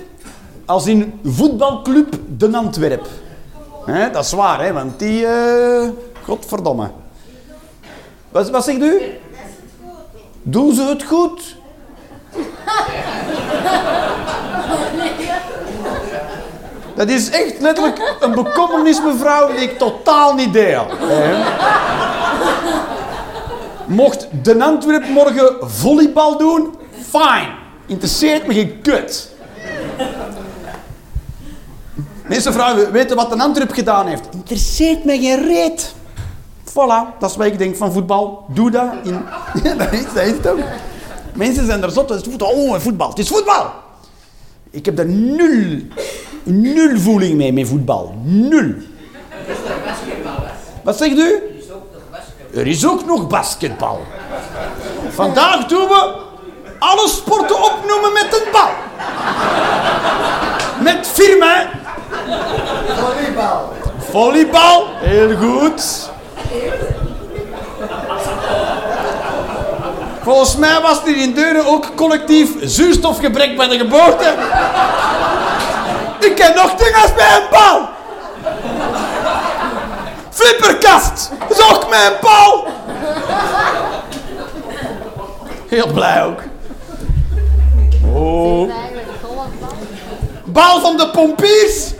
Als 0.67 0.87
in 0.87 1.19
voetbalclub 1.23 2.15
De 2.37 2.57
Antwerp. 2.57 3.07
Dat 4.11 4.25
is 4.25 4.31
waar, 4.31 4.63
hè, 4.63 4.73
want 4.73 4.99
die... 4.99 5.21
Uh, 5.21 5.89
godverdomme. 6.23 6.89
Wat, 8.29 8.49
wat 8.49 8.63
zegt 8.63 8.81
u? 8.81 9.01
Doen 10.41 10.73
ze 10.73 10.81
het 10.81 11.03
goed? 11.03 11.55
Dat 16.95 17.09
is 17.09 17.29
echt 17.29 17.59
letterlijk 17.59 18.15
een 18.19 18.31
bekommernis, 18.31 19.01
mevrouw, 19.01 19.47
die 19.47 19.57
ik 19.57 19.77
totaal 19.77 20.33
niet 20.33 20.53
deel. 20.53 20.85
Mocht 23.85 24.27
de 24.43 24.63
Antwerp 24.63 25.07
morgen 25.09 25.55
volleybal 25.61 26.37
doen, 26.37 26.75
fine. 27.09 27.49
Interesseert 27.85 28.47
me 28.47 28.53
geen 28.53 28.81
kut. 28.81 29.35
Meeste 32.29 32.51
vrouwen 32.51 32.91
weten 32.91 33.15
wat 33.15 33.29
de 33.29 33.37
Antwerp 33.37 33.71
gedaan 33.71 34.07
heeft. 34.07 34.27
Interesseert 34.33 35.05
me 35.05 35.19
geen 35.19 35.47
reet. 35.47 35.93
Voilà, 36.69 37.19
dat 37.19 37.29
is 37.29 37.35
wat 37.35 37.45
ik 37.45 37.57
denk 37.57 37.75
van 37.75 37.91
voetbal. 37.91 38.45
Doe 38.47 38.71
dat. 38.71 38.93
In... 39.03 39.25
dat, 39.77 39.93
is, 39.93 40.03
dat 40.13 40.23
is 40.23 40.31
het 40.31 40.47
ook. 40.47 40.59
Mensen 41.33 41.65
zijn 41.65 41.83
er 41.83 41.91
zot. 41.91 42.09
Het 42.09 42.27
is. 42.27 42.35
Oh, 42.37 42.79
voetbal. 42.79 43.09
Het 43.09 43.19
is 43.19 43.27
voetbal. 43.27 43.71
Ik 44.69 44.85
heb 44.85 44.99
er 44.99 45.05
nul 45.05 45.81
nul 46.47 46.97
voeling 46.99 47.35
mee 47.35 47.53
met 47.53 47.67
voetbal. 47.67 48.15
Nul. 48.23 48.73
Wat 50.83 50.97
zegt 50.97 51.17
u? 51.17 51.41
Er 52.53 52.67
is 52.67 52.87
ook 52.87 53.05
nog 53.05 53.27
basketbal. 53.27 54.01
Vandaag 55.09 55.65
doen 55.65 55.87
we 55.87 56.15
alle 56.79 57.07
sporten 57.07 57.63
opnoemen 57.63 58.13
met 58.13 58.41
een 58.41 58.51
bal. 58.51 58.69
Met 60.83 61.07
firma. 61.07 61.69
Volleybal. 62.95 63.73
Volleybal, 63.97 64.87
heel 64.93 65.37
goed. 65.37 66.09
Volgens 70.21 70.55
mij 70.55 70.81
was 70.81 71.01
er 71.05 71.17
in 71.17 71.33
Deuren 71.33 71.65
ook 71.65 71.95
collectief 71.95 72.49
zuurstofgebrek 72.61 73.57
bij 73.57 73.67
de 73.67 73.77
geboorte. 73.77 74.35
Ik 76.19 76.35
ken 76.35 76.55
nog 76.55 76.75
dingen 76.75 77.15
bij 77.15 77.35
een 77.35 77.47
bal. 77.51 77.89
Flipperkast. 80.29 81.31
Dat 81.47 81.57
is 81.57 81.73
ook 81.73 81.89
mijn 81.89 82.13
bal. 82.21 82.67
Heel 85.67 85.87
blij 85.87 86.23
ook. 86.23 86.41
Oh. 88.13 88.71
Bal 90.57 90.81
van 90.81 90.97
de 90.97 91.09
pompiers. 91.09 91.93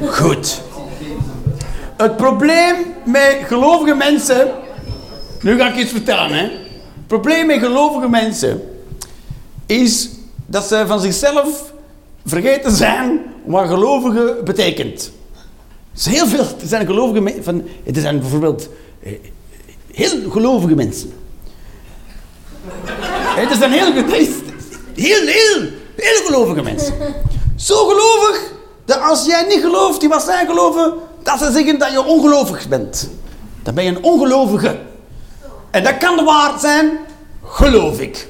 Goed. 0.10 0.60
Het 1.96 2.16
probleem 2.16 2.76
met 3.04 3.36
gelovige 3.46 3.94
mensen. 3.94 4.50
Nu 5.40 5.58
ga 5.58 5.68
ik 5.68 5.76
iets 5.76 5.92
vertellen, 5.92 6.32
hè. 6.32 6.42
Het 6.42 7.06
probleem 7.06 7.46
met 7.46 7.58
gelovige 7.58 8.08
mensen 8.08 8.62
is 9.66 10.08
dat 10.46 10.64
ze 10.64 10.84
van 10.86 11.00
zichzelf 11.00 11.72
vergeten 12.24 12.72
zijn 12.72 13.20
wat 13.44 13.68
gelovige 13.68 14.40
betekent. 14.44 15.16
Er 15.98 16.04
zijn 16.04 16.14
heel 16.14 16.26
veel, 16.26 16.38
er 16.60 16.66
zijn 16.66 16.86
gelovige 16.86 17.20
mensen, 17.20 17.68
er 17.94 18.00
zijn 18.00 18.20
bijvoorbeeld 18.20 18.68
eh, 19.02 19.12
heel 19.92 20.30
gelovige 20.30 20.74
mensen. 20.74 21.12
Er 23.36 23.56
zijn 23.58 23.72
heel, 23.72 23.92
heel, 23.92 25.26
heel, 25.26 25.68
heel 25.96 26.24
gelovige 26.26 26.62
mensen. 26.62 26.94
Zo 27.56 27.86
gelovig 27.86 28.52
dat 28.84 29.00
als 29.00 29.26
jij 29.26 29.46
niet 29.48 29.60
gelooft 29.60 30.00
die 30.00 30.08
wat 30.08 30.22
zij 30.22 30.46
geloven, 30.46 30.94
dat 31.22 31.38
ze 31.38 31.52
zeggen 31.52 31.78
dat 31.78 31.92
je 31.92 32.04
ongelovig 32.04 32.68
bent. 32.68 33.10
Dan 33.62 33.74
ben 33.74 33.84
je 33.84 33.90
een 33.90 34.02
ongelovige. 34.02 34.78
En 35.70 35.84
dat 35.84 35.98
kan 35.98 36.16
de 36.16 36.22
waard 36.22 36.60
zijn, 36.60 36.98
geloof 37.44 38.00
ik. 38.00 38.28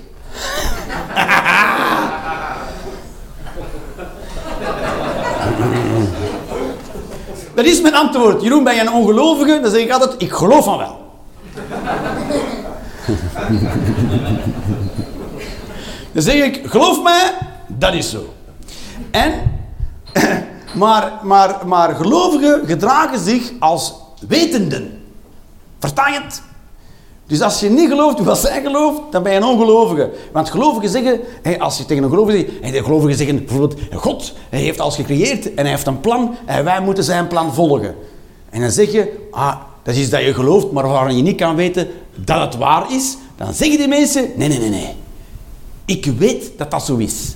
Dat 7.59 7.67
is 7.67 7.81
mijn 7.81 7.95
antwoord. 7.95 8.43
Jeroen, 8.43 8.65
ben 8.65 8.75
je 8.75 8.81
een 8.81 8.93
ongelovige? 8.93 9.61
Dan 9.61 9.71
zeg 9.71 9.81
ik 9.81 9.91
altijd, 9.91 10.15
ik 10.19 10.33
geloof 10.33 10.65
van 10.65 10.79
wel. 10.79 11.07
Dan 16.13 16.23
zeg 16.23 16.35
ik, 16.35 16.67
geloof 16.67 17.03
mij, 17.03 17.33
dat 17.67 17.95
is 17.95 18.11
zo. 18.11 18.35
En, 19.11 19.33
maar, 20.83 21.13
maar, 21.23 21.67
maar 21.67 21.95
gelovigen 21.95 22.67
gedragen 22.67 23.19
zich 23.19 23.53
als 23.59 23.95
wetenden. 24.29 25.05
Versta 25.79 26.09
je 26.09 26.21
het? 26.21 26.43
Dus 27.29 27.41
als 27.41 27.61
je 27.61 27.71
niet 27.71 27.89
gelooft 27.89 28.21
wat 28.21 28.39
zij 28.39 28.61
gelooft, 28.63 29.01
dan 29.11 29.23
ben 29.23 29.33
je 29.33 29.39
een 29.39 29.45
ongelovige. 29.45 30.11
Want 30.33 30.51
gelovigen 30.51 30.89
zeggen, 30.89 31.21
als 31.59 31.79
je 31.79 31.85
tegen 31.85 32.03
een 32.03 32.11
gelovige 32.11 32.49
zegt, 32.63 32.73
de 32.73 32.83
gelovigen 32.83 33.17
zeggen 33.17 33.37
bijvoorbeeld, 33.37 33.81
God 33.95 34.33
hij 34.49 34.61
heeft 34.61 34.81
alles 34.81 34.95
gecreëerd 34.95 35.55
en 35.55 35.63
hij 35.63 35.71
heeft 35.71 35.87
een 35.87 36.01
plan 36.01 36.35
en 36.47 36.65
wij 36.65 36.81
moeten 36.81 37.05
zijn 37.05 37.27
plan 37.27 37.55
volgen. 37.55 37.95
En 38.51 38.61
dan 38.61 38.71
zeg 38.71 38.93
je, 38.93 39.27
ah, 39.31 39.57
dat 39.83 39.95
is 39.95 40.11
dat 40.11 40.21
je 40.21 40.35
gelooft, 40.35 40.73
maar 40.73 40.89
waarvan 40.89 41.17
je 41.17 41.23
niet 41.23 41.37
kan 41.37 41.57
weten 41.57 41.89
dat 42.17 42.41
het 42.41 42.57
waar 42.57 42.93
is. 42.93 43.17
Dan 43.37 43.55
zeggen 43.55 43.79
die 43.79 43.89
mensen, 43.89 44.31
nee, 44.37 44.49
nee, 44.49 44.59
nee, 44.59 44.71
nee. 44.71 44.95
Ik 45.85 46.05
weet 46.05 46.51
dat 46.57 46.71
dat 46.71 46.85
zo 46.85 46.97
is. 46.97 47.35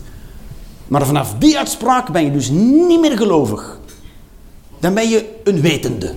Maar 0.86 1.06
vanaf 1.06 1.34
die 1.38 1.58
uitspraak 1.58 2.12
ben 2.12 2.24
je 2.24 2.32
dus 2.32 2.50
niet 2.50 3.00
meer 3.00 3.16
gelovig. 3.16 3.80
Dan 4.78 4.94
ben 4.94 5.08
je 5.08 5.28
een 5.44 5.60
wetende. 5.60 6.14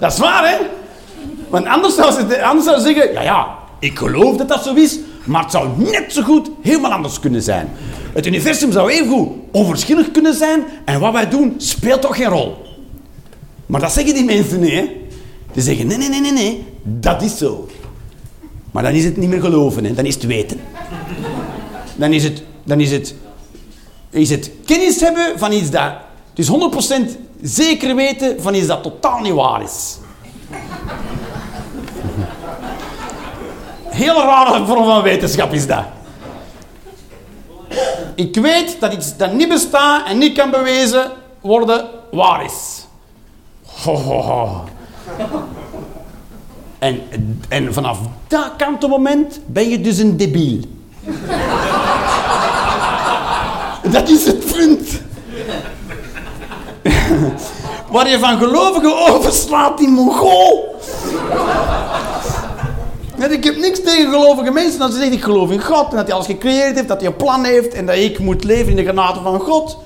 Dat 0.00 0.12
is 0.12 0.18
waar, 0.18 0.48
hè? 0.48 0.56
Want 1.48 1.66
anders 1.66 1.94
zou 1.94 2.12
ze, 2.12 2.42
anders 2.42 2.66
zou 2.66 2.80
ze 2.80 2.86
zeggen, 2.86 3.12
ja, 3.12 3.22
ja, 3.22 3.58
ik 3.78 3.98
geloof 3.98 4.36
dat 4.36 4.48
dat 4.48 4.62
zo 4.62 4.74
is, 4.74 4.98
maar 5.24 5.42
het 5.42 5.50
zou 5.50 5.68
net 5.76 6.12
zo 6.12 6.22
goed 6.22 6.50
helemaal 6.60 6.92
anders 6.92 7.20
kunnen 7.20 7.42
zijn. 7.42 7.68
Het 8.12 8.26
universum 8.26 8.72
zou 8.72 8.90
even 8.90 9.08
goed 9.08 9.28
onverschillig 9.50 10.10
kunnen 10.10 10.34
zijn 10.34 10.64
en 10.84 11.00
wat 11.00 11.12
wij 11.12 11.28
doen 11.28 11.54
speelt 11.56 12.02
toch 12.02 12.16
geen 12.16 12.28
rol. 12.28 12.56
Maar 13.66 13.80
dat 13.80 13.92
zeggen 13.92 14.14
die 14.14 14.24
mensen 14.24 14.60
niet, 14.60 14.72
hè? 14.72 14.90
Die 15.52 15.62
zeggen, 15.62 15.86
nee, 15.86 15.98
nee, 15.98 16.08
nee, 16.08 16.20
nee, 16.20 16.32
nee, 16.32 16.64
dat 16.82 17.22
is 17.22 17.38
zo. 17.38 17.68
Maar 18.70 18.82
dan 18.82 18.92
is 18.92 19.04
het 19.04 19.16
niet 19.16 19.28
meer 19.28 19.40
geloven, 19.40 19.84
hè? 19.84 19.94
dan 19.94 20.04
is 20.04 20.14
het 20.14 20.26
weten. 20.26 20.60
Dan 21.96 22.12
is 22.12 22.24
het, 22.24 22.42
dan 22.64 22.80
is 22.80 22.90
het, 22.90 23.14
is 24.10 24.30
het 24.30 24.50
kennis 24.64 25.00
hebben 25.00 25.38
van 25.38 25.52
iets 25.52 25.70
dat... 25.70 25.92
Dus 26.34 26.50
100% 26.50 26.52
zeker 27.42 27.94
weten 27.94 28.42
van 28.42 28.54
iets 28.54 28.66
dat 28.66 28.82
totaal 28.82 29.20
niet 29.20 29.32
waar 29.32 29.62
is. 29.62 29.98
Heel 33.88 34.14
rare 34.14 34.66
vorm 34.66 34.84
van 34.84 35.02
wetenschap 35.02 35.52
is 35.52 35.66
dat. 35.66 35.84
Ik 38.14 38.36
weet 38.36 38.76
dat 38.80 38.92
iets 38.92 39.16
dat 39.16 39.32
niet 39.32 39.48
bestaat 39.48 40.06
en 40.06 40.18
niet 40.18 40.36
kan 40.38 40.50
bewezen 40.50 41.10
worden 41.40 41.88
waar 42.10 42.44
is. 42.44 42.86
En, 46.78 47.00
en 47.48 47.74
vanaf 47.74 47.98
dat 48.28 48.52
kantenmoment 48.56 49.40
ben 49.46 49.68
je 49.68 49.80
dus 49.80 49.98
een 49.98 50.16
debiel. 50.16 50.60
dat 53.90 54.08
is 54.08 54.26
het 54.26 54.52
punt. 54.52 55.02
Waar 57.90 58.10
je 58.10 58.18
van 58.18 58.38
gelovigen 58.38 59.08
overslaat, 59.08 59.78
die 59.78 59.88
mongool. 59.88 60.74
Ik 63.30 63.44
heb 63.44 63.56
niks 63.56 63.82
tegen 63.82 64.10
gelovige 64.10 64.50
mensen. 64.50 64.80
Als 64.80 64.90
ze 64.90 64.96
zeggen, 64.96 65.16
ik 65.16 65.22
geloof 65.22 65.50
in 65.50 65.62
God 65.62 65.90
en 65.90 65.96
dat 65.96 66.06
hij 66.06 66.14
alles 66.14 66.26
gecreëerd 66.26 66.74
heeft, 66.74 66.88
dat 66.88 67.00
hij 67.00 67.08
een 67.08 67.16
plan 67.16 67.44
heeft 67.44 67.74
en 67.74 67.86
dat 67.86 67.96
ik 67.96 68.18
moet 68.18 68.44
leven 68.44 68.70
in 68.70 68.76
de 68.76 68.84
genade 68.84 69.20
van 69.20 69.40
God. 69.40 69.78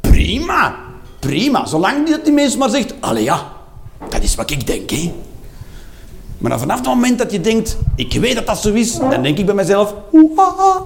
Prima, 0.00 0.74
prima. 1.18 1.66
Zolang 1.66 2.04
die 2.04 2.14
dat 2.14 2.24
die 2.24 2.34
mensen 2.34 2.58
maar 2.58 2.70
zegt, 2.70 2.94
allee 3.00 3.22
ja, 3.22 3.46
dat 4.08 4.22
is 4.22 4.34
wat 4.34 4.50
ik 4.50 4.66
denk. 4.66 4.90
Maar 6.38 6.58
vanaf 6.58 6.78
het 6.78 6.86
moment 6.86 7.18
dat 7.18 7.32
je 7.32 7.40
denkt, 7.40 7.76
ik 7.96 8.12
weet 8.12 8.34
dat 8.34 8.46
dat 8.46 8.58
zo 8.58 8.72
is, 8.72 8.98
dan 8.98 9.22
denk 9.22 9.38
ik 9.38 9.46
bij 9.46 9.54
mezelf, 9.54 9.94
"Oeha." 10.12 10.82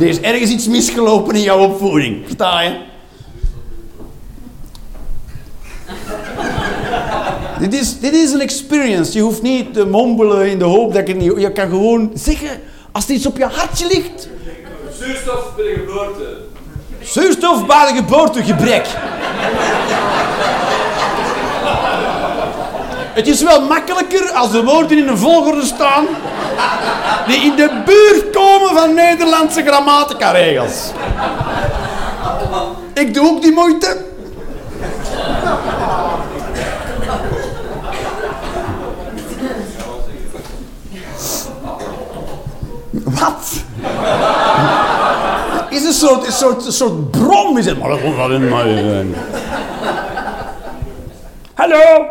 er 0.00 0.06
is 0.06 0.20
ergens 0.20 0.50
iets 0.50 0.66
misgelopen 0.66 1.34
in 1.34 1.40
jouw 1.42 1.58
opvoeding. 1.58 2.22
Versta 2.24 2.60
je? 2.60 2.76
Dit, 7.58 7.74
is, 7.74 7.98
dit 7.98 8.14
is 8.14 8.32
een 8.32 8.40
experience. 8.40 9.12
Je 9.12 9.20
hoeft 9.20 9.42
niet 9.42 9.74
te 9.74 9.86
mompelen 9.86 10.50
in 10.50 10.58
de 10.58 10.64
hoop 10.64 10.94
dat 10.94 11.06
je 11.06 11.12
het 11.12 11.22
niet... 11.22 11.40
Je 11.40 11.52
kan 11.52 11.68
gewoon 11.68 12.10
zeggen, 12.14 12.48
als 12.92 13.08
er 13.08 13.14
iets 13.14 13.26
op 13.26 13.36
je 13.36 13.44
hartje 13.44 13.86
ligt... 13.86 14.28
Zuurstof 14.98 15.54
bij 15.56 15.64
de 15.64 15.74
geboorte. 15.74 16.36
Zuurstof 17.00 17.66
bij 17.66 17.86
de 17.88 17.94
geboortegebrek. 17.96 18.86
Het 23.14 23.26
is 23.26 23.42
wel 23.42 23.60
makkelijker 23.60 24.30
als 24.30 24.50
de 24.50 24.62
woorden 24.64 24.98
in 24.98 25.08
een 25.08 25.18
volgorde 25.18 25.64
staan 25.64 26.06
die 27.26 27.40
in 27.40 27.56
de 27.56 27.82
buurt 27.84 28.30
komen 28.30 28.74
van 28.74 28.94
Nederlandse 28.94 29.62
grammatica-regels. 29.62 30.90
Ik 32.94 33.14
doe 33.14 33.28
ook 33.28 33.42
die 33.42 33.52
moeite. 33.52 34.04
Soort, 45.96 46.26
een 46.26 46.32
soort, 46.32 46.66
een 46.66 46.72
soort 46.72 47.10
brom 47.10 47.58
is 47.58 47.66
het. 47.66 47.78
Maar 47.78 47.88
dat 47.88 48.00
komt 48.00 48.16
wel 48.16 48.30
in 48.30 48.48
mij. 48.48 49.06
Hallo? 51.54 52.06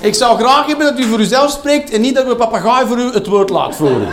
Ik 0.00 0.14
zou 0.14 0.38
graag 0.38 0.66
hebben 0.66 0.86
dat 0.86 0.98
u 0.98 1.08
voor 1.08 1.18
uzelf 1.18 1.50
spreekt 1.50 1.90
en 1.90 2.00
niet 2.00 2.14
dat 2.14 2.26
uw 2.26 2.34
papegaai 2.36 2.86
voor 2.86 2.98
u 2.98 3.12
het 3.12 3.26
woord 3.26 3.50
laat 3.50 3.76
voeren. 3.76 4.08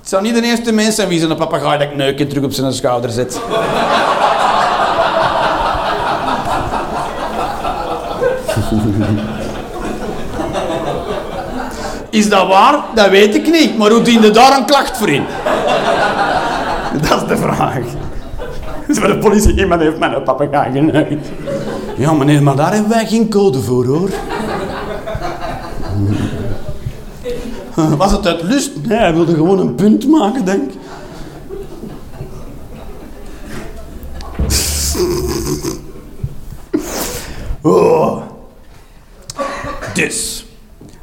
Het 0.00 0.14
zou 0.14 0.22
niet 0.22 0.34
de 0.34 0.42
eerste 0.42 0.72
mens 0.72 0.94
zijn 0.94 1.08
wie 1.08 1.18
zijn 1.18 1.36
papegaai 1.36 1.78
dat 1.78 1.94
neukje 1.94 2.26
terug 2.26 2.44
op 2.44 2.52
zijn 2.52 2.72
schouder 2.72 3.10
zet. 3.10 3.40
Is 12.16 12.28
dat 12.28 12.46
waar? 12.46 12.84
Dat 12.94 13.08
weet 13.08 13.34
ik 13.34 13.50
niet. 13.50 13.78
Maar 13.78 13.90
hoe 13.90 14.02
diende 14.02 14.30
daar 14.30 14.58
een 14.58 14.64
klacht 14.64 14.96
voor 14.96 15.08
in? 15.08 15.24
Dat 17.08 17.22
is 17.22 17.28
de 17.28 17.36
vraag. 17.36 17.78
Dus 18.86 19.00
bij 19.00 19.08
de 19.08 19.18
politie, 19.18 19.58
iemand 19.58 19.80
heeft 19.80 19.98
mijn 19.98 20.22
papegaai 20.22 20.72
geneukt. 20.72 21.28
Ja 21.96 22.12
meneer, 22.12 22.42
maar 22.42 22.56
daar 22.56 22.72
hebben 22.72 22.90
wij 22.90 23.06
geen 23.06 23.30
code 23.30 23.60
voor 23.60 23.86
hoor. 23.86 24.10
Was 27.96 28.12
het 28.12 28.26
uit 28.26 28.42
lust? 28.42 28.70
Nee, 28.86 28.98
hij 28.98 29.14
wilde 29.14 29.34
gewoon 29.34 29.58
een 29.58 29.74
punt 29.74 30.08
maken, 30.08 30.44
denk 30.44 30.72
ik. 30.72 30.78
Oh. 37.62 38.22
Dus. 39.94 40.45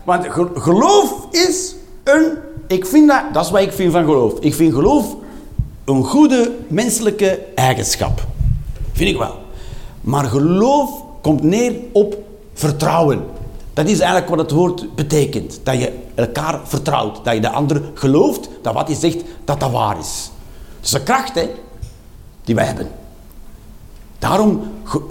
Want 0.03 0.25
ge- 0.29 0.51
geloof 0.55 1.27
is 1.31 1.75
een... 2.03 2.31
Ik 2.67 2.85
vind 2.85 3.07
dat... 3.07 3.21
Dat 3.33 3.45
is 3.45 3.51
wat 3.51 3.61
ik 3.61 3.71
vind 3.73 3.91
van 3.91 4.03
geloof. 4.03 4.33
Ik 4.39 4.53
vind 4.53 4.73
geloof 4.73 5.15
een 5.85 6.03
goede 6.03 6.55
menselijke 6.67 7.39
eigenschap. 7.55 8.25
Vind 8.91 9.09
ik 9.09 9.17
wel. 9.17 9.35
Maar 10.01 10.23
geloof 10.25 10.89
komt 11.21 11.43
neer 11.43 11.73
op 11.91 12.17
vertrouwen. 12.53 13.23
Dat 13.73 13.85
is 13.87 13.99
eigenlijk 13.99 14.29
wat 14.29 14.39
het 14.39 14.51
woord 14.51 14.95
betekent. 14.95 15.59
Dat 15.63 15.79
je 15.79 15.99
elkaar 16.15 16.59
vertrouwt. 16.63 17.19
Dat 17.25 17.33
je 17.33 17.39
de 17.41 17.49
ander 17.49 17.81
gelooft 17.93 18.49
dat 18.61 18.73
wat 18.73 18.87
hij 18.87 18.95
zegt, 18.97 19.21
dat 19.45 19.59
dat 19.59 19.71
waar 19.71 19.99
is. 19.99 20.31
Dat 20.79 20.85
is 20.85 20.93
een 20.93 21.03
kracht, 21.03 21.35
hè. 21.35 21.49
Die 22.43 22.55
wij 22.55 22.65
hebben. 22.65 22.87
Daarom, 24.23 24.61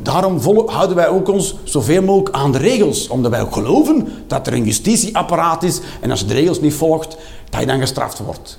daarom 0.03 0.41
houden 0.67 0.97
wij 0.97 1.09
ook 1.09 1.29
ons 1.29 1.55
zoveel 1.65 2.03
mogelijk 2.03 2.35
aan 2.37 2.53
de 2.53 2.59
regels. 2.59 3.09
Omdat 3.09 3.31
wij 3.31 3.47
geloven 3.51 4.09
dat 4.27 4.47
er 4.47 4.53
een 4.53 4.65
justitieapparaat 4.65 5.63
is. 5.63 5.81
En 6.01 6.11
als 6.11 6.21
je 6.21 6.27
de 6.27 6.35
regels 6.35 6.61
niet 6.61 6.75
volgt, 6.75 7.17
dat 7.51 7.61
je 7.61 7.67
dan 7.67 7.81
gestraft 7.81 8.19
wordt. 8.19 8.59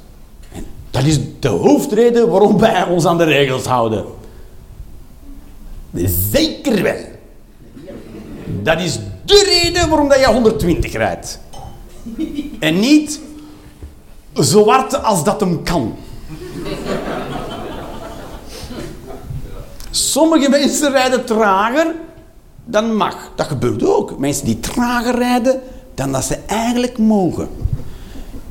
Dat 0.91 1.03
is 1.03 1.19
de 1.39 1.47
hoofdreden 1.47 2.29
waarom 2.29 2.57
wij 2.59 2.87
ons 2.87 3.05
aan 3.05 3.17
de 3.17 3.23
regels 3.23 3.65
houden. 3.65 4.05
Zeker 6.31 6.83
wel. 6.83 7.01
Dat 8.45 8.81
is 8.81 8.99
de 9.25 9.61
reden 9.63 9.89
waarom 9.89 10.13
je 10.13 10.25
120 10.25 10.91
rijdt. 10.91 11.39
En 12.59 12.79
niet 12.79 13.19
zo 14.41 14.71
als 15.01 15.23
dat 15.23 15.39
hem 15.39 15.63
kan. 15.63 15.95
Sommige 19.95 20.49
mensen 20.49 20.91
rijden 20.91 21.25
trager 21.25 21.93
dan 22.65 22.95
mag. 22.95 23.31
Dat 23.35 23.47
gebeurt 23.47 23.85
ook. 23.85 24.19
Mensen 24.19 24.45
die 24.45 24.59
trager 24.59 25.15
rijden 25.15 25.61
dan 25.93 26.11
dat 26.11 26.23
ze 26.23 26.37
eigenlijk 26.45 26.97
mogen. 26.97 27.49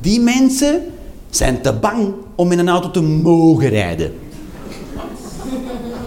Die 0.01 0.19
mensen 0.19 0.83
zijn 1.29 1.61
te 1.61 1.73
bang 1.73 2.13
om 2.35 2.51
in 2.51 2.59
een 2.59 2.69
auto 2.69 2.91
te 2.91 3.01
mogen 3.01 3.69
rijden. 3.69 4.13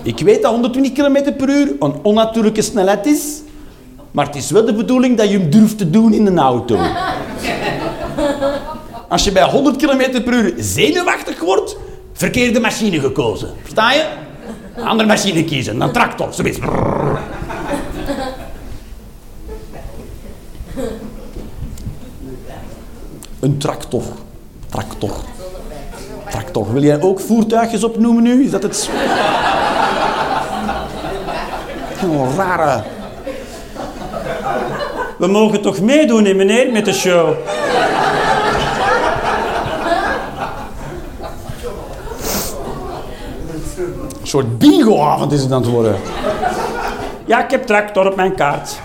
Ik 0.02 0.18
weet 0.18 0.42
dat 0.42 0.50
120 0.50 0.92
km 0.92 1.32
per 1.36 1.48
uur 1.48 1.76
een 1.78 1.94
onnatuurlijke 2.02 2.62
snelheid 2.62 3.06
is, 3.06 3.40
maar 4.10 4.26
het 4.26 4.36
is 4.36 4.50
wel 4.50 4.64
de 4.64 4.74
bedoeling 4.74 5.16
dat 5.16 5.30
je 5.30 5.38
hem 5.38 5.50
durft 5.50 5.78
te 5.78 5.90
doen 5.90 6.12
in 6.12 6.26
een 6.26 6.38
auto. 6.38 6.78
Als 9.08 9.24
je 9.24 9.32
bij 9.32 9.50
100 9.50 9.76
km 9.76 10.22
per 10.22 10.32
uur 10.32 10.54
zenuwachtig 10.58 11.40
wordt, 11.40 11.76
verkeerde 12.12 12.60
machine 12.60 13.00
gekozen. 13.00 13.48
Versta 13.62 13.92
je? 13.92 14.24
Een 14.76 14.86
andere 14.86 15.08
machine 15.08 15.44
kiezen, 15.44 15.80
een 15.80 15.92
tractor, 15.92 16.28
zoiets. 16.30 16.58
Een 23.40 23.58
tractor. 23.58 24.02
Tractor. 24.68 25.10
Tractor. 26.30 26.72
Wil 26.72 26.82
jij 26.82 27.00
ook 27.00 27.20
voertuigjes 27.20 27.84
opnoemen 27.84 28.22
nu? 28.22 28.44
Is 28.44 28.50
dat 28.50 28.62
het... 28.62 28.90
Oh, 32.04 32.36
rare... 32.36 32.82
We 35.18 35.26
mogen 35.26 35.60
toch 35.60 35.80
meedoen, 35.80 36.22
meneer, 36.22 36.72
met 36.72 36.84
de 36.84 36.92
show? 36.92 37.34
Een 44.26 44.32
soort 44.32 44.58
bingoavond 44.58 45.32
is 45.32 45.42
het 45.42 45.52
aan 45.52 45.62
het 45.62 45.70
worden. 45.70 45.96
Ja, 47.24 47.44
ik 47.44 47.50
heb 47.50 47.66
tractor 47.66 48.06
op 48.06 48.16
mijn 48.16 48.34
kaart. 48.34 48.80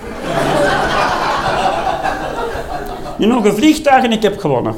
Nu 3.17 3.25
nog 3.25 3.45
een 3.45 3.55
vliegtuig 3.55 4.03
en 4.03 4.11
ik 4.11 4.21
heb 4.21 4.39
gewonnen. 4.39 4.75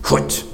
Goed. 0.00 0.44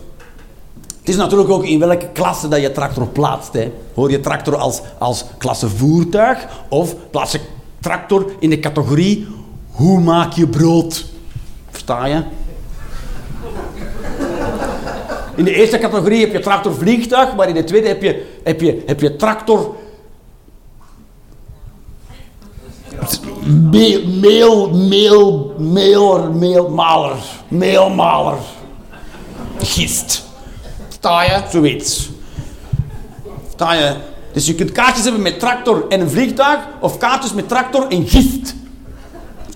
Het 0.98 1.08
is 1.08 1.16
natuurlijk 1.16 1.50
ook 1.50 1.64
in 1.64 1.78
welke 1.78 2.08
klasse 2.12 2.48
dat 2.48 2.60
je 2.60 2.72
tractor 2.72 3.06
plaatst. 3.06 3.52
Hè. 3.52 3.72
Hoor 3.94 4.10
je 4.10 4.20
tractor 4.20 4.56
als, 4.56 4.80
als 4.98 5.24
klasse 5.38 5.68
voertuig 5.68 6.46
of 6.68 6.94
plaats 7.10 7.32
je 7.32 7.40
tractor 7.80 8.32
in 8.38 8.50
de 8.50 8.60
categorie 8.60 9.26
hoe 9.70 10.00
maak 10.00 10.32
je 10.32 10.46
brood? 10.46 11.11
Versta? 11.84 12.24
In 15.34 15.44
de 15.44 15.54
eerste 15.54 15.78
categorie 15.78 16.20
heb 16.20 16.32
je 16.32 16.38
tractor 16.38 16.74
vliegtuig, 16.74 17.34
maar 17.36 17.48
in 17.48 17.54
de 17.54 17.64
tweede 17.64 17.88
heb 17.88 18.02
je, 18.02 18.26
heb 18.44 18.60
je, 18.60 18.82
heb 18.86 19.00
je 19.00 19.16
tractor 19.16 19.74
meel, 23.44 24.06
meel, 24.06 24.70
meel, 24.70 25.56
meeler, 25.58 26.30
meelmaler, 26.30 27.16
meelmaler, 27.48 28.38
gist. 29.58 30.22
Je? 31.00 31.42
Zoiets. 31.50 32.10
Je? 33.58 33.94
Dus 34.32 34.46
je 34.46 34.54
kunt 34.54 34.72
kaartjes 34.72 35.04
hebben 35.04 35.22
met 35.22 35.40
tractor 35.40 35.84
en 35.88 36.00
een 36.00 36.10
vliegtuig, 36.10 36.60
of 36.80 36.98
kaartjes 36.98 37.32
met 37.32 37.48
tractor 37.48 37.88
en 37.88 38.08
gist. 38.08 38.54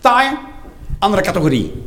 Je? 0.03 0.37
Andere 0.99 1.23
categorie. 1.23 1.86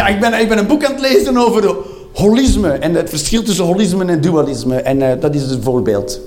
Ja, 0.00 0.06
ik 0.06 0.20
ben, 0.20 0.40
ik 0.40 0.48
ben 0.48 0.58
een 0.58 0.66
boek 0.66 0.84
aan 0.84 0.92
het 0.92 1.00
lezen 1.00 1.36
over 1.36 1.76
holisme 2.12 2.68
en 2.68 2.94
het 2.94 3.08
verschil 3.08 3.42
tussen 3.42 3.64
holisme 3.64 4.04
en 4.04 4.20
dualisme. 4.20 4.76
En 4.76 5.10
eh, 5.10 5.20
dat 5.20 5.34
is 5.34 5.50
een 5.50 5.62
voorbeeld. 5.62 6.20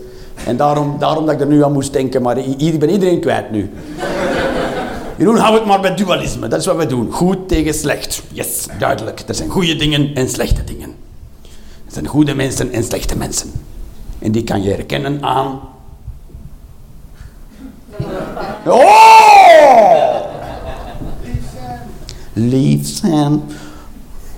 En 0.46 0.58
daarom, 0.58 0.96
daarom 1.00 1.26
dat 1.26 1.34
ik 1.34 1.42
er 1.42 1.48
nu 1.48 1.64
aan 1.64 1.72
moest 1.72 1.94
denken, 1.94 2.22
maar 2.22 2.38
ik 2.38 2.80
ben 2.80 2.90
iedereen 2.90 3.20
kwijt 3.20 3.52
nu. 3.52 3.70
Jeroen, 5.18 5.36
hou 5.36 5.56
het 5.56 5.66
maar 5.66 5.82
bij 5.82 5.96
dualisme. 5.96 6.48
Dat 6.48 6.60
is 6.60 6.66
wat 6.66 6.76
we 6.76 6.86
doen. 6.86 7.12
Goed 7.12 7.48
tegen 7.48 7.74
slecht. 7.74 8.22
Yes, 8.32 8.66
duidelijk. 8.80 9.24
Er 9.28 9.36
zijn 9.36 9.50
goede 9.50 9.76
dingen 9.76 10.12
en 10.16 10.30
slechte 10.30 10.64
dingen. 10.64 10.90
Er 11.86 11.94
zijn 11.94 12.08
goede 12.08 12.36
mensen 12.36 12.72
en 12.72 12.84
slechte 12.84 13.18
mensen. 13.18 13.52
En 14.20 14.32
die 14.32 14.44
kan 14.44 14.64
je 14.64 14.70
herkennen 14.70 15.24
aan... 15.24 15.60
Oh! 18.66 20.33
Lief 22.34 22.88
zijn. 22.88 23.42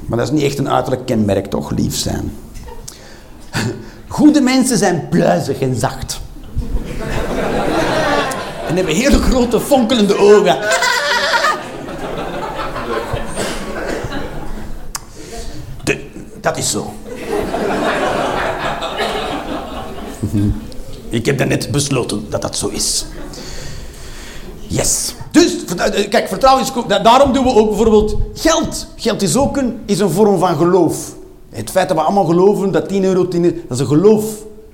Maar 0.06 0.18
dat 0.18 0.28
is 0.28 0.34
niet 0.34 0.44
echt 0.44 0.58
een 0.58 0.70
uiterlijk 0.70 1.06
kenmerk, 1.06 1.46
toch? 1.46 1.72
Lief 1.72 1.96
zijn. 1.96 2.32
Goede 4.08 4.42
mensen 4.42 4.78
zijn 4.78 5.08
pluizig 5.10 5.60
en 5.60 5.76
zacht. 5.76 6.22
En 8.68 8.76
hebben 8.76 8.96
hele 8.96 9.20
grote 9.20 9.60
fonkelende 9.60 10.18
ogen. 10.18 10.58
Dat 16.46 16.58
is 16.58 16.72
zo. 16.72 16.94
Ik 21.10 21.26
heb 21.26 21.46
net 21.48 21.72
besloten 21.72 22.30
dat 22.30 22.42
dat 22.42 22.58
zo 22.58 22.68
is. 22.68 23.06
Yes. 24.68 25.16
Eh, 25.78 26.10
kijk, 26.10 26.28
vertrouwen 26.28 26.64
is... 26.64 26.72
Daarom 27.04 27.34
doen 27.34 27.44
we 27.44 27.54
ook 27.54 27.68
bijvoorbeeld 27.68 28.18
geld. 28.34 28.88
Geld 28.96 29.22
is 29.22 29.36
ook 29.38 29.58
een, 29.58 29.78
is 29.86 30.00
een 30.00 30.10
vorm 30.10 30.40
van 30.40 30.56
geloof. 30.56 31.14
Het 31.50 31.70
feit 31.72 31.88
dat 31.88 31.98
we 31.98 32.04
allemaal 32.04 32.26
geloven 32.26 32.72
dat 32.72 32.90
10 32.90 33.04
euro 33.04 33.28
10 33.28 33.44
euro... 33.44 33.56
Dat 33.68 33.78
is 33.78 33.80
een 33.80 33.88
geloof. 33.88 34.26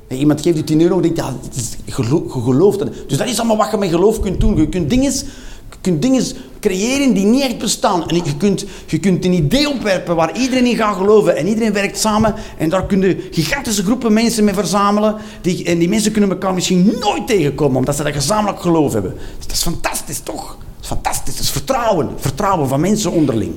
En 0.07 0.17
iemand 0.17 0.41
geeft 0.41 0.57
je 0.57 0.63
10 0.63 0.81
euro 0.81 0.95
en 0.95 1.01
denkt, 1.01 1.17
ja, 1.17 1.35
het 1.41 1.55
is, 1.55 1.69
je 1.85 1.91
gelo- 1.91 2.23
je 2.33 2.41
gelooft 2.41 2.79
dat. 2.79 2.89
Dus 3.07 3.17
dat 3.17 3.27
is 3.27 3.37
allemaal 3.39 3.57
wat 3.57 3.71
je 3.71 3.77
met 3.77 3.89
geloof 3.89 4.19
kunt 4.19 4.39
doen. 4.39 4.55
Je 4.55 4.69
kunt 4.69 4.89
dingen, 4.89 5.11
je 5.11 5.77
kunt 5.81 6.01
dingen 6.01 6.23
creëren 6.59 7.13
die 7.13 7.25
niet 7.25 7.41
echt 7.41 7.57
bestaan. 7.57 8.07
En 8.09 8.15
je 8.15 8.37
kunt, 8.37 8.65
je 8.85 8.99
kunt 8.99 9.25
een 9.25 9.33
idee 9.33 9.69
opwerpen 9.69 10.15
waar 10.15 10.37
iedereen 10.37 10.65
in 10.65 10.75
gaat 10.75 10.95
geloven. 10.95 11.35
En 11.35 11.47
iedereen 11.47 11.73
werkt 11.73 11.97
samen. 11.99 12.35
En 12.57 12.69
daar 12.69 12.85
kunnen 12.85 13.17
gigantische 13.31 13.83
groepen 13.83 14.13
mensen 14.13 14.43
mee 14.43 14.53
verzamelen. 14.53 15.15
Die, 15.41 15.65
en 15.65 15.79
die 15.79 15.89
mensen 15.89 16.11
kunnen 16.11 16.29
elkaar 16.29 16.53
misschien 16.53 16.93
nooit 16.99 17.27
tegenkomen, 17.27 17.77
omdat 17.77 17.95
ze 17.95 18.03
dat 18.03 18.13
gezamenlijk 18.13 18.61
geloof 18.61 18.93
hebben. 18.93 19.15
Dat 19.39 19.51
is 19.51 19.61
fantastisch, 19.61 20.19
toch? 20.19 20.57
Is 20.81 20.87
fantastisch. 20.87 21.35
Dat 21.35 21.43
is 21.43 21.51
vertrouwen. 21.51 22.15
Vertrouwen 22.17 22.67
van 22.67 22.79
mensen 22.79 23.11
onderling. 23.11 23.55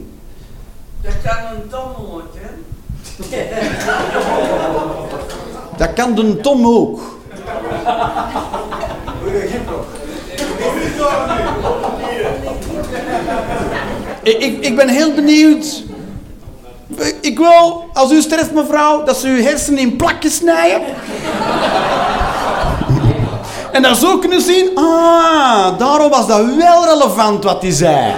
Dat 1.00 1.12
kan 1.22 1.36
een 1.54 1.68
tom 1.68 1.90
ook, 1.98 2.22
hè? 2.34 2.48
Dat 5.76 5.92
kan 5.92 6.14
de 6.14 6.36
Tom 6.40 6.66
ook. 6.66 7.00
Ik, 14.22 14.38
ik, 14.38 14.64
ik 14.64 14.76
ben 14.76 14.88
heel 14.88 15.14
benieuwd. 15.14 15.82
Ik 17.20 17.38
wil, 17.38 17.88
als 17.92 18.12
u 18.12 18.20
stress 18.20 18.50
mevrouw, 18.50 19.04
dat 19.04 19.16
ze 19.16 19.28
uw 19.28 19.42
hersenen 19.42 19.80
in 19.80 19.96
plakjes 19.96 20.34
snijden. 20.34 20.82
En 23.74 23.82
dan 23.82 23.96
zo 23.96 24.18
kunnen 24.18 24.40
zien, 24.40 24.70
ah, 24.74 25.78
daarom 25.78 26.10
was 26.10 26.26
dat 26.26 26.44
wel 26.56 26.84
relevant 26.84 27.44
wat 27.44 27.62
hij 27.62 27.70
zei. 27.70 28.14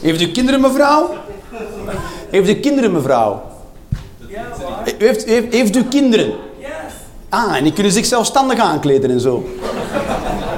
Heeft 0.00 0.20
u 0.20 0.30
kinderen, 0.30 0.60
mevrouw? 0.60 1.14
Heeft 2.30 2.48
u 2.48 2.54
kinderen, 2.54 2.92
mevrouw? 2.92 3.42
Heeft, 4.98 5.24
heeft, 5.24 5.52
heeft 5.54 5.76
u 5.76 5.84
kinderen? 5.84 6.34
Ah, 7.34 7.56
en 7.56 7.62
die 7.62 7.72
kunnen 7.72 7.92
zich 7.92 8.06
zelfstandig 8.06 8.58
aankleden 8.58 9.10
en 9.10 9.20
zo. 9.20 9.48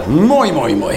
Mooi, 0.06 0.52
mooi, 0.52 0.76
mooi. 0.76 0.96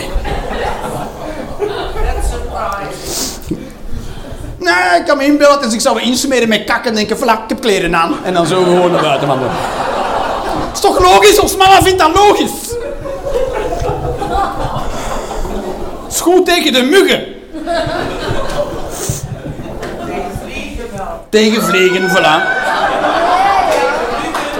Nee, 4.57 4.99
ik 4.99 5.05
kan 5.05 5.17
me 5.17 5.25
inbeelden 5.25 5.63
ze 5.63 5.69
zichzelf 5.69 5.99
insmeren 5.99 6.49
met 6.49 6.63
kakken 6.63 6.89
en 6.89 6.95
denken, 6.95 7.17
vlak, 7.17 7.43
ik 7.43 7.49
heb 7.49 7.61
kleren 7.61 7.95
aan. 7.95 8.15
En 8.23 8.33
dan 8.33 8.47
zo 8.47 8.63
gewoon 8.63 8.91
naar 8.91 9.01
buiten 9.01 9.27
wandelen. 9.27 9.53
is 10.73 10.79
toch 10.79 10.99
logisch? 10.99 11.39
Ons 11.39 11.55
mama 11.55 11.81
vindt 11.81 11.99
dat 11.99 12.15
logisch. 12.15 12.75
is 16.09 16.19
goed 16.19 16.45
tegen 16.45 16.73
de 16.73 16.81
muggen. 16.81 17.23
Vliegen 20.43 20.89
wel. 20.95 21.25
Tegen 21.29 21.63
vliegen, 21.63 22.09
voilà. 22.09 22.57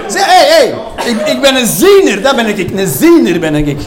Zeg, 0.08 0.26
hé, 0.26 0.46
hé. 0.56 0.89
Ik, 1.06 1.28
ik 1.28 1.42
ben 1.42 1.56
een 1.56 1.68
ziener, 1.68 2.22
dat 2.22 2.36
ben 2.36 2.46
ik. 2.46 2.72
Een 2.72 2.88
ziener 2.88 3.40
ben 3.40 3.56
ik. 3.56 3.78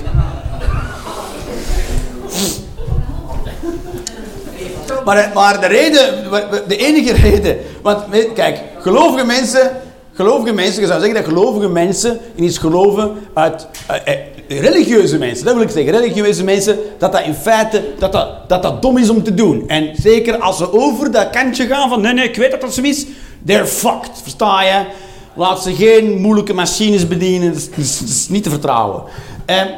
Maar, 5.05 5.31
maar 5.35 5.61
de 5.61 5.67
reden, 5.67 6.31
de 6.69 6.77
enige 6.77 7.13
reden, 7.13 7.57
want 7.83 8.05
kijk, 8.35 8.59
gelovige 8.79 9.27
mensen, 9.27 9.71
gelovige 10.13 10.53
mensen, 10.53 10.81
je 10.81 10.87
zou 10.87 11.01
zeggen 11.01 11.19
dat 11.23 11.29
gelovige 11.29 11.69
mensen 11.69 12.19
in 12.35 12.45
iets 12.45 12.59
geloven 12.59 13.13
uit 13.35 13.67
eh, 13.87 13.97
eh, 14.05 14.61
religieuze 14.61 15.19
mensen, 15.19 15.45
dat 15.45 15.55
wil 15.55 15.63
ik 15.63 15.71
zeggen, 15.71 15.93
religieuze 15.93 16.45
mensen, 16.45 16.79
dat 16.99 17.13
dat 17.13 17.25
in 17.25 17.35
feite, 17.35 17.85
dat 17.99 18.13
dat, 18.13 18.49
dat 18.49 18.63
dat 18.63 18.83
dom 18.83 18.99
is 18.99 19.11
om 19.11 19.23
te 19.23 19.35
doen. 19.35 19.69
En 19.69 19.91
zeker 19.97 20.39
als 20.39 20.57
ze 20.57 20.73
over 20.73 21.11
dat 21.11 21.31
kantje 21.31 21.67
gaan 21.67 21.89
van, 21.89 22.01
nee, 22.01 22.13
nee, 22.13 22.29
ik 22.29 22.37
weet 22.37 22.51
dat 22.51 22.61
dat 22.61 22.75
zo 22.75 22.83
is, 22.83 23.07
they're 23.47 23.67
fucked, 23.67 24.21
versta 24.23 24.63
je? 24.63 24.85
Laat 25.37 25.63
ze 25.63 25.75
geen 25.75 26.21
moeilijke 26.21 26.53
machines 26.55 27.09
bedienen, 27.09 27.53
dat 27.53 27.57
is, 27.63 27.69
dat 27.69 27.79
is- 27.79 27.99
dat 27.99 28.29
niet 28.29 28.43
te 28.43 28.51
vertrouwen. 28.51 29.03
En, 29.45 29.69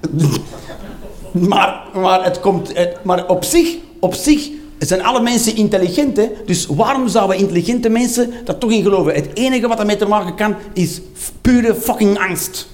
maar, 1.48 1.82
maar, 1.94 2.24
het 2.24 2.40
komt, 2.40 2.72
maar 3.04 3.26
op 3.26 3.44
zich, 3.44 3.76
op 4.00 4.14
zich 4.14 4.48
zijn 4.78 5.04
alle 5.04 5.20
mensen 5.20 5.56
intelligent. 5.56 6.16
Hè? 6.16 6.28
Dus 6.46 6.66
waarom 6.66 7.08
zouden 7.08 7.36
intelligente 7.36 7.88
mensen 7.88 8.32
daar 8.44 8.58
toch 8.58 8.70
in 8.70 8.82
geloven? 8.82 9.14
Het 9.14 9.28
enige 9.34 9.68
wat 9.68 9.76
daarmee 9.76 9.96
te 9.96 10.06
maken 10.06 10.34
kan, 10.34 10.54
is 10.72 11.00
pure 11.40 11.74
fucking 11.74 12.18
angst. 12.18 12.68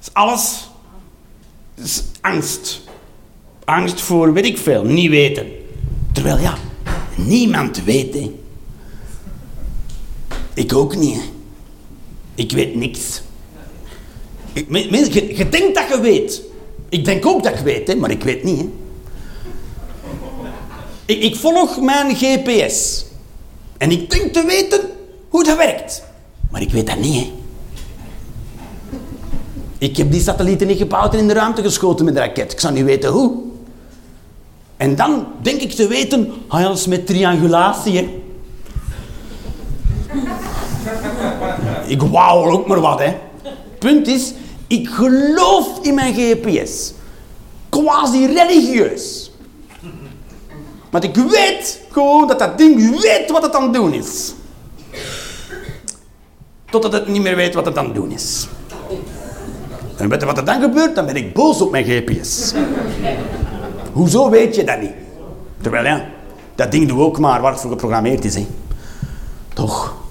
Is 0.00 0.08
alles 0.12 0.68
is 1.82 2.02
angst. 2.20 2.80
Angst 3.64 4.00
voor, 4.00 4.32
weet 4.32 4.44
ik 4.44 4.58
veel, 4.58 4.84
niet 4.84 5.10
weten. 5.10 5.46
Terwijl 6.12 6.38
ja, 6.38 6.54
niemand 7.16 7.84
weet. 7.84 8.16
Ik 10.54 10.74
ook 10.74 10.96
niet. 10.96 11.20
Ik 12.34 12.52
weet 12.52 12.74
niks. 12.74 13.22
Je, 14.52 15.46
denkt 15.50 15.74
dat 15.74 15.88
je 15.88 15.98
weet. 16.00 16.42
Ik 16.88 17.04
denk 17.04 17.26
ook 17.26 17.42
dat 17.42 17.52
ik 17.52 17.58
weet, 17.58 17.88
hè, 17.88 17.94
maar 17.94 18.10
ik 18.10 18.22
weet 18.22 18.44
niet. 18.44 18.58
Hè. 18.58 18.68
Ik, 21.06 21.22
ik 21.22 21.36
volg 21.36 21.80
mijn 21.80 22.16
GPS. 22.16 23.04
En 23.78 23.90
ik 23.90 24.10
denk 24.10 24.32
te 24.32 24.44
weten 24.44 24.80
hoe 25.28 25.44
dat 25.44 25.56
werkt. 25.56 26.02
Maar 26.50 26.62
ik 26.62 26.70
weet 26.70 26.86
dat 26.86 26.98
niet, 26.98 27.14
hè. 27.14 27.32
Ik 29.78 29.96
heb 29.96 30.10
die 30.10 30.20
satellieten 30.20 30.66
niet 30.66 30.78
gebouwd 30.78 31.12
en 31.12 31.18
in 31.18 31.28
de 31.28 31.34
ruimte 31.34 31.62
geschoten 31.62 32.04
met 32.04 32.16
een 32.16 32.20
raket. 32.20 32.52
Ik 32.52 32.60
zou 32.60 32.74
niet 32.74 32.84
weten 32.84 33.10
hoe. 33.10 33.42
En 34.76 34.96
dan 34.96 35.26
denk 35.42 35.60
ik 35.60 35.72
te 35.72 35.86
weten, 35.86 36.32
ah 36.48 36.62
dat 36.62 36.78
is 36.78 36.86
met 36.86 37.06
triangulatie, 37.06 37.96
hè. 37.96 38.22
Ik 41.86 42.02
wauw 42.02 42.50
ook 42.50 42.66
maar 42.66 42.80
wat, 42.80 42.98
hè. 42.98 43.16
Punt 43.78 44.06
is, 44.06 44.34
ik 44.66 44.88
geloof 44.88 45.78
in 45.82 45.94
mijn 45.94 46.14
GPS. 46.14 46.92
Quasi 47.68 48.26
religieus. 48.26 49.30
Want 50.90 51.04
ik 51.04 51.14
weet 51.16 51.80
gewoon 51.90 52.26
dat 52.26 52.38
dat 52.38 52.58
ding 52.58 53.00
weet 53.00 53.30
wat 53.30 53.42
het 53.42 53.54
aan 53.54 53.62
het 53.62 53.72
doen 53.72 53.92
is. 53.92 54.34
Totdat 56.70 56.92
het 56.92 57.08
niet 57.08 57.22
meer 57.22 57.36
weet 57.36 57.54
wat 57.54 57.66
het 57.66 57.78
aan 57.78 57.84
het 57.84 57.94
doen 57.94 58.10
is. 58.10 58.48
En 59.96 60.08
weet 60.08 60.24
wat 60.24 60.36
er 60.36 60.44
dan 60.44 60.60
gebeurt? 60.60 60.94
Dan 60.94 61.06
ben 61.06 61.16
ik 61.16 61.34
boos 61.34 61.60
op 61.60 61.70
mijn 61.70 61.84
GPS. 61.84 62.52
Hoezo 63.92 64.30
weet 64.30 64.54
je 64.54 64.64
dat 64.64 64.80
niet? 64.80 64.92
Terwijl 65.60 65.84
ja, 65.84 66.04
dat 66.54 66.70
ding 66.70 66.88
doet 66.88 66.98
ook 66.98 67.18
maar 67.18 67.40
waar 67.40 67.52
het 67.52 67.60
voor 67.60 67.70
geprogrammeerd 67.70 68.24
is. 68.24 68.34
Hè. 68.34 68.46
Toch? 69.54 70.03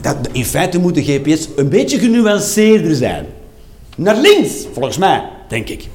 Dat, 0.00 0.16
in 0.32 0.44
feite 0.44 0.78
moet 0.78 0.94
de 0.94 1.02
GPS 1.02 1.48
een 1.56 1.68
beetje 1.68 1.98
genuanceerder 1.98 2.94
zijn. 2.94 3.26
Naar 3.96 4.16
links, 4.16 4.52
volgens 4.72 4.98
mij, 4.98 5.22
denk 5.48 5.68
ik. 5.68 5.88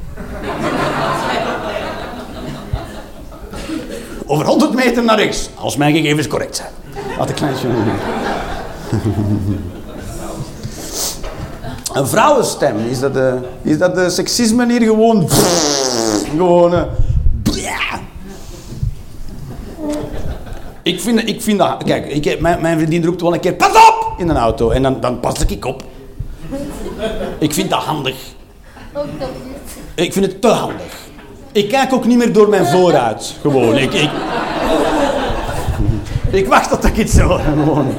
Over 4.25 4.45
100 4.45 4.73
meter 4.73 5.03
naar 5.03 5.17
rechts, 5.19 5.49
als 5.55 5.77
mijn 5.77 5.95
gegevens 5.95 6.27
correct 6.27 6.55
zijn. 6.55 6.69
Laat 7.17 7.29
een 7.29 7.35
klein 7.35 7.55
Een 11.93 12.07
vrouwenstem, 12.07 12.77
is 12.89 12.99
dat, 12.99 13.13
de, 13.13 13.37
is 13.61 13.77
dat 13.77 13.95
de 13.95 14.09
seksisme 14.09 14.71
hier 14.71 14.81
gewoon... 14.81 15.29
Gewoon... 16.29 16.73
eh, 16.73 16.83
blah. 17.43 17.93
Ik 20.85 21.01
vind, 21.01 21.29
ik 21.29 21.41
vind 21.41 21.59
dat... 21.59 21.83
Kijk, 21.83 22.05
ik, 22.05 22.39
mijn, 22.39 22.61
mijn 22.61 22.77
vriendin 22.77 23.05
roept 23.05 23.21
wel 23.21 23.33
een 23.33 23.39
keer... 23.39 23.53
Pas 23.53 23.69
op! 23.69 24.13
In 24.17 24.29
een 24.29 24.37
auto. 24.37 24.69
En 24.69 24.83
dan, 24.83 24.99
dan 24.99 25.19
pas 25.19 25.45
ik 25.45 25.65
op. 25.65 25.83
Ik 27.37 27.53
vind 27.53 27.69
dat 27.69 27.83
handig. 27.83 28.15
Ik 29.95 30.13
vind 30.13 30.25
het 30.25 30.41
te 30.41 30.47
handig. 30.47 30.97
Ik 31.51 31.69
kijk 31.69 31.93
ook 31.93 32.05
niet 32.05 32.17
meer 32.17 32.33
door 32.33 32.49
mijn 32.49 32.65
vooruit. 32.65 33.35
Gewoon. 33.41 33.77
Ik, 33.77 33.93
ik, 33.93 34.09
ik 36.31 36.47
wacht 36.47 36.69
tot 36.69 36.83
ik 36.83 36.97
iets 36.97 37.19
hoor. 37.19 37.39
Gewoon. 37.39 37.93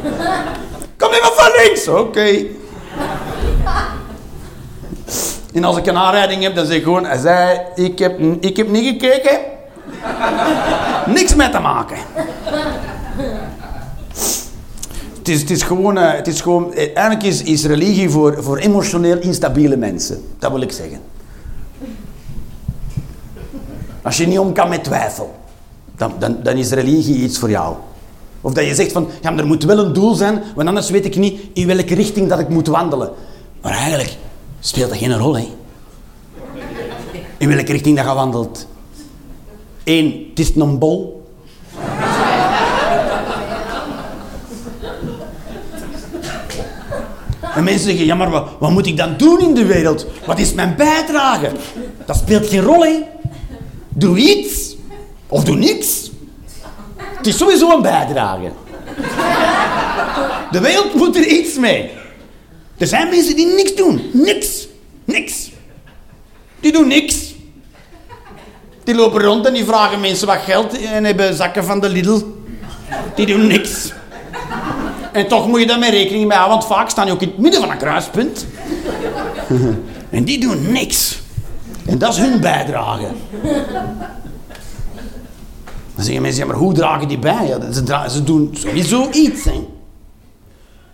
Kom 0.97 1.11
even 1.11 1.32
van 1.32 1.51
links. 1.64 1.89
Oké. 1.89 2.45
En 5.55 5.64
als 5.64 5.76
ik 5.76 5.87
een 5.87 5.97
aanrijding 5.97 6.43
heb, 6.43 6.55
dan 6.55 6.66
zeg 6.66 6.76
ik 6.76 6.82
gewoon... 6.82 7.05
Hij 7.05 7.18
zei, 7.18 7.61
ik 7.74 7.99
heb, 7.99 8.20
ik 8.41 8.57
heb 8.57 8.68
niet 8.68 9.01
gekeken. 9.01 9.55
Niks 11.07 11.34
mee 11.34 11.49
te 11.51 11.59
maken. 11.59 11.97
Het 15.18 15.28
is, 15.28 15.41
het 15.41 15.51
is 15.51 15.62
gewoon... 15.62 15.99
eh, 15.99 16.12
Het 16.12 16.26
is 16.26 16.41
gewoon 16.41 16.72
eh, 16.72 16.97
eigenlijk 16.97 17.26
is, 17.26 17.43
is 17.43 17.64
religie 17.64 18.11
voor, 18.11 18.43
voor 18.43 18.57
emotioneel 18.57 19.18
instabiele 19.18 19.76
mensen. 19.76 20.22
Dat 20.39 20.51
wil 20.53 20.61
ik 20.61 20.72
zeggen. 20.72 21.01
Als 24.03 24.16
je 24.16 24.26
niet 24.26 24.39
om 24.39 24.53
kan 24.53 24.68
met 24.68 24.84
twijfel, 24.84 25.34
dan, 25.97 26.12
dan, 26.18 26.37
dan 26.43 26.57
is 26.57 26.70
religie 26.70 27.16
iets 27.16 27.39
voor 27.39 27.51
jou. 27.51 27.74
Of 28.41 28.53
dat 28.53 28.64
je 28.66 28.74
zegt 28.74 28.93
van, 28.93 29.09
ja, 29.22 29.37
er 29.37 29.47
moet 29.47 29.64
wel 29.64 29.78
een 29.78 29.93
doel 29.93 30.14
zijn, 30.14 30.43
want 30.55 30.68
anders 30.68 30.91
weet 30.91 31.05
ik 31.05 31.16
niet 31.16 31.41
in 31.53 31.66
welke 31.66 31.95
richting 31.95 32.28
dat 32.28 32.39
ik 32.39 32.49
moet 32.49 32.66
wandelen. 32.66 33.11
Maar 33.62 33.72
eigenlijk 33.72 34.16
speelt 34.61 34.89
dat 34.89 34.99
geen 34.99 35.18
rol, 35.18 35.37
hè. 35.37 35.49
In 37.39 37.49
welke 37.49 37.72
richting 37.72 37.97
dat 37.97 38.07
je 38.07 38.12
wandelt. 38.14 38.66
Eén, 39.87 40.26
het 40.30 40.39
is 40.39 40.55
een 40.55 40.78
bol. 40.78 41.26
En 47.55 47.64
mensen 47.64 47.84
zeggen, 47.84 48.07
ja 48.07 48.14
maar 48.14 48.30
wat, 48.30 48.70
moet 48.70 48.87
ik 48.87 48.97
dan 48.97 49.16
doen 49.16 49.41
in 49.41 49.55
de 49.55 49.64
wereld? 49.66 50.07
Wat 50.24 50.39
is 50.39 50.53
mijn 50.53 50.76
bijdrage? 50.76 51.51
Dat 52.07 52.16
speelt 52.16 52.49
geen 52.49 52.62
rol, 52.62 52.84
hè. 52.84 53.03
Doe 53.89 54.18
iets. 54.18 54.76
Of 55.28 55.45
doe 55.45 55.57
niks. 55.57 56.11
Het 56.97 57.26
is 57.26 57.37
sowieso 57.37 57.70
een 57.70 57.82
bijdrage. 57.82 58.53
De 60.51 60.61
wereld 60.61 60.95
moet 60.95 61.16
er 61.16 61.26
iets 61.26 61.55
mee. 61.55 61.91
Er 62.76 62.87
zijn 62.87 63.09
mensen 63.09 63.37
die 63.37 63.47
niks 63.47 63.74
doen. 63.74 64.11
Niks. 64.12 64.68
Niks. 65.05 65.51
Die 66.61 66.72
doen 66.72 66.89
niks. 66.89 67.34
Die 68.87 68.95
lopen 68.95 69.22
rond 69.22 69.47
en 69.47 69.53
die 69.53 69.64
vragen 69.64 70.01
mensen 70.01 70.26
wat 70.26 70.37
geld 70.37 70.80
en 70.80 71.05
hebben 71.05 71.34
zakken 71.34 71.64
van 71.64 71.80
de 71.80 71.89
Lidl. 71.89 72.20
Die 73.14 73.26
doen 73.26 73.47
niks. 73.47 73.93
En 75.12 75.28
toch 75.28 75.49
moet 75.49 75.61
je 75.61 75.66
daarmee 75.66 75.91
rekening 75.91 76.28
mee 76.28 76.37
houden, 76.37 76.59
want 76.59 76.70
vaak 76.72 76.89
staan 76.91 77.05
die 77.05 77.14
ook 77.14 77.20
in 77.20 77.28
het 77.28 77.39
midden 77.39 77.61
van 77.61 77.70
een 77.70 77.76
kruispunt. 77.76 78.47
En 80.11 80.24
die 80.24 80.41
doen 80.41 80.72
niks. 80.72 81.20
En 81.87 81.99
dat 81.99 82.12
is 82.12 82.18
hun 82.18 82.41
bijdrage. 82.41 83.07
Dan 85.95 86.05
zeggen 86.05 86.22
mensen, 86.22 86.47
maar 86.47 86.57
hoe 86.57 86.72
dragen 86.72 87.09
die 87.09 87.18
bij? 87.18 87.47
Ja, 87.87 88.09
ze, 88.09 88.24
doen 88.24 88.51
sowieso 88.53 89.09
iets. 89.12 89.45
Hè. 89.45 89.66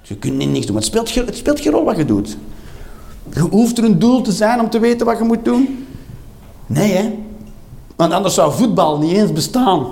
Ze 0.03 0.15
kunnen 0.15 0.39
niet 0.39 0.51
niks 0.51 0.67
doen, 0.67 0.77
het 0.77 0.85
speelt, 0.85 1.15
het 1.15 1.37
speelt 1.37 1.61
geen 1.61 1.73
rol 1.73 1.85
wat 1.85 1.97
je 1.97 2.05
doet. 2.05 2.37
Je 3.33 3.41
hoeft 3.41 3.79
er 3.79 3.85
een 3.85 3.99
doel 3.99 4.23
te 4.23 4.33
zijn 4.33 4.61
om 4.61 4.71
te 4.71 4.79
weten 4.79 5.07
wat 5.07 5.19
je 5.19 5.25
moet 5.25 5.45
doen. 5.45 5.87
Nee, 6.67 6.93
hè. 6.93 7.31
Want 8.03 8.15
anders 8.15 8.35
zou 8.35 8.53
voetbal 8.53 8.99
niet 8.99 9.17
eens 9.17 9.33
bestaan. 9.33 9.87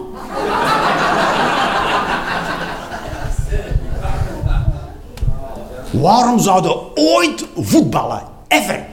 Waarom 5.90 6.38
zouden 6.38 6.76
ooit 6.94 7.46
voetballen? 7.56 8.22
Ever. 8.48 8.86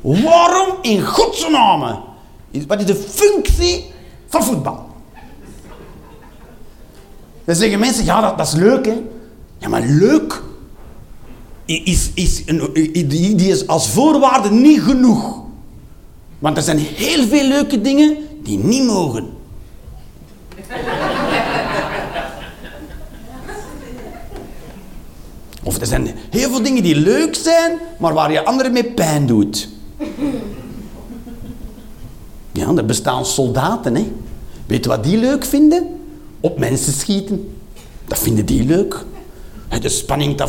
Waarom 0.00 0.68
in 0.82 1.04
godsnaam? 1.04 1.80
Wat 2.66 2.80
is 2.80 2.86
de 2.86 2.94
functie 2.94 3.92
van 4.28 4.42
voetbal? 4.42 4.86
Dan 7.44 7.54
zeggen 7.54 7.78
mensen, 7.78 8.04
ja, 8.04 8.34
dat, 8.34 8.46
is 8.46 8.54
leuk, 8.54 8.86
hè. 8.86 9.02
Ja, 9.58 9.68
maar 9.68 9.82
leuk 9.82 10.42
is, 11.64 12.10
is 12.14 12.42
een, 12.46 12.70
die 13.08 13.48
is 13.48 13.66
als 13.66 13.88
voorwaarde 13.88 14.50
niet 14.50 14.80
genoeg. 14.80 15.40
Want 16.38 16.56
er 16.56 16.62
zijn 16.62 16.78
heel 16.78 17.26
veel 17.26 17.44
leuke 17.44 17.80
dingen 17.80 18.16
die 18.48 18.58
niet 18.58 18.84
mogen. 18.84 19.28
Of 25.62 25.80
er 25.80 25.86
zijn 25.86 26.08
heel 26.30 26.50
veel 26.50 26.62
dingen 26.62 26.82
die 26.82 26.96
leuk 26.96 27.34
zijn, 27.34 27.78
maar 27.98 28.14
waar 28.14 28.32
je 28.32 28.44
anderen 28.44 28.72
mee 28.72 28.84
pijn 28.84 29.26
doet. 29.26 29.68
Ja, 32.52 32.74
er 32.76 32.86
bestaan 32.86 33.26
soldaten, 33.26 33.94
hè. 33.94 34.12
Weet 34.66 34.84
je 34.84 34.90
wat 34.90 35.04
die 35.04 35.18
leuk 35.18 35.44
vinden? 35.44 36.00
Op 36.40 36.58
mensen 36.58 36.92
schieten. 36.92 37.58
Dat 38.04 38.18
vinden 38.18 38.46
die 38.46 38.64
leuk. 38.64 39.04
De 39.80 39.88
spanning, 39.88 40.30
het 40.30 40.40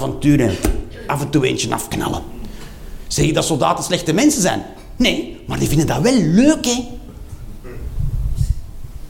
af 1.07 1.21
en 1.21 1.29
toe 1.29 1.47
eentje 1.47 1.73
afknallen. 1.73 2.21
Zeg 3.07 3.25
je 3.25 3.33
dat 3.33 3.45
soldaten 3.45 3.83
slechte 3.83 4.13
mensen 4.13 4.41
zijn? 4.41 4.63
Nee, 4.95 5.43
maar 5.47 5.59
die 5.59 5.67
vinden 5.67 5.87
dat 5.87 6.01
wel 6.01 6.17
leuk, 6.17 6.65
hè? 6.65 6.98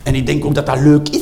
En 0.09 0.15
ik 0.15 0.25
denk 0.25 0.45
ook 0.45 0.55
dat 0.55 0.65
dat 0.65 0.79
leuk 0.79 1.09
is. 1.09 1.21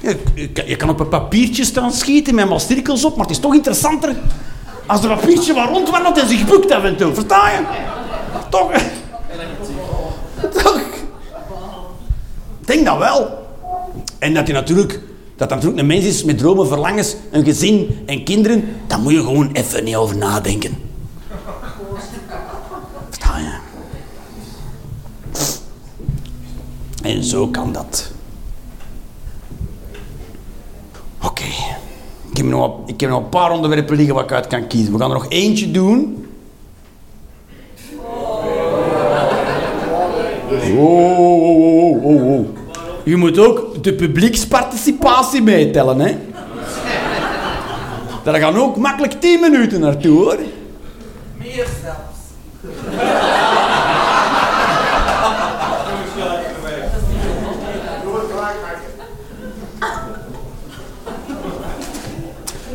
Je, 0.00 0.18
je 0.34 0.48
kan- 0.52 0.66
je 0.66 0.88
op 0.88 1.00
een 1.00 1.08
papiertje 1.08 1.64
staan 1.64 1.92
schieten 1.92 2.34
met 2.34 2.48
maar 2.48 2.60
cirkels 2.60 3.04
op, 3.04 3.16
maar 3.16 3.26
het 3.26 3.34
is 3.34 3.40
toch 3.42 3.54
interessanter 3.54 4.14
als 4.86 5.02
een 5.02 5.08
papiertje 5.08 5.54
wat 5.54 5.68
rondwandelt 5.68 6.18
en 6.18 6.28
zich 6.28 6.44
bukt 6.46 6.70
af. 6.70 6.82
Versta 6.82 7.50
je? 7.50 7.60
Toch? 8.50 8.72
Toch? 10.62 10.78
Ik 12.60 12.66
denk 12.66 12.84
dat 12.86 12.98
wel. 12.98 13.46
En 14.18 14.34
dat 14.34 14.44
hij 14.46 14.54
natuurlijk, 14.54 15.00
dat 15.36 15.48
natuurlijk 15.50 15.78
een 15.80 15.86
mens 15.86 16.04
is 16.04 16.24
met 16.24 16.38
dromen, 16.38 16.66
verlangens, 16.66 17.16
een 17.30 17.44
gezin 17.44 18.02
en 18.06 18.24
kinderen, 18.24 18.64
daar 18.86 18.98
moet 18.98 19.12
je 19.12 19.18
gewoon 19.22 19.50
even 19.52 19.84
niet 19.84 19.96
over 19.96 20.16
nadenken. 20.16 20.76
Versta 23.10 23.38
je? 23.38 23.72
En 27.04 27.24
zo 27.24 27.48
kan 27.48 27.72
dat. 27.72 28.10
Oké. 31.22 31.44
Ik, 32.30 32.36
heb 32.36 32.46
nog, 32.46 32.78
ik 32.86 33.02
een 33.02 33.28
paar 33.28 33.50
onderwerpen 33.50 33.96
liggen 33.96 34.14
waar 34.14 34.24
ik 34.24 34.32
uit 34.32 34.46
kan 34.46 34.66
kiezen. 34.66 34.92
We 34.92 34.98
gaan 34.98 35.10
er 35.10 35.16
nog 35.16 35.28
eentje 35.28 35.70
doen. 35.70 36.26
Oh, 40.46 40.78
oh, 40.78 41.48
oh, 41.48 42.04
oh, 42.04 42.30
oh. 42.30 42.46
Je 43.04 43.16
moet 43.16 43.38
ook 43.38 43.84
de 43.84 43.94
publieksparticipatie 43.94 45.42
meetellen, 45.42 45.98
hè? 46.00 46.16
Daar 48.22 48.34
gaan 48.34 48.56
ook 48.56 48.76
makkelijk 48.76 49.20
10 49.20 49.40
minuten 49.40 49.80
naartoe, 49.80 50.22
hoor. 50.22 50.38
Meer 51.38 51.66
zelfs. 51.82 52.14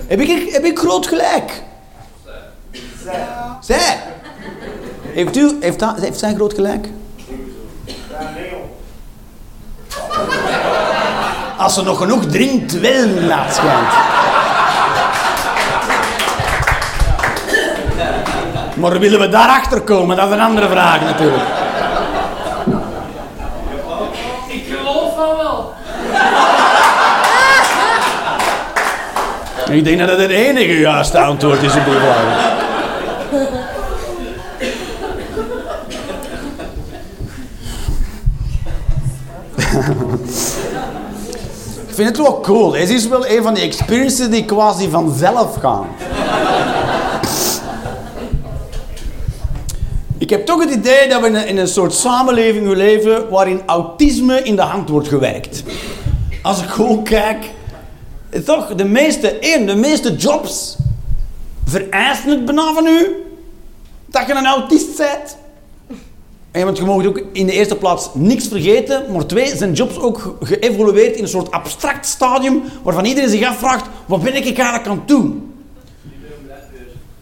Heb 0.10 0.20
ik, 0.20 0.54
heb 0.54 0.64
ik 0.64 0.80
groot 0.80 1.08
gelijk? 1.08 1.64
Zij. 3.60 4.00
Heeft, 5.02 5.38
u, 5.38 5.58
heeft, 5.60 5.80
dat, 5.80 6.00
heeft 6.00 6.20
zij 6.20 6.34
groot 6.34 6.54
gelijk? 6.54 6.88
Als 11.58 11.74
ze 11.74 11.84
nog 11.84 11.98
genoeg 11.98 12.26
drinkt, 12.26 12.80
wel 12.80 13.08
laat 13.08 13.56
schijnt. 13.56 13.94
Maar 18.76 19.00
willen 19.00 19.20
we 19.20 19.30
daarachter 19.30 19.82
komen? 19.82 20.16
Dat 20.16 20.28
is 20.28 20.34
een 20.34 20.42
andere 20.42 20.70
vraag 20.70 21.02
natuurlijk. 21.02 21.44
Ik 24.48 24.66
geloof 24.68 25.16
van 25.16 25.38
wel. 25.38 25.74
Ik 29.70 29.84
denk 29.84 30.00
dat 30.00 30.10
het 30.10 30.20
het 30.20 30.30
enige 30.30 30.80
juiste 30.80 31.20
antwoord 31.20 31.64
is 31.64 31.76
op 31.76 31.86
die 31.86 31.94
vraag. 31.94 32.58
Ik 41.88 41.96
vind 41.96 42.08
het 42.08 42.18
wel 42.18 42.40
cool. 42.40 42.76
Het 42.76 42.90
is 42.90 43.08
wel 43.08 43.28
een 43.28 43.44
van 43.44 43.54
die 43.54 43.64
experiences 43.64 44.30
die 44.30 44.46
quasi 44.46 44.90
vanzelf 44.90 45.56
gaan. 45.56 45.88
Ik 50.18 50.30
heb 50.30 50.46
toch 50.46 50.60
het 50.60 50.74
idee 50.74 51.10
dat 51.10 51.22
we 51.22 51.28
in 51.28 51.36
een, 51.36 51.48
in 51.48 51.58
een 51.58 51.68
soort 51.68 51.94
samenleving 51.94 52.74
leven 52.74 53.30
waarin 53.30 53.62
autisme 53.66 54.42
in 54.42 54.56
de 54.56 54.62
hand 54.62 54.90
wordt 54.90 55.08
gewerkt. 55.08 55.64
Als 56.42 56.62
ik 56.62 56.70
gewoon 56.70 57.04
kijk, 57.04 57.46
toch, 58.46 58.76
de 58.76 58.86
meeste, 58.86 59.38
de 59.66 59.76
meeste 59.76 60.16
jobs 60.16 60.76
vereisen 61.66 62.30
het 62.30 62.46
bijna 62.46 62.74
van 62.74 62.86
u 62.88 63.08
dat 64.06 64.28
je 64.28 64.34
een 64.34 64.46
autist 64.46 64.98
bent. 64.98 65.38
En 66.52 66.66
want 66.66 66.78
je 66.78 66.84
mag 66.84 67.06
ook 67.06 67.22
in 67.32 67.46
de 67.46 67.52
eerste 67.52 67.76
plaats 67.76 68.10
niks 68.14 68.48
vergeten, 68.48 69.12
maar 69.12 69.26
twee, 69.26 69.56
zijn 69.58 69.74
jobs 69.74 69.98
ook 70.00 70.20
ge- 70.20 70.46
geëvolueerd 70.46 71.16
in 71.16 71.24
een 71.24 71.30
soort 71.30 71.52
abstract 71.52 72.06
stadium 72.08 72.64
waarvan 72.84 73.06
iedereen 73.06 73.30
zich 73.30 73.48
afvraagt, 73.48 73.86
wat 74.06 74.22
ben 74.24 74.36
ik 74.36 74.44
eigenlijk 74.58 74.88
aan 74.88 74.98
het 74.98 75.08
doen? 75.08 75.54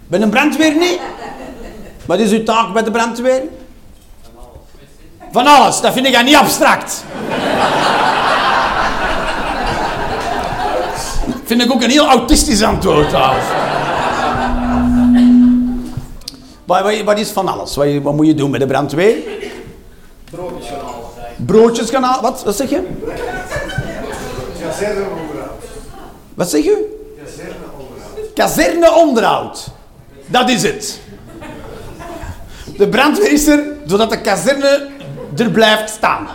Ben 0.08 0.22
een 0.22 0.30
brandweer 0.30 0.76
niet? 0.76 0.99
Wat 2.05 2.20
is 2.20 2.32
uw 2.32 2.43
taak 2.43 2.74
bij 2.74 2.84
de 2.84 2.91
brandweer? 2.91 3.41
Van 5.32 5.47
alles, 5.47 5.82
dat 5.82 5.93
vind 5.93 6.05
ik 6.08 6.24
niet 6.24 6.36
abstract. 6.36 7.03
Vind 11.48 11.62
ik 11.62 11.72
ook 11.72 11.82
een 11.82 11.89
heel 11.89 12.08
autistisch 12.08 12.64
antwoord 12.64 13.10
trouwens. 13.10 13.45
Wat, 16.66 16.82
wat, 16.82 17.02
wat 17.02 17.20
is 17.20 17.30
van 17.30 17.48
alles? 17.48 17.76
Wat, 17.76 17.88
wat 18.02 18.14
moet 18.14 18.28
je 18.28 18.34
doen 18.34 18.50
met 18.50 18.60
de 18.60 18.66
brandweer? 18.66 19.16
Broodjes 20.32 20.70
gaan 20.70 20.80
halen. 20.80 21.45
Broodjes 21.45 21.89
gaan 21.89 22.04
halen. 22.04 22.22
Wat, 22.22 22.43
wat 22.43 22.56
zeg 22.56 22.70
je? 22.70 22.82
Wat 26.34 26.50
zeg 26.50 26.64
je? 26.64 26.95
Kazerneonderhoud. 28.34 29.68
Dat 30.26 30.50
is 30.50 30.64
het. 30.64 31.00
De 32.78 32.88
brandweer 32.88 33.32
is 33.32 33.48
er 33.48 33.64
zodat 33.86 34.10
de 34.10 34.22
kazerne 34.22 34.88
er 35.38 35.50
blijft 35.50 35.89
staan. 35.89 36.28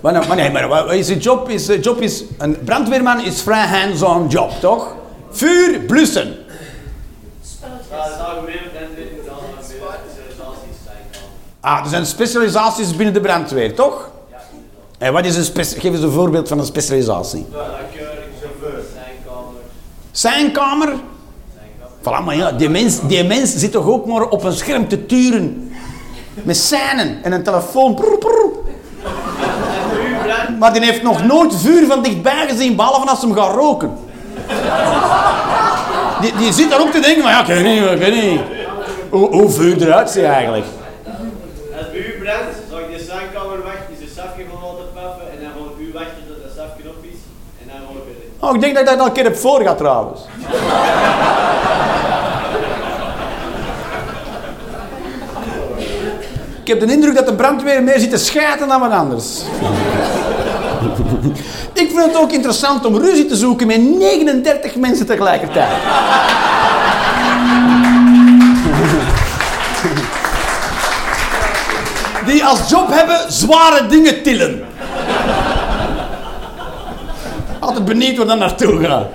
Maar, 0.00 0.12
nou, 0.12 0.26
maar 0.26 0.36
nee, 0.36 0.50
maar 0.50 0.68
wat 0.68 0.92
is 0.92 1.14
job? 1.18 1.48
Is, 1.48 1.66
de 1.66 1.80
job 1.80 2.00
is, 2.00 2.24
een 2.38 2.64
brandweerman 2.64 3.24
is 3.24 3.42
vrij 3.42 3.66
hands-on 3.66 4.28
job, 4.28 4.50
toch? 4.60 4.94
Vuur, 5.30 5.78
blussen. 5.78 6.36
Ja. 7.90 8.08
Ah, 11.60 11.82
er 11.82 11.88
zijn 11.88 12.06
specialisaties 12.06 12.96
binnen 12.96 13.14
de 13.14 13.20
brandweer, 13.20 13.74
toch? 13.74 14.10
En 14.98 15.12
wat 15.12 15.24
is 15.24 15.36
een 15.36 15.64
Geef 15.64 15.82
eens 15.82 16.02
een 16.02 16.10
voorbeeld 16.10 16.48
van 16.48 16.58
een 16.58 16.66
specialisatie. 16.66 17.46
Ja, 17.52 17.58
zijnkamer, 20.10 20.88
Zijnkamer. 20.92 20.94
Voilà, 22.00 22.24
maar 22.24 22.36
ja, 22.36 22.52
die 22.52 22.68
mens, 22.68 23.00
die 23.00 23.24
mens 23.24 23.56
zit 23.56 23.72
toch 23.72 23.86
ook 23.86 24.06
maar 24.06 24.28
op 24.28 24.44
een 24.44 24.52
scherm 24.52 24.88
te 24.88 25.06
turen. 25.06 25.72
Met 26.34 26.56
seinen 26.56 27.22
en 27.22 27.32
een 27.32 27.42
telefoon. 27.42 27.98
Maar 30.58 30.72
die 30.72 30.84
heeft 30.84 31.02
nog 31.02 31.24
nooit 31.24 31.56
vuur 31.56 31.86
van 31.86 32.02
dichtbij 32.02 32.46
gezien, 32.48 32.76
behalve 32.76 33.08
als 33.08 33.20
ze 33.20 33.26
hem 33.26 33.36
gaat 33.36 33.54
roken. 33.54 33.92
Die, 36.20 36.32
die 36.36 36.52
zit 36.52 36.70
daar 36.70 36.80
ook 36.80 36.90
te 36.92 37.00
denken, 37.00 37.22
maar 37.22 37.32
ja, 37.32 37.40
ik 37.40 37.46
weet 37.46 37.64
niet, 37.64 37.90
ik 37.90 37.98
weet 37.98 38.22
niet. 38.22 38.40
Hoe, 39.10 39.30
hoe 39.30 39.50
vuur 39.50 39.82
eruit 39.82 40.10
ziet 40.10 40.24
eigenlijk. 40.24 40.64
Als 41.78 41.90
bij 41.90 42.00
u 42.00 42.22
brandt, 42.22 42.56
zou 42.70 42.82
ik 42.82 42.98
de 42.98 43.04
zijnkamer 43.04 43.64
weg, 43.64 43.78
is 43.92 43.98
de 43.98 44.12
safje 44.16 44.44
van 44.50 44.60
laten 44.62 44.92
puffen 44.92 45.32
en 45.32 45.38
dan 45.42 45.50
gewoon 45.52 45.72
u 45.78 45.92
weg 45.92 46.08
dat 46.28 46.36
de 46.42 46.50
safje 46.56 46.88
op 46.88 47.04
is 47.12 47.18
en 47.62 47.66
dan 47.66 47.76
gewoon 47.86 48.02
weer. 48.06 48.48
Oh, 48.48 48.54
ik 48.54 48.60
denk 48.60 48.74
dat 48.74 48.82
ik 48.82 48.88
dat 48.88 48.98
al 48.98 49.06
een 49.06 49.12
keer 49.12 49.24
heb 49.24 49.36
voorgehad 49.36 49.78
trouwens. 49.78 50.20
Ik 56.60 56.78
heb 56.78 56.88
de 56.88 56.94
indruk 56.94 57.14
dat 57.14 57.26
de 57.26 57.34
brandweer 57.34 57.82
meer 57.82 57.98
zit 57.98 58.10
te 58.10 58.18
schijten 58.18 58.68
dan 58.68 58.80
wat 58.80 58.90
anders. 58.90 59.42
Ik 61.72 61.90
vind 61.90 62.04
het 62.04 62.16
ook 62.16 62.32
interessant 62.32 62.84
om 62.84 62.98
ruzie 62.98 63.26
te 63.26 63.36
zoeken 63.36 63.66
met 63.66 63.80
39 63.80 64.76
mensen 64.76 65.06
tegelijkertijd. 65.06 65.70
Die 72.26 72.44
als 72.44 72.70
job 72.70 72.88
hebben 72.90 73.32
zware 73.32 73.86
dingen 73.86 74.22
tillen. 74.22 74.64
Altijd 77.58 77.84
benieuwd 77.84 78.16
waar 78.16 78.26
dat 78.26 78.38
naartoe 78.38 78.84
gaat. 78.84 79.06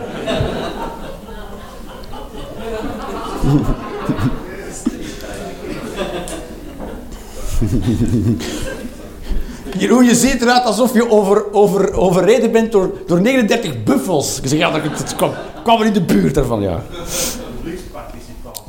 Jeroen, 9.78 10.05
je 10.05 10.15
ziet 10.15 10.41
eruit 10.41 10.63
alsof 10.63 10.93
je 10.93 11.09
over, 11.11 11.53
over, 11.53 11.93
overreden 11.93 12.51
bent 12.51 12.71
door, 12.71 12.91
door 13.07 13.21
39 13.21 13.84
buffels. 13.84 14.39
Ik 14.39 14.47
zeg, 14.47 14.59
ja, 14.59 14.71
dat, 14.71 14.84
dat 14.84 15.15
kwam, 15.15 15.32
kwam 15.63 15.80
er 15.80 15.86
in 15.86 15.93
de 15.93 16.01
buurt 16.01 16.34
daarvan, 16.34 16.61
ja. 16.61 16.84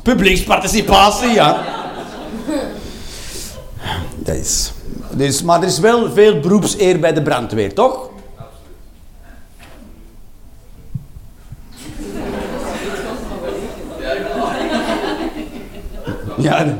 Publieksparticipatie, 0.03 1.29
ja. 1.29 1.63
Dat 4.15 4.35
is. 4.35 4.71
Dus, 5.11 5.43
maar 5.43 5.61
er 5.61 5.67
is 5.67 5.79
wel 5.79 6.11
veel 6.11 6.39
beroepseer 6.39 6.99
bij 6.99 7.13
de 7.13 7.21
brandweer, 7.21 7.73
toch? 7.73 8.09
Ja. 16.37 16.77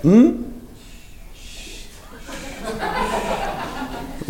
Hm? 0.00 0.30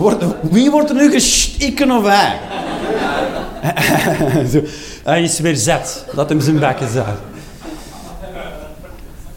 Wordt, 0.01 0.25
wie 0.41 0.71
wordt 0.71 0.91
er 0.91 0.97
nu 0.97 1.11
gestikken 1.11 1.91
of 1.91 2.05
hij? 2.07 2.39
Zo, 4.53 4.61
Hij 5.05 5.23
is 5.23 5.41
weer 5.41 5.57
zet. 5.57 6.05
Laat 6.13 6.29
hem 6.29 6.41
zijn 6.41 6.59
bekken 6.59 6.89
zijn. 6.89 7.17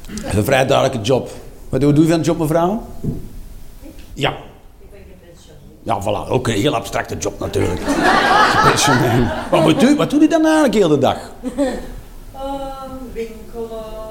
Dat 0.07 0.32
is 0.32 0.34
een 0.34 0.45
vrij 0.45 0.66
duidelijke 0.66 1.05
job. 1.05 1.32
Wat 1.70 1.82
doe 1.82 1.93
doe 1.93 2.03
je 2.03 2.09
van 2.09 2.20
een 2.20 2.26
job, 2.26 2.38
mevrouw? 2.38 2.88
Ja. 4.14 4.34
Ja, 5.84 6.01
voilà. 6.01 6.30
Ook 6.30 6.47
een 6.47 6.53
heel 6.53 6.76
abstracte 6.76 7.18
job 7.18 7.39
natuurlijk. 7.39 7.82
Wat, 9.51 9.84
u, 9.84 9.95
wat 9.95 10.09
doet 10.09 10.22
u 10.22 10.28
dan 10.28 10.43
eigenlijk 10.43 10.74
heel 10.74 10.88
de 10.88 10.97
dag? 10.97 11.18
winkelen. 13.14 14.03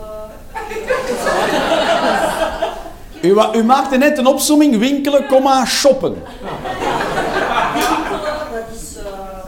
U, 3.23 3.37
u 3.55 3.65
maakte 3.65 3.97
net 3.97 4.19
een 4.19 4.27
opsomming 4.27 4.79
winkelen, 4.79 5.27
comma, 5.27 5.65
shoppen. 5.65 6.23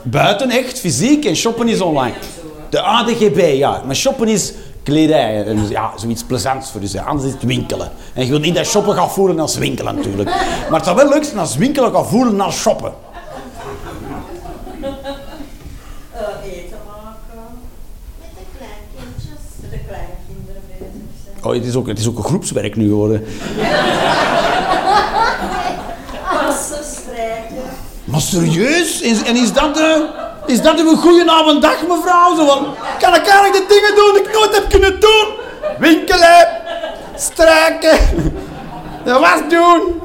Buiten 0.02 0.50
echt, 0.50 0.78
fysiek 0.78 1.24
en 1.24 1.36
shoppen 1.36 1.68
is 1.68 1.80
online. 1.80 2.14
De 2.70 2.80
ADGB, 2.80 3.54
ja. 3.56 3.82
Maar 3.86 3.94
shoppen 3.96 4.28
is 4.28 4.52
kledij. 4.82 5.46
En 5.46 5.56
dus, 5.56 5.68
ja, 5.68 5.92
zoiets 5.96 6.22
plezants 6.24 6.70
voor 6.70 6.80
u. 6.82 6.98
Anders 6.98 7.26
is 7.26 7.32
het 7.32 7.42
winkelen. 7.42 7.90
En 8.14 8.24
je 8.24 8.30
wilt 8.30 8.42
niet 8.42 8.54
dat 8.54 8.66
shoppen 8.66 8.94
gaat 8.94 9.12
voelen 9.12 9.40
als 9.40 9.56
winkelen 9.56 9.94
natuurlijk. 9.94 10.28
Maar 10.70 10.78
het 10.78 10.84
zou 10.84 10.96
wel 10.96 11.08
leuk 11.08 11.24
zijn 11.24 11.38
als 11.38 11.56
winkelen 11.56 11.92
gaat 11.92 12.06
voelen 12.06 12.40
als 12.40 12.56
shoppen. 12.60 12.92
eh, 14.82 16.52
eten 16.52 16.78
maken. 16.86 17.42
Met 18.20 18.28
de 18.38 18.44
kleinkindjes. 18.58 19.42
Met 19.60 19.70
de 19.70 19.78
kleinkinderen 19.88 20.62
bezig 20.68 21.10
zijn. 21.24 21.33
Oh, 21.44 21.52
het 21.52 21.64
is 21.64 21.74
ook, 21.74 21.86
het 21.86 21.98
is 21.98 22.08
ook 22.08 22.18
een 22.18 22.24
groepswerk 22.24 22.76
nu 22.76 22.88
geworden. 22.88 23.24
Maar 28.04 28.20
serieus? 28.20 29.00
Is, 29.00 29.22
en 29.22 29.36
is 29.36 29.52
dat 29.52 29.74
de... 29.74 30.06
Is 30.46 30.62
dat 30.62 30.78
een 30.78 30.96
goede 30.96 31.30
avond 31.30 31.62
dag, 31.62 31.82
mevrouw? 31.88 32.36
Zo 32.36 32.46
van, 32.46 32.66
kan 32.98 33.14
ik 33.14 33.26
eigenlijk 33.26 33.52
de 33.52 33.64
dingen 33.68 33.94
doen 33.94 34.12
die 34.14 34.22
ik 34.22 34.32
nooit 34.32 34.54
heb 34.54 34.68
kunnen 34.68 35.00
doen? 35.00 35.26
Winkelen, 35.78 36.48
strijken, 37.16 37.98
de 39.04 39.12
was 39.12 39.40
doen. 39.48 40.02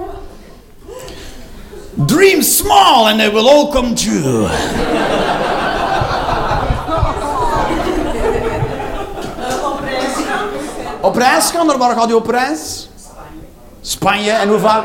Dream 2.06 2.42
small 2.42 3.08
and 3.08 3.20
they 3.20 3.32
will 3.32 3.48
all 3.48 3.68
come 3.70 3.94
true. 3.94 4.46
Eh, 9.38 9.72
op 9.72 9.80
reis 9.84 10.14
gaan. 10.28 10.48
Op 11.10 11.16
reis 11.16 11.52
gaan, 11.52 11.78
waar 11.78 11.96
gaat 11.98 12.10
u 12.10 12.14
op 12.14 12.28
reis? 12.28 12.90
Spanje. 13.82 14.32
En 14.32 14.50
hoe 14.50 14.60
vaak? 14.60 14.84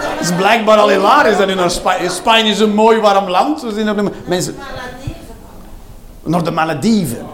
Het 0.00 0.28
is 0.28 0.36
blijkbaar 0.36 0.78
al 0.78 0.88
hilarisch 0.88 1.36
dat 1.36 1.48
u 1.48 1.54
naar 1.54 1.70
Spanje... 1.70 2.08
Spanje 2.08 2.50
is 2.50 2.58
een 2.58 2.74
mooi 2.74 3.00
warm 3.00 3.28
land. 3.28 3.62
Er 3.62 3.94
nu- 3.94 4.08
mensen... 4.26 4.56
Naar 6.22 6.44
de 6.44 6.50
Malediven. 6.50 7.26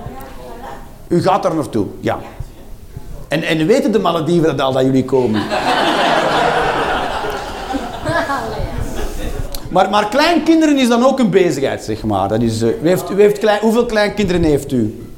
U 1.09 1.23
gaat 1.23 1.43
daar 1.43 1.55
naartoe, 1.55 1.87
ja. 2.01 2.19
En, 3.29 3.43
en 3.43 3.67
weten 3.67 3.93
de 3.93 3.99
Malediven 3.99 4.57
dat 4.57 4.67
al 4.67 4.73
dat 4.73 4.83
jullie 4.83 5.05
komen? 5.05 5.43
Maar, 9.71 9.91
maar 9.91 10.09
kleinkinderen 10.09 10.79
is 10.79 10.89
dan 10.89 11.05
ook 11.05 11.19
een 11.19 11.31
bezigheid, 11.31 11.85
zeg 11.85 12.03
maar. 12.03 12.29
Dat 12.29 12.41
is, 12.43 12.63
eh, 12.63 12.83
u 12.83 12.89
heeft, 12.89 13.11
u 13.11 13.21
heeft 13.21 13.39
klein, 13.39 13.61
hoeveel 13.61 13.87
kleinkinderen 13.87 14.43
heeft 14.43 14.73
u? 14.73 15.12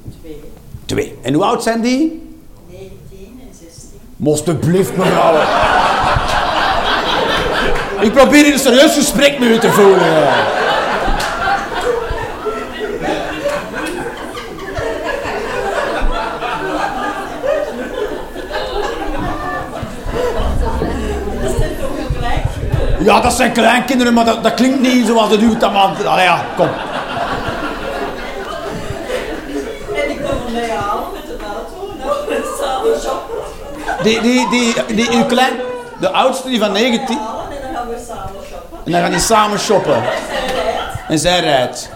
Twee. 0.87 1.19
En 1.23 1.35
hoe 1.35 1.45
oud 1.45 1.63
zijn 1.63 1.81
die? 1.81 2.23
19 2.71 3.41
en 3.41 3.57
16. 3.61 4.27
Alsjeblieft, 4.27 4.97
mevrouw. 4.97 5.35
Ik 8.01 8.13
probeer 8.13 8.45
hier 8.45 8.53
een 8.53 8.59
serieus 8.59 8.95
gesprek 8.95 9.39
met 9.39 9.49
u 9.49 9.59
te 9.59 9.71
voeren. 9.71 10.63
Ja, 23.05 23.21
dat 23.21 23.33
zijn 23.33 23.53
kleinkinderen, 23.53 24.15
maar 24.15 24.25
dat, 24.25 24.43
dat 24.43 24.55
klinkt 24.55 24.81
niet 24.81 25.07
zoals 25.07 25.31
het 25.31 25.61
dan 25.61 25.77
aan. 25.77 26.07
Allee, 26.07 26.25
ja, 26.25 26.45
kom. 26.57 26.69
En 29.95 30.11
ik 30.11 30.21
kom 30.23 30.53
mij 30.53 30.71
halen 30.71 31.05
met 31.13 31.27
de 31.27 31.37
auto. 31.45 31.93
Nou, 31.99 32.45
samen 32.61 33.01
shoppen. 33.01 33.35
Die, 34.05 34.21
die, 34.21 34.49
die, 34.51 34.75
die, 34.95 35.11
uw 35.11 35.25
klein, 35.25 35.53
de 36.01 36.11
oudste, 36.11 36.49
die 36.49 36.59
van 36.59 36.73
19. 36.73 37.17
Halen 37.17 37.57
en 37.57 37.63
dan 37.63 37.75
gaan 37.75 37.89
we 37.89 37.97
samen 38.07 38.41
shoppen. 38.51 38.79
En 38.85 38.93
dan 38.93 39.01
gaan 39.01 39.11
die 39.11 39.21
samen 39.21 39.59
shoppen. 39.59 40.03
Zij 40.03 40.41
rijdt. 40.47 41.09
En 41.09 41.19
zij 41.19 41.41
rijdt. 41.41 41.91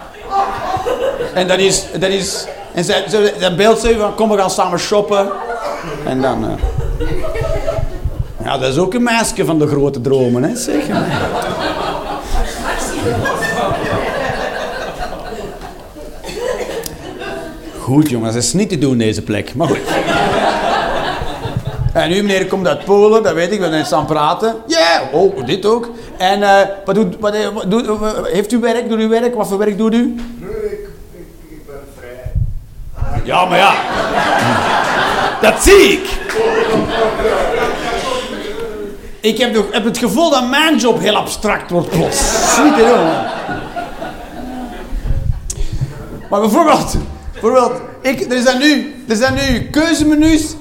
En 1.33 1.47
dat 1.47 1.59
is, 1.59 1.85
dat 1.99 2.09
is, 2.09 2.45
en 2.73 2.83
zij, 2.83 3.05
dat 3.39 3.55
beeld 3.55 3.79
ze 3.79 3.95
van, 3.99 4.15
kom 4.15 4.29
we 4.29 4.37
gaan 4.37 4.49
samen 4.49 4.79
shoppen. 4.79 5.29
En 6.05 6.21
dan, 6.21 6.45
eh. 6.45 7.07
ja, 8.43 8.57
dat 8.57 8.69
is 8.69 8.77
ook 8.77 8.93
een 8.93 9.03
meisje 9.03 9.45
van 9.45 9.59
de 9.59 9.67
grote 9.67 10.01
dromen, 10.01 10.43
hè, 10.43 10.55
zeg. 10.55 10.83
Goed 17.79 18.09
jongens, 18.09 18.33
dat 18.33 18.43
is 18.43 18.53
niet 18.53 18.69
te 18.69 18.77
doen 18.77 18.97
deze 18.97 19.21
plek, 19.21 19.55
maar 19.55 19.67
goed. 19.67 19.77
En 21.93 22.09
nu 22.09 22.21
meneer 22.21 22.47
komt 22.47 22.67
uit 22.67 22.85
Polen, 22.85 23.23
dat 23.23 23.33
weet 23.33 23.51
ik, 23.51 23.59
we 23.59 23.69
zijn 23.69 23.85
staan 23.85 24.05
praten. 24.05 24.55
Ja, 24.67 25.01
oh, 25.11 25.45
dit 25.45 25.65
ook. 25.65 25.89
En 26.17 26.43
eh, 26.43 26.67
wat 26.85 26.95
doet, 26.95 27.15
wat, 27.19 27.33
eh, 27.33 27.47
doet, 27.67 27.87
eh, 27.87 28.11
heeft 28.23 28.51
u 28.51 28.59
werk, 28.59 28.89
doet 28.89 28.99
u 28.99 29.07
werk? 29.07 29.35
Wat 29.35 29.47
voor 29.47 29.57
werk 29.57 29.77
doet 29.77 29.93
u? 29.93 30.15
Nee, 30.37 30.49
ik, 30.49 30.89
ik, 31.11 31.27
ik 31.49 31.65
ben 31.65 31.75
vrij. 31.97 33.21
Ja, 33.23 33.45
maar 33.45 33.57
ja. 33.57 33.73
Dat 35.41 35.63
zie 35.63 35.91
ik. 35.91 36.17
Ik 39.21 39.37
heb, 39.37 39.53
nog, 39.53 39.65
heb 39.71 39.83
het 39.83 39.97
gevoel 39.97 40.29
dat 40.29 40.49
mijn 40.49 40.77
job 40.77 40.99
heel 40.99 41.15
abstract 41.15 41.71
wordt 41.71 41.89
plots. 41.89 42.21
Niet 42.63 42.75
te 42.75 42.83
doen. 42.95 43.37
Maar 46.29 46.39
bijvoorbeeld, 46.39 46.95
bijvoorbeeld 47.31 47.71
ik, 48.01 48.31
er, 48.31 48.41
zijn 48.41 48.59
nu, 48.59 48.95
er 49.07 49.15
zijn 49.15 49.33
nu 49.33 49.69
keuzemenu's, 49.71 50.55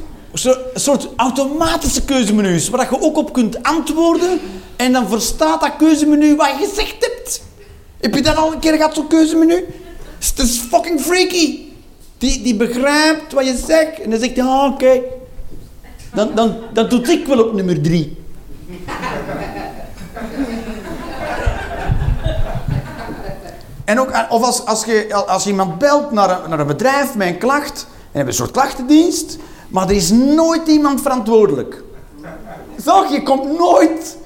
een 0.45 0.81
soort 0.81 1.09
automatische 1.17 2.05
keuzemenu's, 2.05 2.69
waar 2.69 2.91
je 2.91 3.01
ook 3.01 3.17
op 3.17 3.33
kunt 3.33 3.63
antwoorden 3.63 4.41
en 4.77 4.93
dan 4.93 5.09
verstaat 5.09 5.61
dat 5.61 5.77
keuzemenu 5.79 6.37
wat 6.37 6.49
je 6.49 6.67
gezegd 6.67 6.97
hebt. 7.01 7.43
Heb 8.01 8.15
je 8.15 8.23
dat 8.23 8.37
al 8.37 8.53
een 8.53 8.59
keer 8.59 8.77
gehad, 8.77 8.95
zo'n 8.95 9.09
keuzemenu? 9.09 9.65
Het 10.19 10.39
is 10.39 10.59
fucking 10.59 11.01
freaky. 11.01 11.67
Die, 12.19 12.43
die 12.43 12.57
begrijpt 12.57 13.33
wat 13.33 13.47
je 13.47 13.57
zegt 13.67 14.01
en 14.01 14.11
dan 14.11 14.21
zegt 14.21 14.37
hij, 14.37 14.45
ah, 14.45 14.73
oké. 14.73 15.01
Dan, 16.15 16.35
dan, 16.35 16.57
dan 16.73 16.89
doet 16.89 17.09
ik 17.09 17.27
wel 17.27 17.45
op 17.45 17.53
nummer 17.53 17.83
drie. 17.83 18.17
En 23.85 24.01
ook, 24.01 24.27
of 24.29 24.43
als, 24.43 24.65
als, 24.65 24.85
je, 24.85 25.15
als 25.15 25.47
iemand 25.47 25.79
belt 25.79 26.11
naar 26.11 26.45
een, 26.45 26.51
naar 26.51 26.61
een 26.61 26.67
bedrijf 26.67 27.15
met 27.15 27.29
een 27.29 27.39
klacht, 27.39 27.87
en 27.91 28.17
hebt 28.17 28.29
een 28.29 28.35
soort 28.35 28.51
klachtendienst, 28.51 29.37
maar 29.69 29.89
er 29.89 29.95
is 29.95 30.11
nooit 30.11 30.69
iemand 30.69 31.03
verantwoordelijk. 31.03 31.83
Zag, 32.85 33.13
je 33.13 33.23
komt 33.23 33.59
nooit. 33.59 34.17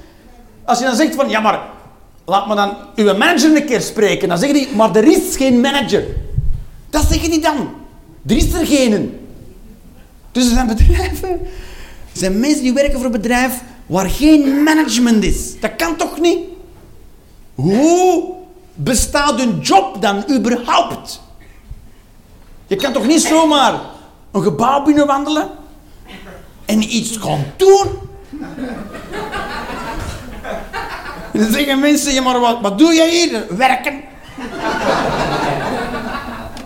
Als 0.65 0.79
je 0.79 0.85
dan 0.85 0.97
zegt 0.97 1.15
van, 1.15 1.29
ja 1.29 1.41
maar, 1.41 1.61
laat 2.25 2.47
me 2.47 2.55
dan 2.55 2.77
uw 2.95 3.17
manager 3.17 3.57
een 3.57 3.65
keer 3.65 3.81
spreken, 3.81 4.29
dan 4.29 4.39
zeggen 4.39 4.59
die, 4.59 4.77
maar 4.77 4.97
er 4.97 5.05
is 5.05 5.37
geen 5.37 5.61
manager. 5.61 6.05
Dat 6.91 7.05
zeggen 7.11 7.31
die 7.31 7.41
dan. 7.41 7.69
Er 8.27 8.37
is 8.37 8.53
er 8.53 8.67
geen. 8.67 9.21
Dus 10.33 10.45
er 10.45 10.53
zijn 10.53 10.67
bedrijven, 10.67 11.31
er 12.13 12.19
zijn 12.19 12.41
mensen 12.41 12.63
die 12.63 12.73
werken 12.73 12.95
voor 12.95 13.05
een 13.05 13.11
bedrijf 13.11 13.63
waar 13.87 14.11
geen 14.11 14.63
management 14.63 15.25
is. 15.25 15.61
Dat 15.61 15.77
kan 15.77 15.97
toch 15.97 16.21
niet? 16.21 16.39
Hoe 17.55 18.25
bestaat 18.75 19.41
een 19.41 19.59
job 19.61 20.03
dan 20.03 20.25
überhaupt? 20.31 21.21
Je 22.67 22.77
kan 22.77 22.93
toch 22.93 23.07
niet 23.07 23.21
zomaar 23.21 23.81
een 24.33 24.43
gebouw 24.43 24.83
binnenwandelen 24.83 25.51
en 26.65 26.83
iets 26.97 27.17
gaan 27.17 27.45
doen? 27.57 27.87
En 31.33 31.41
dan 31.41 31.51
zeggen 31.51 31.81
mensen, 31.81 32.13
ja 32.13 32.23
maar 32.23 32.41
wat, 32.41 32.59
wat 32.61 32.79
doe 32.79 32.95
jij 32.95 33.11
hier? 33.11 33.57
Werken. 33.57 34.01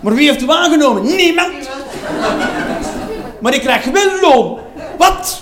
Maar 0.01 0.13
wie 0.13 0.29
heeft 0.29 0.41
u 0.41 0.49
aangenomen? 0.49 1.15
Niemand. 1.15 1.69
Maar 3.41 3.53
ik 3.53 3.61
krijg 3.61 3.85
wel 3.85 4.19
loon. 4.21 4.59
Wat? 4.97 5.41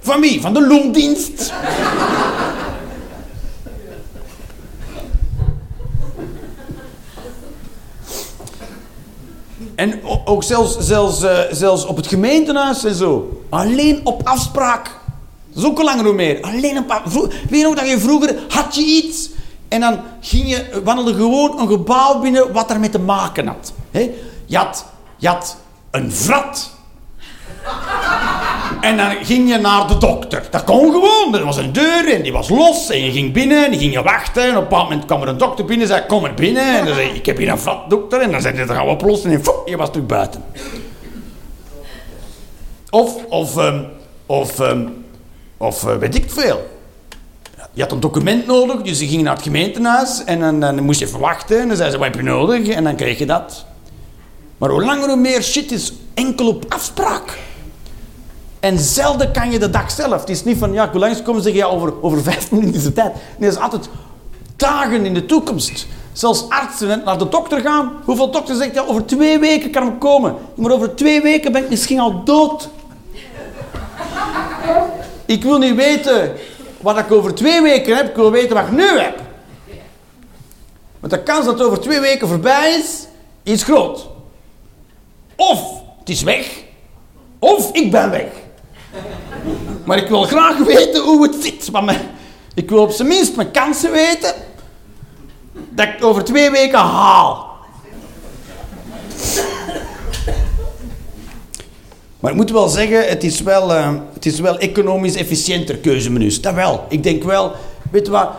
Van 0.00 0.20
wie? 0.20 0.40
Van 0.40 0.54
de 0.54 0.66
loondienst. 0.66 1.52
En 9.74 10.00
ook 10.24 10.42
zelfs, 10.42 10.78
zelfs, 10.78 11.22
eh, 11.22 11.38
zelfs 11.50 11.84
op 11.86 11.96
het 11.96 12.06
gemeentehuis 12.06 12.84
en 12.84 12.94
zo. 12.94 13.42
Alleen 13.48 14.00
op 14.04 14.20
afspraak. 14.24 14.84
Dat 15.52 15.62
is 15.62 15.68
ook 15.68 15.82
langer 15.82 16.04
hoe 16.04 16.14
meer. 16.14 16.40
Alleen 16.40 16.76
afspraak. 16.78 17.02
Vro- 17.06 17.26
Weet 17.48 17.60
je 17.60 17.66
nog 17.66 17.74
dat 17.74 17.88
je 17.88 17.98
vroeger 18.00 18.36
had 18.48 18.74
je 18.74 18.82
iets 18.82 19.30
en 19.68 19.80
dan 19.80 20.00
ging 20.20 20.48
je, 20.48 20.80
wandelde 20.84 21.14
gewoon 21.14 21.60
een 21.60 21.68
gebouw 21.68 22.18
binnen 22.20 22.52
wat 22.52 22.70
ermee 22.70 22.90
te 22.90 22.98
maken 22.98 23.46
had. 23.46 23.72
Hè? 23.90 24.10
Je, 24.46 24.56
had 24.56 24.84
je 25.16 25.28
had 25.28 25.56
een 25.90 26.12
vrat. 26.12 26.70
En 28.82 28.96
dan 28.96 29.10
ging 29.24 29.48
je 29.48 29.58
naar 29.58 29.86
de 29.86 29.98
dokter. 29.98 30.42
Dat 30.50 30.64
kon 30.64 30.92
gewoon. 30.92 31.34
Er 31.34 31.44
was 31.44 31.56
een 31.56 31.72
deur 31.72 32.14
en 32.14 32.22
die 32.22 32.32
was 32.32 32.48
los. 32.48 32.90
En 32.90 33.04
je 33.04 33.12
ging 33.12 33.32
binnen 33.32 33.64
en 33.64 33.70
die 33.70 33.80
ging 33.80 33.92
je 33.92 34.02
wachten. 34.02 34.42
En 34.42 34.48
op 34.48 34.56
een 34.56 34.62
bepaald 34.62 34.88
moment 34.88 35.04
kwam 35.04 35.22
er 35.22 35.28
een 35.28 35.38
dokter 35.38 35.64
binnen 35.64 35.88
en 35.88 35.92
zei: 35.94 36.06
Kom 36.06 36.24
er 36.24 36.34
binnen. 36.34 36.78
En 36.78 36.84
dan 36.84 36.94
zei 36.94 37.06
je: 37.06 37.14
Ik 37.14 37.26
heb 37.26 37.36
hier 37.36 37.48
een 37.48 37.58
vrat, 37.58 37.90
dokter. 37.90 38.20
En 38.20 38.30
dan 38.30 38.40
zei 38.40 38.54
hij: 38.56 38.66
Dat 38.66 38.76
gaan 38.76 38.84
we 38.84 38.90
oplossen. 38.90 39.30
En 39.30 39.42
je 39.64 39.76
was 39.76 39.90
terug 39.90 40.06
buiten. 40.06 40.44
Of, 42.90 43.24
of, 43.28 43.56
ehm, 43.56 43.82
of, 44.26 44.60
ehm, 44.60 44.86
of 45.56 45.84
eh, 45.84 45.96
weet 45.96 46.14
ik 46.14 46.30
veel. 46.30 46.70
Je 47.72 47.82
had 47.82 47.92
een 47.92 48.00
document 48.00 48.46
nodig, 48.46 48.82
dus 48.82 48.98
je 48.98 49.06
ging 49.06 49.22
naar 49.22 49.34
het 49.34 49.42
gemeentehuis. 49.42 50.24
En 50.24 50.40
dan, 50.40 50.60
dan 50.60 50.82
moest 50.82 51.00
je 51.00 51.06
even 51.06 51.20
wachten. 51.20 51.60
En 51.60 51.68
dan 51.68 51.76
zei 51.76 51.90
ze: 51.90 51.98
Wat 51.98 52.06
heb 52.06 52.16
je 52.16 52.22
nodig? 52.22 52.68
En 52.68 52.84
dan 52.84 52.96
kreeg 52.96 53.18
je 53.18 53.26
dat. 53.26 53.64
Maar 54.58 54.70
hoe 54.70 54.84
langer 54.84 55.08
hoe 55.08 55.16
meer 55.16 55.42
shit 55.42 55.72
is 55.72 55.92
enkel 56.14 56.48
op 56.48 56.64
afspraak. 56.68 57.38
En 58.62 58.78
zelden 58.78 59.32
kan 59.32 59.50
je 59.50 59.58
de 59.58 59.70
dag 59.70 59.90
zelf. 59.90 60.20
Het 60.20 60.28
is 60.28 60.44
niet 60.44 60.58
van, 60.58 60.72
ja, 60.72 60.84
ik 60.84 60.90
wil 60.90 61.00
langskomen 61.00 61.42
zeggen, 61.42 61.60
ja, 61.60 61.66
over, 61.66 62.02
over 62.02 62.22
vijf 62.22 62.50
minuten 62.50 62.74
is 62.74 62.82
tijd. 62.94 63.12
Nee, 63.36 63.48
het 63.48 63.56
is 63.56 63.62
altijd 63.62 63.88
dagen 64.56 65.06
in 65.06 65.14
de 65.14 65.26
toekomst. 65.26 65.86
Zelfs 66.12 66.48
artsen 66.48 67.02
naar 67.04 67.18
de 67.18 67.28
dokter 67.28 67.60
gaan. 67.60 67.92
Hoeveel 68.04 68.30
dokter 68.30 68.56
zegt, 68.56 68.74
ja, 68.74 68.82
over 68.82 69.06
twee 69.06 69.38
weken 69.38 69.70
kan 69.70 69.86
ik 69.86 69.98
komen. 69.98 70.34
Maar 70.54 70.70
over 70.70 70.94
twee 70.94 71.22
weken 71.22 71.52
ben 71.52 71.62
ik 71.62 71.68
misschien 71.68 72.00
al 72.00 72.24
dood. 72.24 72.68
Ik 75.26 75.42
wil 75.42 75.58
niet 75.58 75.74
weten 75.74 76.32
wat 76.80 76.98
ik 76.98 77.12
over 77.12 77.34
twee 77.34 77.62
weken 77.62 77.96
heb. 77.96 78.08
Ik 78.08 78.16
wil 78.16 78.30
weten 78.30 78.56
wat 78.56 78.66
ik 78.66 78.72
nu 78.72 78.98
heb. 78.98 79.20
Want 81.00 81.12
de 81.12 81.22
kans 81.22 81.44
dat 81.44 81.58
het 81.58 81.66
over 81.66 81.80
twee 81.80 82.00
weken 82.00 82.28
voorbij 82.28 82.74
is, 82.74 83.06
is 83.42 83.62
groot. 83.62 84.08
Of 85.36 85.80
het 85.98 86.08
is 86.08 86.22
weg, 86.22 86.62
of 87.38 87.72
ik 87.72 87.90
ben 87.90 88.10
weg. 88.10 88.41
Maar 89.84 89.98
ik 89.98 90.08
wil 90.08 90.22
graag 90.22 90.58
weten 90.58 91.02
hoe 91.02 91.22
het 91.22 91.36
zit. 91.40 91.70
Want 91.70 91.92
ik 92.54 92.70
wil 92.70 92.82
op 92.82 92.90
zijn 92.90 93.08
minst 93.08 93.36
mijn 93.36 93.50
kansen 93.50 93.92
weten 93.92 94.34
dat 95.70 95.86
ik 95.86 96.04
over 96.04 96.24
twee 96.24 96.50
weken 96.50 96.78
haal. 96.78 97.50
Maar 102.20 102.30
ik 102.30 102.36
moet 102.36 102.50
wel 102.50 102.68
zeggen, 102.68 103.08
het 103.08 103.24
is 103.24 103.40
wel, 103.40 103.74
eh, 103.74 103.94
het 104.14 104.26
is 104.26 104.40
wel 104.40 104.58
economisch 104.58 105.14
efficiënter 105.14 105.76
keuzemenu's. 105.76 106.40
Dat 106.40 106.54
wel. 106.54 106.84
Ik 106.88 107.02
denk 107.02 107.22
wel, 107.22 107.52
weet 107.90 108.06
je 108.06 108.12
wat, 108.12 108.30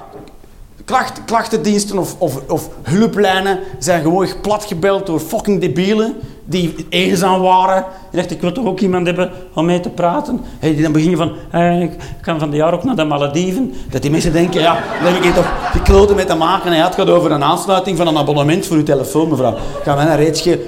klacht, 0.86 1.26
klachtendiensten 1.26 1.98
of, 1.98 2.16
of, 2.18 2.40
of 2.48 2.70
hulplijnen 2.82 3.60
zijn 3.80 4.02
gewoon 4.02 4.28
platgebeld 4.42 5.06
door 5.06 5.20
fucking 5.20 5.62
debielen 5.62 6.16
die 6.46 6.76
eenzaam 6.90 7.42
waren. 7.42 7.86
Je 8.12 8.18
dacht, 8.18 8.32
ik 8.32 8.42
wil 8.42 8.52
toch 8.52 8.66
ook 8.66 8.80
iemand 8.80 9.06
hebben 9.06 9.32
om 9.54 9.66
mee 9.66 9.80
te 9.80 9.90
praten. 9.90 10.42
Hey, 10.60 10.76
dan 10.76 10.92
begin 10.92 11.10
je 11.10 11.16
van, 11.16 11.32
eh, 11.52 11.82
ik 11.82 11.92
kan 12.22 12.40
van 12.40 12.50
de 12.50 12.58
jaar 12.58 12.74
ook 12.74 12.84
naar 12.84 12.96
de 12.96 13.04
Malediven. 13.04 13.74
Dat 13.90 14.02
die 14.02 14.12
mensen 14.12 14.34
denken, 14.34 14.62
ja, 14.62 14.78
dan 15.04 15.14
heb 15.14 15.24
ik 15.24 15.34
toch 15.34 15.52
die 15.72 15.82
kloten 15.82 16.16
mee 16.16 16.26
te 16.26 16.36
maken. 16.36 16.72
En 16.72 16.84
het 16.84 16.96
gaat 16.96 17.10
over 17.10 17.32
een 17.32 17.44
aansluiting 17.44 17.98
van 17.98 18.08
een 18.08 18.18
abonnement 18.18 18.66
voor 18.66 18.78
uw 18.78 18.84
telefoon, 18.84 19.30
mevrouw. 19.30 19.56
Gaan 19.84 19.96
wij 19.96 20.06
een 20.06 20.16
reetsje... 20.16 20.60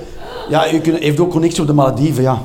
Ja, 0.49 0.71
u 0.71 0.81
heeft 0.99 1.19
ook 1.19 1.29
connectie 1.29 1.61
op 1.61 1.67
de 1.67 1.73
Malediven, 1.73 2.23
ja. 2.23 2.41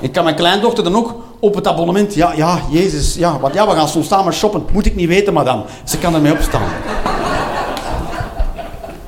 Ik 0.00 0.12
kan 0.12 0.24
mijn 0.24 0.36
kleindochter 0.36 0.84
dan 0.84 0.96
ook 0.96 1.14
op 1.38 1.54
het 1.54 1.66
abonnement. 1.66 2.14
Ja, 2.14 2.32
ja, 2.36 2.58
Jezus, 2.70 3.14
ja, 3.14 3.38
want 3.40 3.54
ja, 3.54 3.68
we 3.68 3.74
gaan 3.74 3.88
soms 3.88 4.08
samen 4.08 4.32
shoppen. 4.32 4.64
Moet 4.72 4.86
ik 4.86 4.96
niet 4.96 5.08
weten, 5.08 5.32
madame. 5.32 5.62
Ze 5.84 5.98
kan 5.98 6.14
ermee 6.14 6.32
opstaan. 6.32 6.62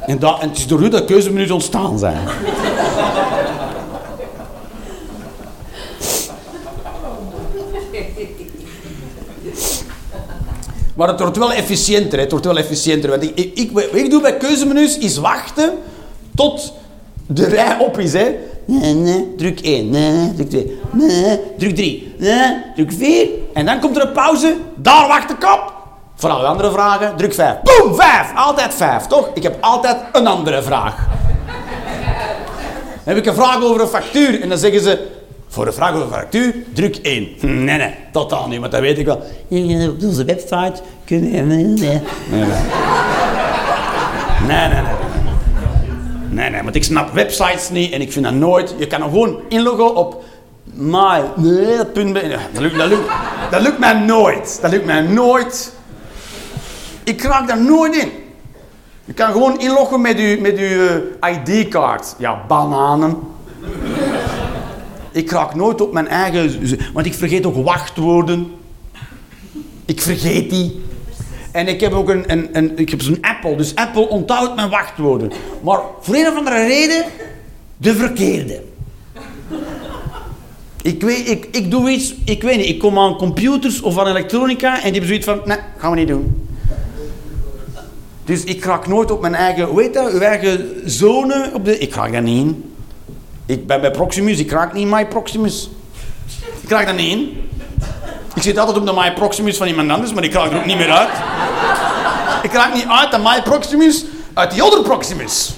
En, 0.09 0.19
dat, 0.19 0.41
en 0.41 0.49
het 0.49 0.59
is 0.59 0.67
door 0.67 0.83
u 0.83 0.89
dat 0.89 1.05
keuzemenu's 1.05 1.51
ontstaan 1.51 1.99
zijn. 1.99 2.19
Maar 10.95 11.09
het 11.09 11.21
wordt 11.21 11.37
wel 11.37 11.53
efficiënter. 11.53 12.19
Het 12.19 12.31
wordt 12.31 12.47
wel 12.47 12.59
efficiënter. 12.59 13.11
Want 13.11 13.23
ik, 13.23 13.33
ik, 13.35 13.59
ik, 13.59 13.71
wat 13.73 13.85
ik 13.93 14.11
doe 14.11 14.23
bij 14.23 14.37
keuzemenu's 14.37 14.99
is 14.99 15.17
wachten 15.17 15.73
tot 16.35 16.73
de 17.27 17.45
rij 17.45 17.79
op 17.79 17.99
is. 17.99 18.13
Hè. 18.13 18.35
Nee, 18.65 18.95
nee, 18.95 19.35
druk 19.37 19.61
1. 19.61 19.91
Nee, 19.91 20.35
druk 20.35 20.51
2. 20.51 20.79
Nee, 20.93 21.41
druk 21.59 21.75
3. 21.75 22.15
Nee, 22.19 22.57
druk 22.75 22.93
4. 22.93 23.29
En 23.53 23.67
dan 23.67 23.81
komt 23.81 23.97
er 23.97 24.03
een 24.03 24.13
pauze. 24.13 24.57
Daar 24.77 25.09
wacht 25.09 25.31
ik 25.31 25.45
op. 25.45 25.78
Voor 26.19 26.31
alle 26.31 26.47
andere 26.47 26.71
vragen, 26.71 27.17
druk 27.17 27.35
5. 27.35 27.55
Boom, 27.63 27.95
5. 27.95 28.35
Altijd 28.35 28.75
5, 28.75 29.07
toch? 29.07 29.31
Ik 29.35 29.43
heb 29.43 29.57
altijd 29.61 29.97
een 30.13 30.27
andere 30.27 30.63
vraag. 30.63 30.95
Dan 33.05 33.15
heb 33.15 33.17
ik 33.17 33.27
een 33.27 33.35
vraag 33.35 33.63
over 33.63 33.81
een 33.81 33.89
factuur. 33.89 34.43
En 34.43 34.49
dan 34.49 34.59
zeggen 34.59 34.81
ze, 34.81 35.07
voor 35.49 35.67
een 35.67 35.73
vraag 35.73 35.91
over 35.91 36.03
een 36.03 36.13
factuur, 36.13 36.55
druk 36.75 36.97
1. 36.97 37.29
Nee, 37.41 37.79
nee, 37.79 37.95
totaal 38.13 38.49
niet, 38.49 38.61
want 38.61 38.73
dat 38.73 38.81
weet 38.81 38.99
ik 38.99 39.07
wel. 39.07 39.17
Op 39.17 40.03
onze 40.03 40.25
website 40.25 40.75
kunnen... 41.05 41.47
Nee, 41.47 41.65
nee. 41.65 42.01
Nee, 42.31 42.45
nee. 42.45 42.49
Nee, 44.47 44.69
nee, 46.29 46.51
nee. 46.51 46.63
Want 46.63 46.75
ik 46.75 46.85
snap 46.85 47.13
websites 47.13 47.71
niet 47.71 47.93
en 47.93 48.01
ik 48.01 48.13
vind 48.13 48.25
dat 48.25 48.35
nooit... 48.35 48.75
Je 48.79 48.87
kan 48.87 49.03
gewoon 49.03 49.39
inloggen 49.49 49.97
op 49.97 50.23
my... 50.73 51.23
Nee, 51.37 51.77
dat 51.77 51.95
dat 53.51 53.61
lukt 53.61 53.79
mij 53.79 53.93
nooit. 53.93 54.59
Dat 54.63 54.71
lukt 54.71 54.85
mij 54.85 55.01
nooit. 55.01 55.77
Ik 57.09 57.23
raak 57.23 57.49
daar 57.49 57.63
nooit 57.63 57.97
in. 57.97 58.11
Je 59.05 59.13
kan 59.13 59.33
gewoon 59.33 59.61
inloggen 59.61 60.01
met 60.01 60.19
je, 60.19 60.39
met 60.41 60.59
uw 60.59 60.87
eh, 61.21 61.33
ID-kaart. 61.33 62.15
Ja, 62.19 62.45
bananen. 62.49 63.17
Ik 65.13 65.31
raak 65.31 65.55
nooit 65.55 65.81
op 65.81 65.93
mijn 65.93 66.09
eigen... 66.09 66.79
Want 66.93 67.07
ik 67.07 67.15
vergeet 67.15 67.47
ook 67.47 67.65
wachtwoorden. 67.65 68.53
Ik 69.85 70.01
vergeet 70.01 70.51
die. 70.51 70.85
En 71.53 71.69
ik 71.69 71.81
heb 71.81 71.93
ook 71.93 72.09
een, 72.09 72.33
een, 72.33 72.49
een, 72.53 72.79
ik 72.79 72.91
heb 72.91 73.03
zo'n 73.03 73.19
Apple. 73.21 73.57
Dus 73.57 73.75
Apple 73.75 74.09
onthoudt 74.09 74.55
mijn 74.55 74.71
wachtwoorden. 74.71 75.33
Maar 75.63 75.81
voor 76.01 76.15
een 76.15 76.27
of 76.27 76.37
andere 76.37 76.67
reden... 76.67 77.05
De 77.77 77.95
verkeerde. 77.95 78.63
Ik, 80.83 81.03
weet, 81.03 81.29
ik, 81.29 81.49
ik 81.51 81.71
doe 81.71 81.91
iets... 81.91 82.15
Ik 82.25 82.43
weet 82.43 82.57
niet. 82.57 82.69
Ik 82.69 82.79
kom 82.79 82.99
aan 82.99 83.17
computers 83.17 83.81
of 83.81 83.99
aan 83.99 84.07
elektronica... 84.07 84.75
En 84.75 84.93
die 84.93 85.01
hebben 85.01 85.09
zoiets 85.09 85.27
van... 85.27 85.41
Nee, 85.45 85.59
gaan 85.77 85.91
we 85.91 85.97
niet 85.97 86.09
doen. 86.09 86.48
Dus 88.29 88.45
ik 88.45 88.65
raak 88.65 88.87
nooit 88.87 89.11
op 89.11 89.21
mijn 89.21 89.35
eigen, 89.35 89.77
heet 89.77 89.95
dat, 89.95 90.13
uw 90.13 90.21
eigen 90.21 90.83
zone 90.85 91.51
op 91.55 91.65
de... 91.65 91.79
Ik 91.79 91.95
raak 91.95 92.13
daar 92.13 92.23
niet 92.23 92.45
in. 92.45 92.75
Ik 93.47 93.67
ben 93.67 93.81
bij 93.81 93.91
Proximus, 93.91 94.39
ik 94.39 94.51
raak 94.51 94.73
niet 94.73 94.83
in 94.83 94.89
My 94.89 95.07
Proximus. 95.07 95.71
Ik 96.61 96.71
raak 96.71 96.85
daar 96.85 96.95
niet 96.95 97.11
in. 97.13 97.51
Ik 98.35 98.43
zit 98.43 98.59
altijd 98.59 98.77
op 98.77 98.87
de 98.87 98.93
My 98.93 99.13
Proximus 99.13 99.57
van 99.57 99.67
iemand 99.67 99.91
anders, 99.91 100.13
maar 100.13 100.25
ik 100.25 100.33
raak 100.33 100.51
er 100.51 100.59
ook 100.59 100.67
niet 100.67 100.77
meer 100.77 100.91
uit. 100.91 101.09
Ik 102.43 102.53
raak 102.53 102.75
niet 102.75 102.87
uit 102.89 103.11
de 103.11 103.19
My 103.19 103.43
Proximus, 103.43 104.05
uit 104.33 104.51
die 104.51 104.63
andere 104.63 104.83
Proximus. 104.83 105.53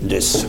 Dus... 0.00 0.44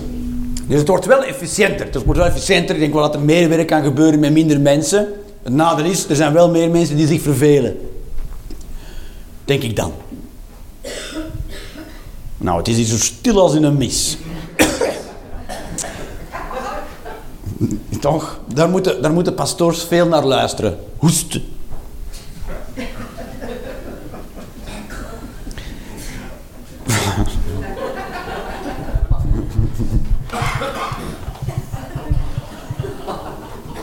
Dus 0.67 0.79
het 0.79 0.87
wordt 0.87 1.05
wel 1.05 1.23
efficiënter. 1.23 1.85
Het 1.85 2.03
wordt 2.03 2.19
wel 2.19 2.29
efficiënter. 2.29 2.75
Ik 2.75 2.81
denk 2.81 2.93
wel 2.93 3.01
dat 3.01 3.15
er 3.15 3.21
meer 3.21 3.49
werk 3.49 3.67
kan 3.67 3.83
gebeuren 3.83 4.19
met 4.19 4.31
minder 4.31 4.59
mensen. 4.59 5.07
Het 5.43 5.53
nadeel 5.53 5.85
is, 5.85 6.09
er 6.09 6.15
zijn 6.15 6.33
wel 6.33 6.49
meer 6.49 6.69
mensen 6.69 6.95
die 6.95 7.07
zich 7.07 7.21
vervelen. 7.21 7.77
Denk 9.45 9.63
ik 9.63 9.75
dan. 9.75 9.91
Nou, 12.37 12.57
het 12.57 12.67
is 12.67 12.75
hier 12.75 12.85
zo 12.85 12.97
stil 12.97 13.39
als 13.39 13.55
in 13.55 13.63
een 13.63 13.77
mis. 13.77 14.17
Toch? 17.99 18.39
Daar 18.53 18.69
moeten, 18.69 19.01
daar 19.01 19.13
moeten 19.13 19.33
pastoors 19.33 19.83
veel 19.83 20.07
naar 20.07 20.25
luisteren. 20.25 20.79
Hoesten. 20.97 21.56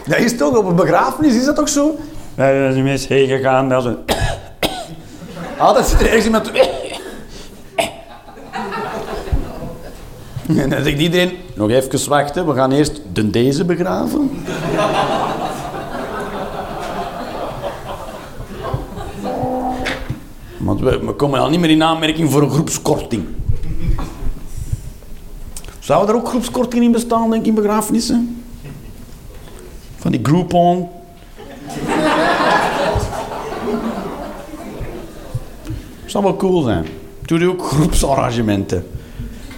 Dat 0.07 0.19
is 0.19 0.37
toch, 0.37 0.57
op 0.57 0.67
een 0.67 0.77
begrafenis 0.77 1.35
is 1.35 1.45
dat 1.45 1.57
toch 1.57 1.69
zo? 1.69 1.97
Wij 2.35 2.73
zijn 2.73 2.87
eens 2.87 3.07
heen 3.07 3.29
gegaan, 3.29 3.69
dat 3.69 3.85
is 3.85 3.91
een... 3.91 3.99
Altijd 5.59 5.87
zit 5.87 6.01
er 6.01 6.07
ergens 6.07 6.25
iemand... 6.25 6.51
En 10.47 10.71
dan 10.71 10.83
zegt 10.83 10.99
iedereen, 10.99 11.37
nog 11.55 11.71
even 11.71 12.09
wachten, 12.09 12.47
we 12.47 12.55
gaan 12.55 12.73
eerst 12.73 13.01
de 13.13 13.31
deze 13.31 13.65
begraven. 13.65 14.45
Want 20.59 20.81
we, 20.81 20.99
we 20.99 21.13
komen 21.13 21.41
al 21.41 21.49
niet 21.49 21.61
meer 21.61 21.71
in 21.71 21.83
aanmerking 21.83 22.31
voor 22.31 22.43
een 22.43 22.51
groepskorting. 22.51 23.25
Zou 25.79 26.09
er 26.09 26.15
ook 26.15 26.29
groepskortingen 26.29 26.85
in 26.85 26.93
bestaan, 26.93 27.31
denk 27.31 27.43
ik, 27.43 27.49
in 27.49 27.55
begrafenissen? 27.55 28.44
Van 30.05 30.13
die 30.13 30.21
Groupon. 30.23 30.89
Zou 36.07 36.25
wel 36.25 36.37
cool 36.37 36.63
zijn. 36.63 36.87
Doe 37.23 37.39
je 37.39 37.49
ook 37.49 37.63
groepsarrangementen. 37.63 38.87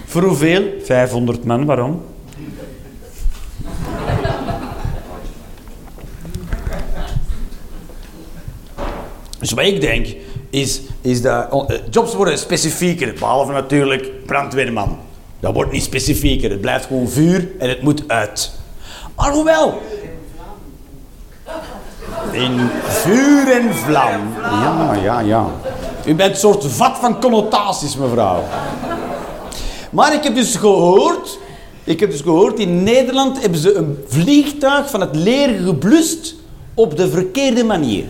Voor 0.05 0.21
hoeveel? 0.21 0.63
500 0.83 1.43
man, 1.45 1.65
waarom? 1.65 2.01
Dus 9.39 9.51
wat 9.51 9.65
ik 9.65 9.81
denk, 9.81 10.07
is, 10.49 10.81
is 11.01 11.21
dat 11.21 11.51
oh, 11.51 11.69
eh, 11.69 11.79
jobs 11.89 12.15
worden 12.15 12.37
specifieker. 12.37 13.13
Behalve 13.13 13.51
natuurlijk 13.51 14.25
brandweerman. 14.25 14.99
Dat 15.39 15.53
wordt 15.53 15.71
niet 15.71 15.83
specifieker. 15.83 16.49
Het 16.49 16.61
blijft 16.61 16.85
gewoon 16.85 17.09
vuur 17.09 17.47
en 17.59 17.69
het 17.69 17.81
moet 17.81 18.03
uit. 18.07 18.51
Maar 19.15 19.31
hoewel. 19.31 19.81
In 22.37 22.69
vuur 22.83 23.51
en 23.51 23.75
vlam. 23.75 24.33
Ja, 24.41 24.93
ja, 25.03 25.19
ja. 25.19 25.45
U 26.05 26.15
bent 26.15 26.31
een 26.31 26.37
soort 26.37 26.65
vat 26.65 26.97
van 26.97 27.21
connotaties, 27.21 27.97
mevrouw. 27.97 28.43
Maar 29.91 30.13
ik 30.13 30.23
heb 30.23 30.35
dus 30.35 30.55
gehoord... 30.55 31.39
Ik 31.83 31.99
heb 31.99 32.11
dus 32.11 32.21
gehoord, 32.21 32.59
in 32.59 32.83
Nederland 32.83 33.41
hebben 33.41 33.59
ze 33.59 33.75
een 33.75 34.03
vliegtuig 34.07 34.89
van 34.89 35.01
het 35.01 35.15
leer 35.15 35.49
geblust 35.65 36.35
op 36.73 36.97
de 36.97 37.09
verkeerde 37.09 37.63
manier. 37.63 38.05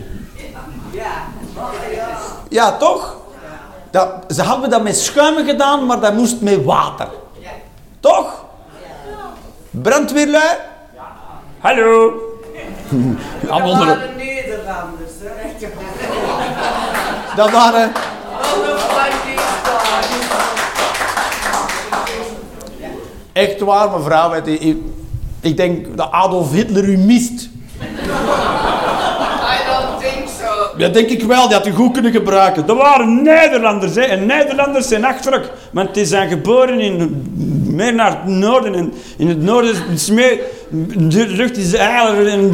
Ja, 2.48 2.76
toch? 2.76 3.16
Dat, 3.90 4.08
ze 4.28 4.42
hadden 4.42 4.70
dat 4.70 4.82
met 4.82 4.96
schuim 4.96 5.46
gedaan, 5.46 5.86
maar 5.86 6.00
dat 6.00 6.14
moest 6.14 6.40
met 6.40 6.64
water. 6.64 7.08
Toch? 8.00 8.44
Brandweerlui? 9.70 10.56
Hallo? 11.58 12.12
Allemaal 13.48 13.74
Dat 13.74 13.86
waren 13.86 14.16
Nederlanders, 14.16 15.12
hè? 15.22 15.66
Dat 17.36 17.50
waren... 17.50 17.92
Echt 23.32 23.60
waar, 23.60 23.90
mevrouw. 23.90 24.34
Ik, 24.44 24.76
ik 25.40 25.56
denk 25.56 25.96
dat 25.96 26.10
Adolf 26.10 26.52
Hitler 26.52 26.84
u 26.84 26.96
mist. 26.96 27.30
I 27.40 27.86
don't 29.66 30.00
think 30.00 30.28
so. 30.40 30.78
Dat 30.78 30.94
denk 30.94 31.08
ik 31.08 31.22
wel, 31.22 31.48
die 31.48 31.56
had 31.56 31.66
u 31.66 31.72
goed 31.72 31.92
kunnen 31.92 32.12
gebruiken. 32.12 32.66
Dat 32.66 32.76
waren 32.76 33.22
Nederlanders, 33.22 33.94
hè. 33.94 34.00
En 34.00 34.26
Nederlanders 34.26 34.88
zijn 34.88 35.04
achterlijk. 35.04 35.50
Want 35.72 35.94
die 35.94 36.04
zijn 36.04 36.28
geboren 36.28 36.80
in... 36.80 37.57
Meer 37.78 37.94
naar 37.94 38.10
het 38.10 38.26
noorden. 38.26 38.74
En 38.74 38.92
in 39.16 39.28
het 39.28 39.42
noorden 39.42 39.70
is 39.92 40.06
het 40.06 40.16
meer... 40.16 40.40
De 41.08 41.26
lucht 41.26 41.56
is 41.56 41.72
eiler 41.72 42.28
en... 42.28 42.50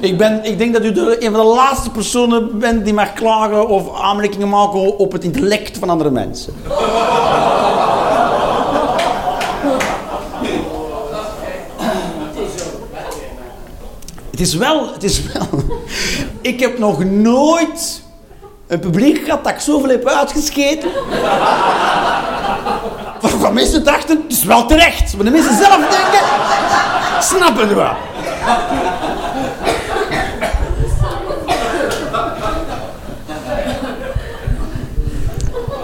Ik, 0.00 0.18
ben, 0.18 0.44
ik 0.44 0.58
denk 0.58 0.72
dat 0.72 0.84
u 0.84 0.88
een 0.88 1.32
van 1.32 1.40
de 1.40 1.52
laatste 1.54 1.90
personen 1.90 2.58
bent 2.58 2.84
die 2.84 2.94
mag 2.94 3.12
klagen 3.12 3.68
of 3.68 4.00
aanmerkingen 4.00 4.48
maken 4.48 4.98
op 4.98 5.12
het 5.12 5.24
intellect 5.24 5.78
van 5.78 5.90
andere 5.90 6.10
mensen. 6.10 6.54
Het 14.30 14.40
is 14.40 14.54
wel, 14.54 14.92
het 14.92 15.02
is 15.02 15.22
wel. 15.32 15.62
Ik 16.40 16.60
heb 16.60 16.78
nog 16.78 17.04
nooit 17.04 18.04
een 18.66 18.80
publiek 18.80 19.24
gehad 19.24 19.44
dat 19.44 19.52
ik 19.52 19.60
zoveel 19.60 19.88
heb 19.88 20.06
uitgescheten. 20.06 20.90
Waarvan 23.20 23.54
mensen 23.54 23.84
dachten, 23.84 24.22
het 24.22 24.32
is 24.32 24.44
wel 24.44 24.66
terecht. 24.66 25.16
Maar 25.16 25.24
de 25.24 25.30
mensen 25.30 25.56
zelf 25.56 25.76
denken, 25.76 26.20
snappen 27.20 27.68
het 27.68 27.76
wel. 27.76 27.94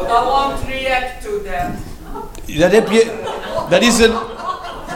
I 0.09 0.25
won't 0.25 0.61
react 0.69 1.23
to 1.23 1.31
that. 1.45 2.59
Dat 2.59 2.73
heb 2.73 2.91
je... 2.91 3.11
Dat 3.69 3.83
is 3.83 3.99
een 3.99 4.13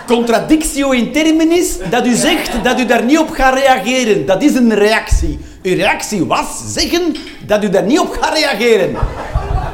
contradictio 0.07 0.91
in 0.91 1.13
terminis 1.13 1.79
dat 1.91 2.07
u 2.07 2.15
zegt 2.15 2.51
dat 2.65 2.81
u 2.81 2.87
daar 2.87 3.05
niet 3.05 3.19
op 3.19 3.31
gaat 3.31 3.55
reageren. 3.55 4.27
Dat 4.27 4.43
is 4.43 4.55
een 4.55 4.75
reactie. 4.75 5.39
Uw 5.67 5.75
reactie 5.75 6.25
was 6.25 6.47
zeggen 6.67 7.17
dat 7.47 7.65
u 7.65 7.69
daar 7.69 7.83
niet 7.83 7.99
op 7.99 8.19
gaat 8.21 8.35
reageren. 8.35 8.97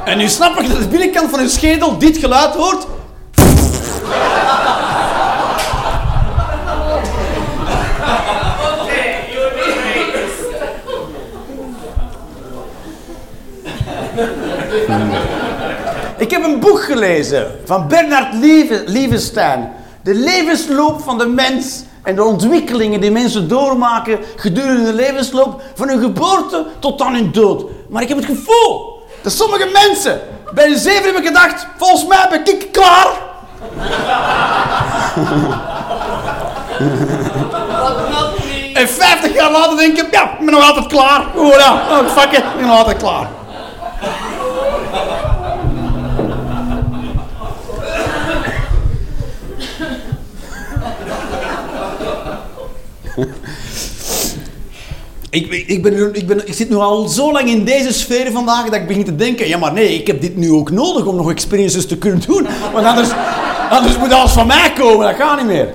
En 0.05 0.17
nu 0.17 0.27
snap 0.27 0.59
ik 0.59 0.69
dat 0.69 0.77
de 0.77 0.87
binnenkant 0.87 1.29
van 1.29 1.39
uw 1.39 1.47
schedel 1.47 1.97
dit 1.97 2.17
geluid 2.17 2.53
hoort. 2.53 2.87
Ik 16.17 16.31
heb 16.31 16.43
een 16.43 16.59
boek 16.59 16.83
gelezen 16.83 17.51
van 17.65 17.87
Bernard 17.87 18.33
Lieve, 18.33 18.83
Lievenstein. 18.85 19.71
De 20.03 20.15
levensloop 20.15 21.01
van 21.01 21.17
de 21.17 21.27
mens 21.27 21.83
en 22.03 22.15
de 22.15 22.23
ontwikkelingen 22.23 23.01
die 23.01 23.11
mensen 23.11 23.47
doormaken 23.47 24.19
gedurende 24.35 24.83
de 24.83 24.93
levensloop 24.93 25.61
van 25.73 25.89
hun 25.89 26.01
geboorte 26.01 26.65
tot 26.79 27.01
aan 27.01 27.13
hun 27.13 27.31
dood. 27.31 27.65
Maar 27.89 28.01
ik 28.01 28.07
heb 28.07 28.17
het 28.17 28.25
gevoel 28.25 29.01
dat 29.21 29.31
sommige 29.31 29.69
mensen 29.73 30.21
bij 30.53 30.67
de 30.67 30.77
zeven 30.77 31.03
hebben 31.03 31.23
gedacht, 31.23 31.67
volgens 31.77 32.07
mij 32.07 32.27
ben 32.29 32.45
ik 32.45 32.71
klaar. 32.71 33.07
En 38.73 38.87
50 38.89 39.33
jaar 39.33 39.51
later 39.51 39.77
denken, 39.77 40.07
ja, 40.11 40.23
ik 40.23 40.45
ben 40.45 40.53
nog 40.53 40.67
altijd 40.67 40.87
klaar. 40.87 41.25
Oh 41.35 41.53
ja, 41.53 41.81
fuck 42.07 42.31
it, 42.31 42.37
ik 42.37 42.55
ben 42.55 42.65
nog 42.67 42.77
altijd 42.77 42.97
klaar. 42.97 43.27
Ik, 55.33 55.51
ik, 55.51 55.81
ben, 55.81 56.13
ik, 56.15 56.27
ben, 56.27 56.47
ik 56.47 56.53
zit 56.53 56.69
nu 56.69 56.75
al 56.75 57.07
zo 57.07 57.31
lang 57.31 57.49
in 57.49 57.65
deze 57.65 57.93
sfeer 57.93 58.31
vandaag 58.31 58.63
dat 58.63 58.73
ik 58.73 58.87
begin 58.87 59.03
te 59.03 59.15
denken, 59.15 59.47
ja 59.47 59.57
maar 59.57 59.73
nee, 59.73 59.99
ik 59.99 60.07
heb 60.07 60.21
dit 60.21 60.37
nu 60.37 60.51
ook 60.51 60.71
nodig 60.71 61.05
om 61.05 61.15
nog 61.15 61.31
experiences 61.31 61.87
te 61.87 61.97
kunnen 61.97 62.21
doen. 62.27 62.47
Want 62.73 62.85
anders, 62.85 63.09
anders 63.69 63.97
moet 63.97 64.13
alles 64.13 64.31
van 64.31 64.47
mij 64.47 64.73
komen, 64.73 65.05
dat 65.05 65.15
gaat 65.15 65.37
niet 65.37 65.45
meer. 65.45 65.69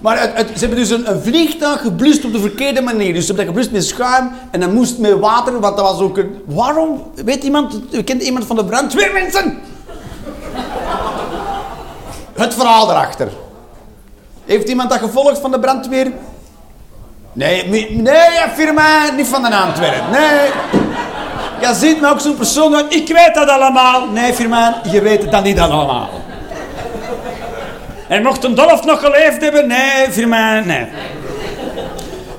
Maar 0.00 0.16
ze 0.36 0.58
hebben 0.58 0.78
dus 0.78 0.90
een, 0.90 1.06
vliegtuig 1.22 1.80
geblust 1.80 2.24
op 2.24 2.32
de 2.32 2.40
verkeerde 2.40 2.80
manier. 2.80 3.14
Dus 3.14 3.26
ze 3.26 3.34
hebben 3.34 3.46
dat 3.46 3.54
geblust 3.54 3.70
met 3.70 3.84
schuim 3.84 4.30
en 4.50 4.60
dan 4.60 4.74
moest 4.74 4.98
met 4.98 5.18
water, 5.18 5.60
want 5.60 5.76
dat 5.76 5.90
was 5.90 6.00
ook 6.00 6.18
een... 6.18 6.34
Waarom? 6.46 7.02
Weet 7.24 7.44
iemand, 7.44 7.80
kent 8.04 8.22
iemand 8.22 8.46
van 8.46 8.56
de 8.56 8.64
brandweer, 8.64 9.12
mensen? 9.12 9.58
Het 12.32 12.54
verhaal 12.54 12.90
erachter. 12.90 13.28
Heeft 14.44 14.68
iemand 14.68 14.90
dat 14.90 14.98
gevolgd 14.98 15.38
van 15.38 15.50
de 15.50 15.58
brandweer? 15.60 16.12
Nee, 17.34 17.70
nee, 17.90 18.48
firma, 18.54 19.10
niet 19.16 19.26
van 19.26 19.42
de 19.42 19.56
Antwerpen. 19.56 20.10
Nee. 20.10 20.50
Ja, 21.60 21.74
ziet 21.74 22.00
me 22.00 22.08
ook 22.10 22.20
zo'n 22.20 22.36
persoon. 22.36 22.74
Ik 22.88 23.08
weet 23.08 23.34
dat 23.34 23.48
allemaal. 23.48 24.06
Nee, 24.06 24.32
firma, 24.32 24.80
je 24.90 25.00
weet 25.00 25.30
dan 25.30 25.42
niet 25.42 25.60
allemaal. 25.60 26.08
En 28.08 28.22
mocht 28.22 28.44
een 28.44 28.54
Dolf 28.54 28.84
nog 28.84 29.00
geleefd 29.00 29.40
hebben? 29.40 29.66
Nee, 29.66 30.10
firma, 30.10 30.60
nee. 30.60 30.86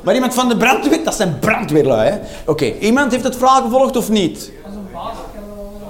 Maar 0.03 0.13
iemand 0.13 0.33
van 0.33 0.49
de 0.49 0.57
brandweer, 0.57 1.03
dat 1.03 1.15
zijn 1.15 1.39
brandweerlui? 1.39 2.19
Oké, 2.45 2.65
iemand 2.65 3.11
heeft 3.11 3.23
het 3.23 3.37
verhaal 3.37 3.61
gevolgd 3.61 3.95
of 3.95 4.09
niet? 4.09 4.51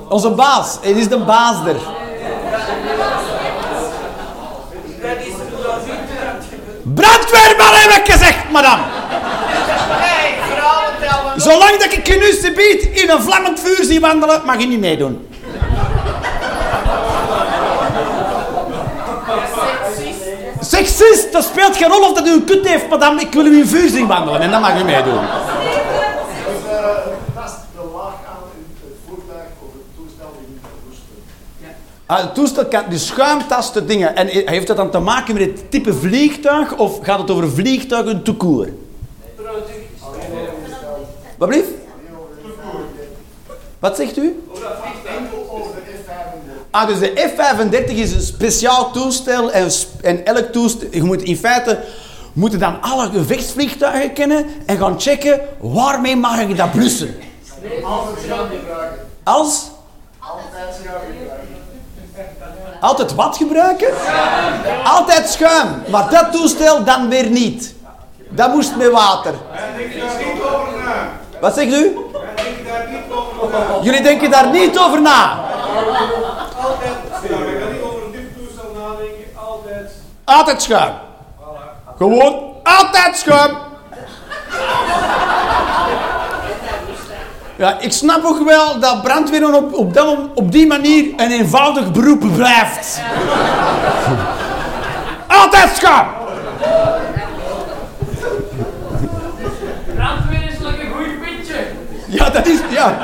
Onze 0.10 0.30
baas. 0.30 0.78
Het 0.82 0.96
is 0.98 1.08
de 1.08 1.18
baas 1.18 1.56
er. 1.68 1.74
Dat. 1.74 1.82
Brandweerman 6.94 7.74
heb 7.74 7.92
ik 7.92 8.12
gezegd, 8.12 8.52
madame. 8.52 8.95
Zolang 11.46 11.78
dat 11.78 11.94
ik 11.94 12.08
je 12.08 12.14
nu 12.14 12.52
bied 12.52 13.02
in 13.02 13.10
een 13.10 13.22
vlammend 13.22 13.60
vuur 13.60 13.84
zie 13.84 14.00
wandelen, 14.00 14.42
mag 14.46 14.60
je 14.60 14.68
niet 14.68 14.80
meedoen. 14.80 15.28
Sexist, 20.60 21.32
dat 21.32 21.44
speelt 21.44 21.78
geen 21.78 21.88
rol 21.88 22.02
of 22.02 22.14
dat 22.14 22.28
u 22.28 22.32
een 22.32 22.44
kut 22.44 22.68
heeft, 22.68 22.90
madame. 22.90 23.22
Ik 23.22 23.34
wil 23.34 23.46
u 23.46 23.58
in 23.58 23.68
vuur 23.68 23.90
zien 23.90 24.08
wandelen 24.08 24.42
en 24.42 24.52
dan 24.52 24.62
mag 24.62 24.82
u 24.82 24.84
meedoen. 24.84 25.24
Ah, 32.06 32.22
het 32.22 32.36
toestel 32.36 32.66
kan 32.66 32.84
de 32.90 32.98
schuimtasten 32.98 33.88
dingen. 33.88 34.16
En 34.16 34.28
heeft 34.28 34.68
dat 34.68 34.78
dan 34.78 34.92
te 34.92 35.00
maken 35.00 35.34
met 35.34 35.44
het 35.44 35.72
type 35.72 35.94
vliegtuig 35.94 36.78
of 36.78 37.00
gaat 37.02 37.20
het 37.20 37.32
over 37.32 37.52
vliegtuigen 37.52 38.24
te? 38.24 38.85
Wat 41.38 41.50
blieft? 41.50 41.70
Wat 43.80 43.96
zegt 43.96 44.18
u? 44.18 44.44
Enkel 45.20 45.48
over 45.52 45.76
de 45.76 45.92
F-35. 46.06 46.68
Ah, 46.72 46.88
dus 46.88 47.00
de 47.00 47.32
F-35 47.36 47.94
is 47.96 48.12
een 48.12 48.22
speciaal 48.22 48.92
toestel 48.92 49.52
en, 49.52 49.70
en 50.02 50.26
elk 50.26 50.52
toestel... 50.52 50.88
Je 50.92 51.04
moet 51.04 51.22
in 51.22 51.38
feite 51.38 51.84
moeten 52.34 52.60
dan 52.60 52.82
alle 52.82 53.10
gevechtsvliegtuigen 53.10 54.14
kennen 54.14 54.46
en 54.66 54.78
gaan 54.78 55.02
checken 55.02 55.40
waarmee 55.60 56.16
mag 56.16 56.40
ik 56.40 56.58
dat 56.58 56.72
blussen. 56.72 57.16
Als? 59.24 59.72
Altijd 60.20 60.76
schuim 60.82 61.02
gebruiken. 61.20 61.56
Altijd 62.80 63.16
wat 63.16 63.38
gebruiken? 63.38 63.94
Altijd 64.84 65.30
schuim. 65.30 65.82
Maar 65.90 66.10
dat 66.10 66.32
toestel 66.32 66.84
dan 66.84 67.10
weer 67.10 67.30
niet. 67.30 67.74
Dat 68.30 68.54
moest 68.54 68.76
met 68.76 68.92
water. 68.92 69.34
Denk 69.78 69.94
je 69.94 70.00
daar 70.00 70.18
niet 70.18 70.42
over 70.44 70.84
na? 70.84 71.24
Wat 71.46 71.54
zegt 71.54 71.74
u? 71.74 71.98
Jullie 73.82 74.02
denken 74.02 74.32
daar 74.32 74.50
niet 74.50 74.80
over 74.80 75.02
na. 75.02 75.40
Altijd. 76.62 76.92
Ja, 77.30 77.36
ik 77.36 77.72
niet 77.72 77.82
over 77.84 78.02
een 78.04 78.74
nadenken. 78.74 79.26
Altijd. 79.36 79.92
Altijd 80.24 80.62
schuim. 80.62 80.94
Gewoon 81.98 82.54
altijd 82.64 83.18
schuim. 83.18 83.58
Ja, 87.56 87.80
ik 87.80 87.92
snap 87.92 88.24
ook 88.24 88.44
wel 88.44 88.80
dat 88.80 89.02
brandweer 89.02 89.56
op, 89.56 89.74
op, 89.74 90.18
op 90.36 90.52
die 90.52 90.68
manier 90.68 91.06
een 91.18 91.32
eenvoudig 91.32 91.92
beroep 91.92 92.34
blijft. 92.36 93.02
Altijd 95.28 95.76
schuim. 95.76 96.08
Brandweer 99.96 100.44
is 100.44 100.60
like 100.60 100.82
een 100.82 100.92
goed 100.94 101.22
pintje. 101.22 101.68
Ja, 102.08 102.30
dat 102.30 102.48
is... 102.48 102.60
Ja. 102.70 102.98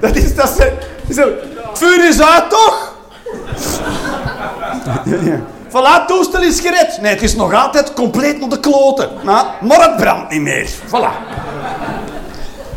Dat 0.00 0.16
is... 0.16 0.34
Dat 0.34 0.66
is 1.06 1.16
zo, 1.16 1.22
het 1.22 1.78
vuur 1.78 2.08
is 2.08 2.20
uit, 2.20 2.50
toch? 2.50 2.96
Voilà, 5.68 5.98
het 5.98 6.08
toestel 6.08 6.42
is 6.42 6.60
gered. 6.60 6.98
Nee, 7.00 7.12
het 7.12 7.22
is 7.22 7.34
nog 7.34 7.54
altijd 7.54 7.92
compleet 7.92 8.40
naar 8.40 8.48
de 8.48 8.60
kloten. 8.60 9.10
Maar 9.22 9.56
het 9.60 9.96
brandt 9.96 10.30
niet 10.30 10.40
meer. 10.40 10.68
Voilà. 10.68 11.40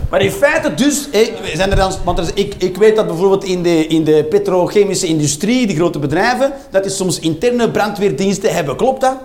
Maar 0.10 0.22
in 0.22 0.32
feite 0.32 0.74
dus, 0.74 1.08
zijn 1.54 1.70
er 1.70 1.76
dan, 1.76 1.92
want 2.04 2.32
ik, 2.34 2.56
ik 2.58 2.78
weet 2.78 2.96
dat 2.96 3.08
bijvoorbeeld 3.08 3.44
in 3.44 3.64
de, 3.64 3.88
in 3.88 4.04
de 4.04 4.26
petrochemische 4.30 5.08
industrie, 5.08 5.68
die 5.68 5.76
grote 5.76 6.00
bedrijven, 6.00 6.54
dat 6.70 6.84
die 6.84 6.92
soms 6.92 7.20
interne 7.20 7.72
brandweerdiensten 7.72 8.54
hebben. 8.54 8.76
Klopt 8.76 9.02
dat? 9.02 9.16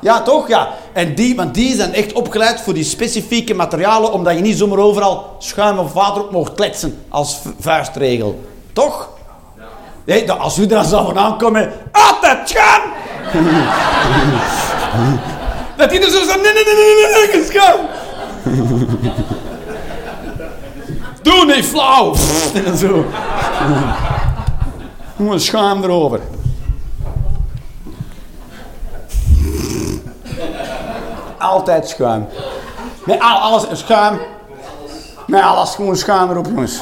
Ja, 0.00 0.20
toch? 0.22 0.48
Ja. 0.48 0.68
En 0.92 1.14
die, 1.14 1.36
want 1.36 1.54
die 1.54 1.74
zijn 1.74 1.94
echt 1.94 2.12
opgeleid 2.12 2.60
voor 2.60 2.74
die 2.74 2.84
specifieke 2.84 3.54
materialen, 3.54 4.12
omdat 4.12 4.34
je 4.34 4.40
niet 4.40 4.58
zomaar 4.58 4.78
overal 4.78 5.36
schuim 5.38 5.78
of 5.78 5.92
water 5.92 6.22
op 6.22 6.30
mocht 6.30 6.54
kletsen 6.54 6.98
als 7.08 7.38
vu- 7.42 7.50
vuistregel. 7.60 8.40
Toch? 8.72 9.08
Nee, 10.04 10.32
als 10.32 10.58
u 10.58 10.66
dan 10.66 10.84
zou 10.84 11.16
aankomen, 11.16 11.72
altijd 11.92 12.48
schuim! 12.48 12.82
dat 15.76 15.90
die 15.90 16.00
er 16.04 16.10
zo 16.10 16.24
zijn, 16.24 16.40
nee, 16.40 16.52
nee, 16.52 16.64
nee, 16.64 16.74
nee, 16.74 16.94
nee, 17.14 17.26
nee, 17.32 17.44
schuim! 17.44 17.80
Doe 21.22 21.44
niet 21.54 21.64
flauw! 21.66 22.14
en 22.66 22.76
zo. 22.86 23.04
Schuim 25.38 25.82
erover. 25.84 26.20
Altijd 31.40 31.88
schuim. 31.88 32.28
Nee, 33.06 33.22
al- 33.22 33.38
alles 33.40 33.66
is 33.66 33.78
schuim. 33.78 34.20
Nee, 35.26 35.42
alles 35.42 35.74
gewoon 35.74 35.96
schuim 35.96 36.30
erop, 36.30 36.46
jongens. 36.46 36.80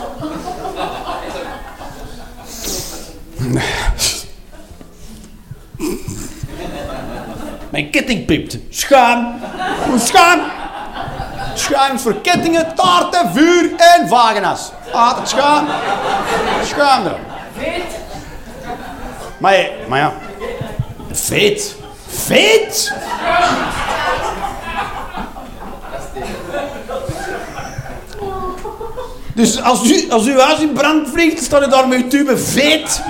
Mijn 7.70 7.90
ketting 7.90 8.24
piept. 8.26 8.56
Schuim. 8.70 9.26
Schuim. 9.98 10.40
Schuim 11.55 11.98
voor 11.98 12.14
kettingen, 12.20 12.74
taarten, 12.74 13.30
vuur 13.32 13.70
en 13.76 14.09
vagina's. 14.09 14.70
Altijd 14.93 15.28
schuim. 15.28 15.66
Schuim 16.64 17.06
erop. 17.06 17.18
Maar, 19.39 19.68
maar 19.89 19.98
ja. 19.98 20.12
Veet. 21.12 21.76
Veet? 22.09 22.93
Dus 29.39 29.62
als, 29.62 29.90
u, 29.90 30.10
als 30.10 30.27
uw 30.27 30.39
huis 30.39 30.60
in 30.60 30.73
brand 30.73 31.09
vliegt, 31.09 31.43
staat 31.43 31.66
u 31.66 31.70
daar 31.70 31.89
met 31.89 32.02
uw 32.02 32.09
tube 32.09 32.39
veet. 32.39 33.02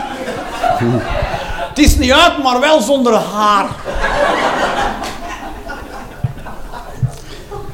Het 1.68 1.78
is 1.78 1.96
niet 1.96 2.12
uit, 2.12 2.42
maar 2.42 2.60
wel 2.60 2.80
zonder 2.80 3.14
haar. 3.14 3.68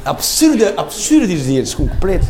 Absurde, 0.03 0.75
absurde 0.77 1.33
is 1.33 1.45
hier. 1.45 1.61
Is 1.61 1.75
compleet. 1.75 2.23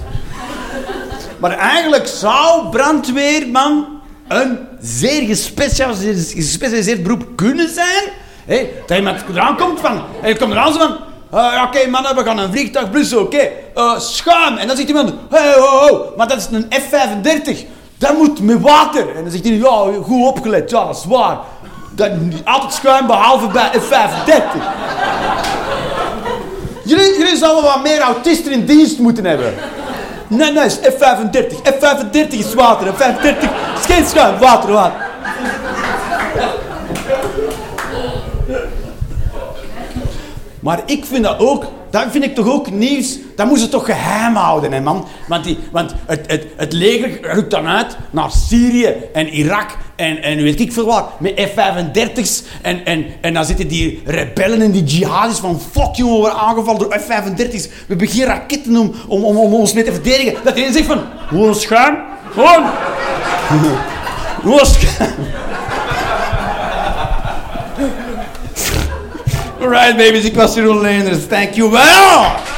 Maar 1.39 1.59
eigenlijk 1.59 2.07
zou 2.07 2.69
brandweerman 2.71 3.87
een 4.29 4.59
zeer 4.81 5.27
gespecialiseerd, 5.27 6.33
gespecialiseerd 6.33 7.03
beroep 7.03 7.27
kunnen 7.37 7.69
zijn. 7.69 8.05
Hé, 8.45 8.71
dat 8.87 8.97
iemand 8.97 9.23
eraan 9.31 9.57
komt 9.57 9.81
van... 9.81 10.03
En 10.23 10.29
je 10.29 10.37
komt 10.37 10.53
eraan 10.53 10.73
zo 10.73 10.79
van... 10.79 10.97
eh, 11.35 11.63
oké 11.67 11.87
mannen, 11.91 12.17
we 12.17 12.25
gaan 12.25 12.39
een 12.39 12.53
vliegtuig 12.53 12.91
blussen, 12.91 13.21
oké. 13.21 13.49
eh, 13.75 13.99
schuim. 13.99 14.57
En 14.57 14.67
dan 14.67 14.77
zegt 14.77 14.89
iemand... 14.89 15.13
Hé, 15.31 15.53
ho, 15.53 15.67
ho, 15.67 16.13
maar 16.17 16.29
dat 16.29 16.39
is 16.39 16.47
een 16.51 16.67
F-35. 16.71 17.59
Dat 17.99 18.17
moet 18.17 18.41
met 18.41 18.61
water. 18.61 19.17
En 19.17 19.23
dan 19.23 19.31
zegt 19.31 19.45
hij... 19.45 19.53
Ja, 19.53 19.85
goed 20.03 20.27
opgelet. 20.27 20.71
Ja, 20.71 20.85
dat 20.85 20.97
is 20.97 21.05
waar. 21.05 21.39
Dat, 21.91 22.11
altijd 22.45 22.73
schuim, 22.73 23.07
behalve 23.07 23.47
bij 23.47 23.71
F-35. 23.81 24.33
Jullie, 26.85 27.19
jullie 27.19 27.37
zouden 27.37 27.65
wat 27.65 27.83
meer 27.83 28.01
autisten 28.01 28.53
in 28.53 28.65
dienst 28.67 28.99
moeten 28.99 29.25
hebben. 29.25 29.55
Nee, 30.29 30.53
nee, 30.53 30.65
is 30.65 30.79
F35. 30.79 31.55
F35 31.63 32.29
is 32.29 32.55
water. 32.55 32.95
F35 32.95 33.39
is 33.79 33.85
geen 33.87 34.07
schuim. 34.07 34.39
Water, 34.39 34.73
water. 34.73 35.07
Maar 40.65 40.83
ik 40.87 41.05
vind 41.05 41.25
dat 41.25 41.39
ook, 41.39 41.65
dat 41.91 42.07
vind 42.11 42.25
ik 42.25 42.35
toch 42.35 42.49
ook 42.49 42.71
nieuws, 42.71 43.19
dat 43.37 43.47
moeten 43.47 43.65
ze 43.65 43.71
toch 43.71 43.85
geheim 43.85 44.35
houden, 44.35 44.73
hè 44.73 44.81
man. 44.81 45.07
Want, 45.29 45.45
die, 45.45 45.59
want 45.73 45.95
het, 46.07 46.25
het, 46.27 46.47
het 46.57 46.73
leger 46.73 47.19
rukt 47.23 47.51
dan 47.51 47.67
uit 47.67 47.97
naar 48.11 48.31
Syrië 48.31 48.95
en 49.13 49.29
Irak 49.29 49.77
en, 49.97 50.23
en 50.23 50.43
weet 50.43 50.61
ik 50.61 50.73
veel 50.73 50.87
waar, 50.87 51.05
met 51.19 51.41
F-35's. 51.41 52.43
En, 52.63 52.85
en, 52.85 53.07
en 53.21 53.35
dan 53.35 53.45
zitten 53.45 53.69
die 53.69 54.03
rebellen 54.05 54.61
en 54.61 54.71
die 54.71 54.85
jihadis 54.85 55.39
van 55.39 55.61
fuck 55.73 55.95
jongen, 55.95 56.15
we 56.15 56.21
worden 56.21 56.39
aangevallen 56.39 56.81
door 56.81 56.99
F-35's. 56.99 57.67
We 57.67 57.85
hebben 57.87 58.09
geen 58.09 58.25
raketten 58.25 58.77
om, 58.77 58.95
om, 59.09 59.25
om, 59.25 59.55
ons 59.55 59.73
mee 59.73 59.85
te 59.85 59.93
verdedigen. 59.93 60.35
Dat 60.45 60.57
iedereen 60.57 60.73
zegt 60.73 60.87
van, 60.87 61.03
gewoon 61.29 61.55
schuim, 61.55 61.97
gewoon. 62.31 62.65
Gewoon 64.41 64.67
schuim. 64.67 65.13
Alright 69.65 69.97
babies, 69.97 70.25
ik 70.25 70.35
was 70.35 70.55
Jeroen. 70.55 71.27
Thank 71.29 71.55
you 71.55 71.71
well. 71.71 72.54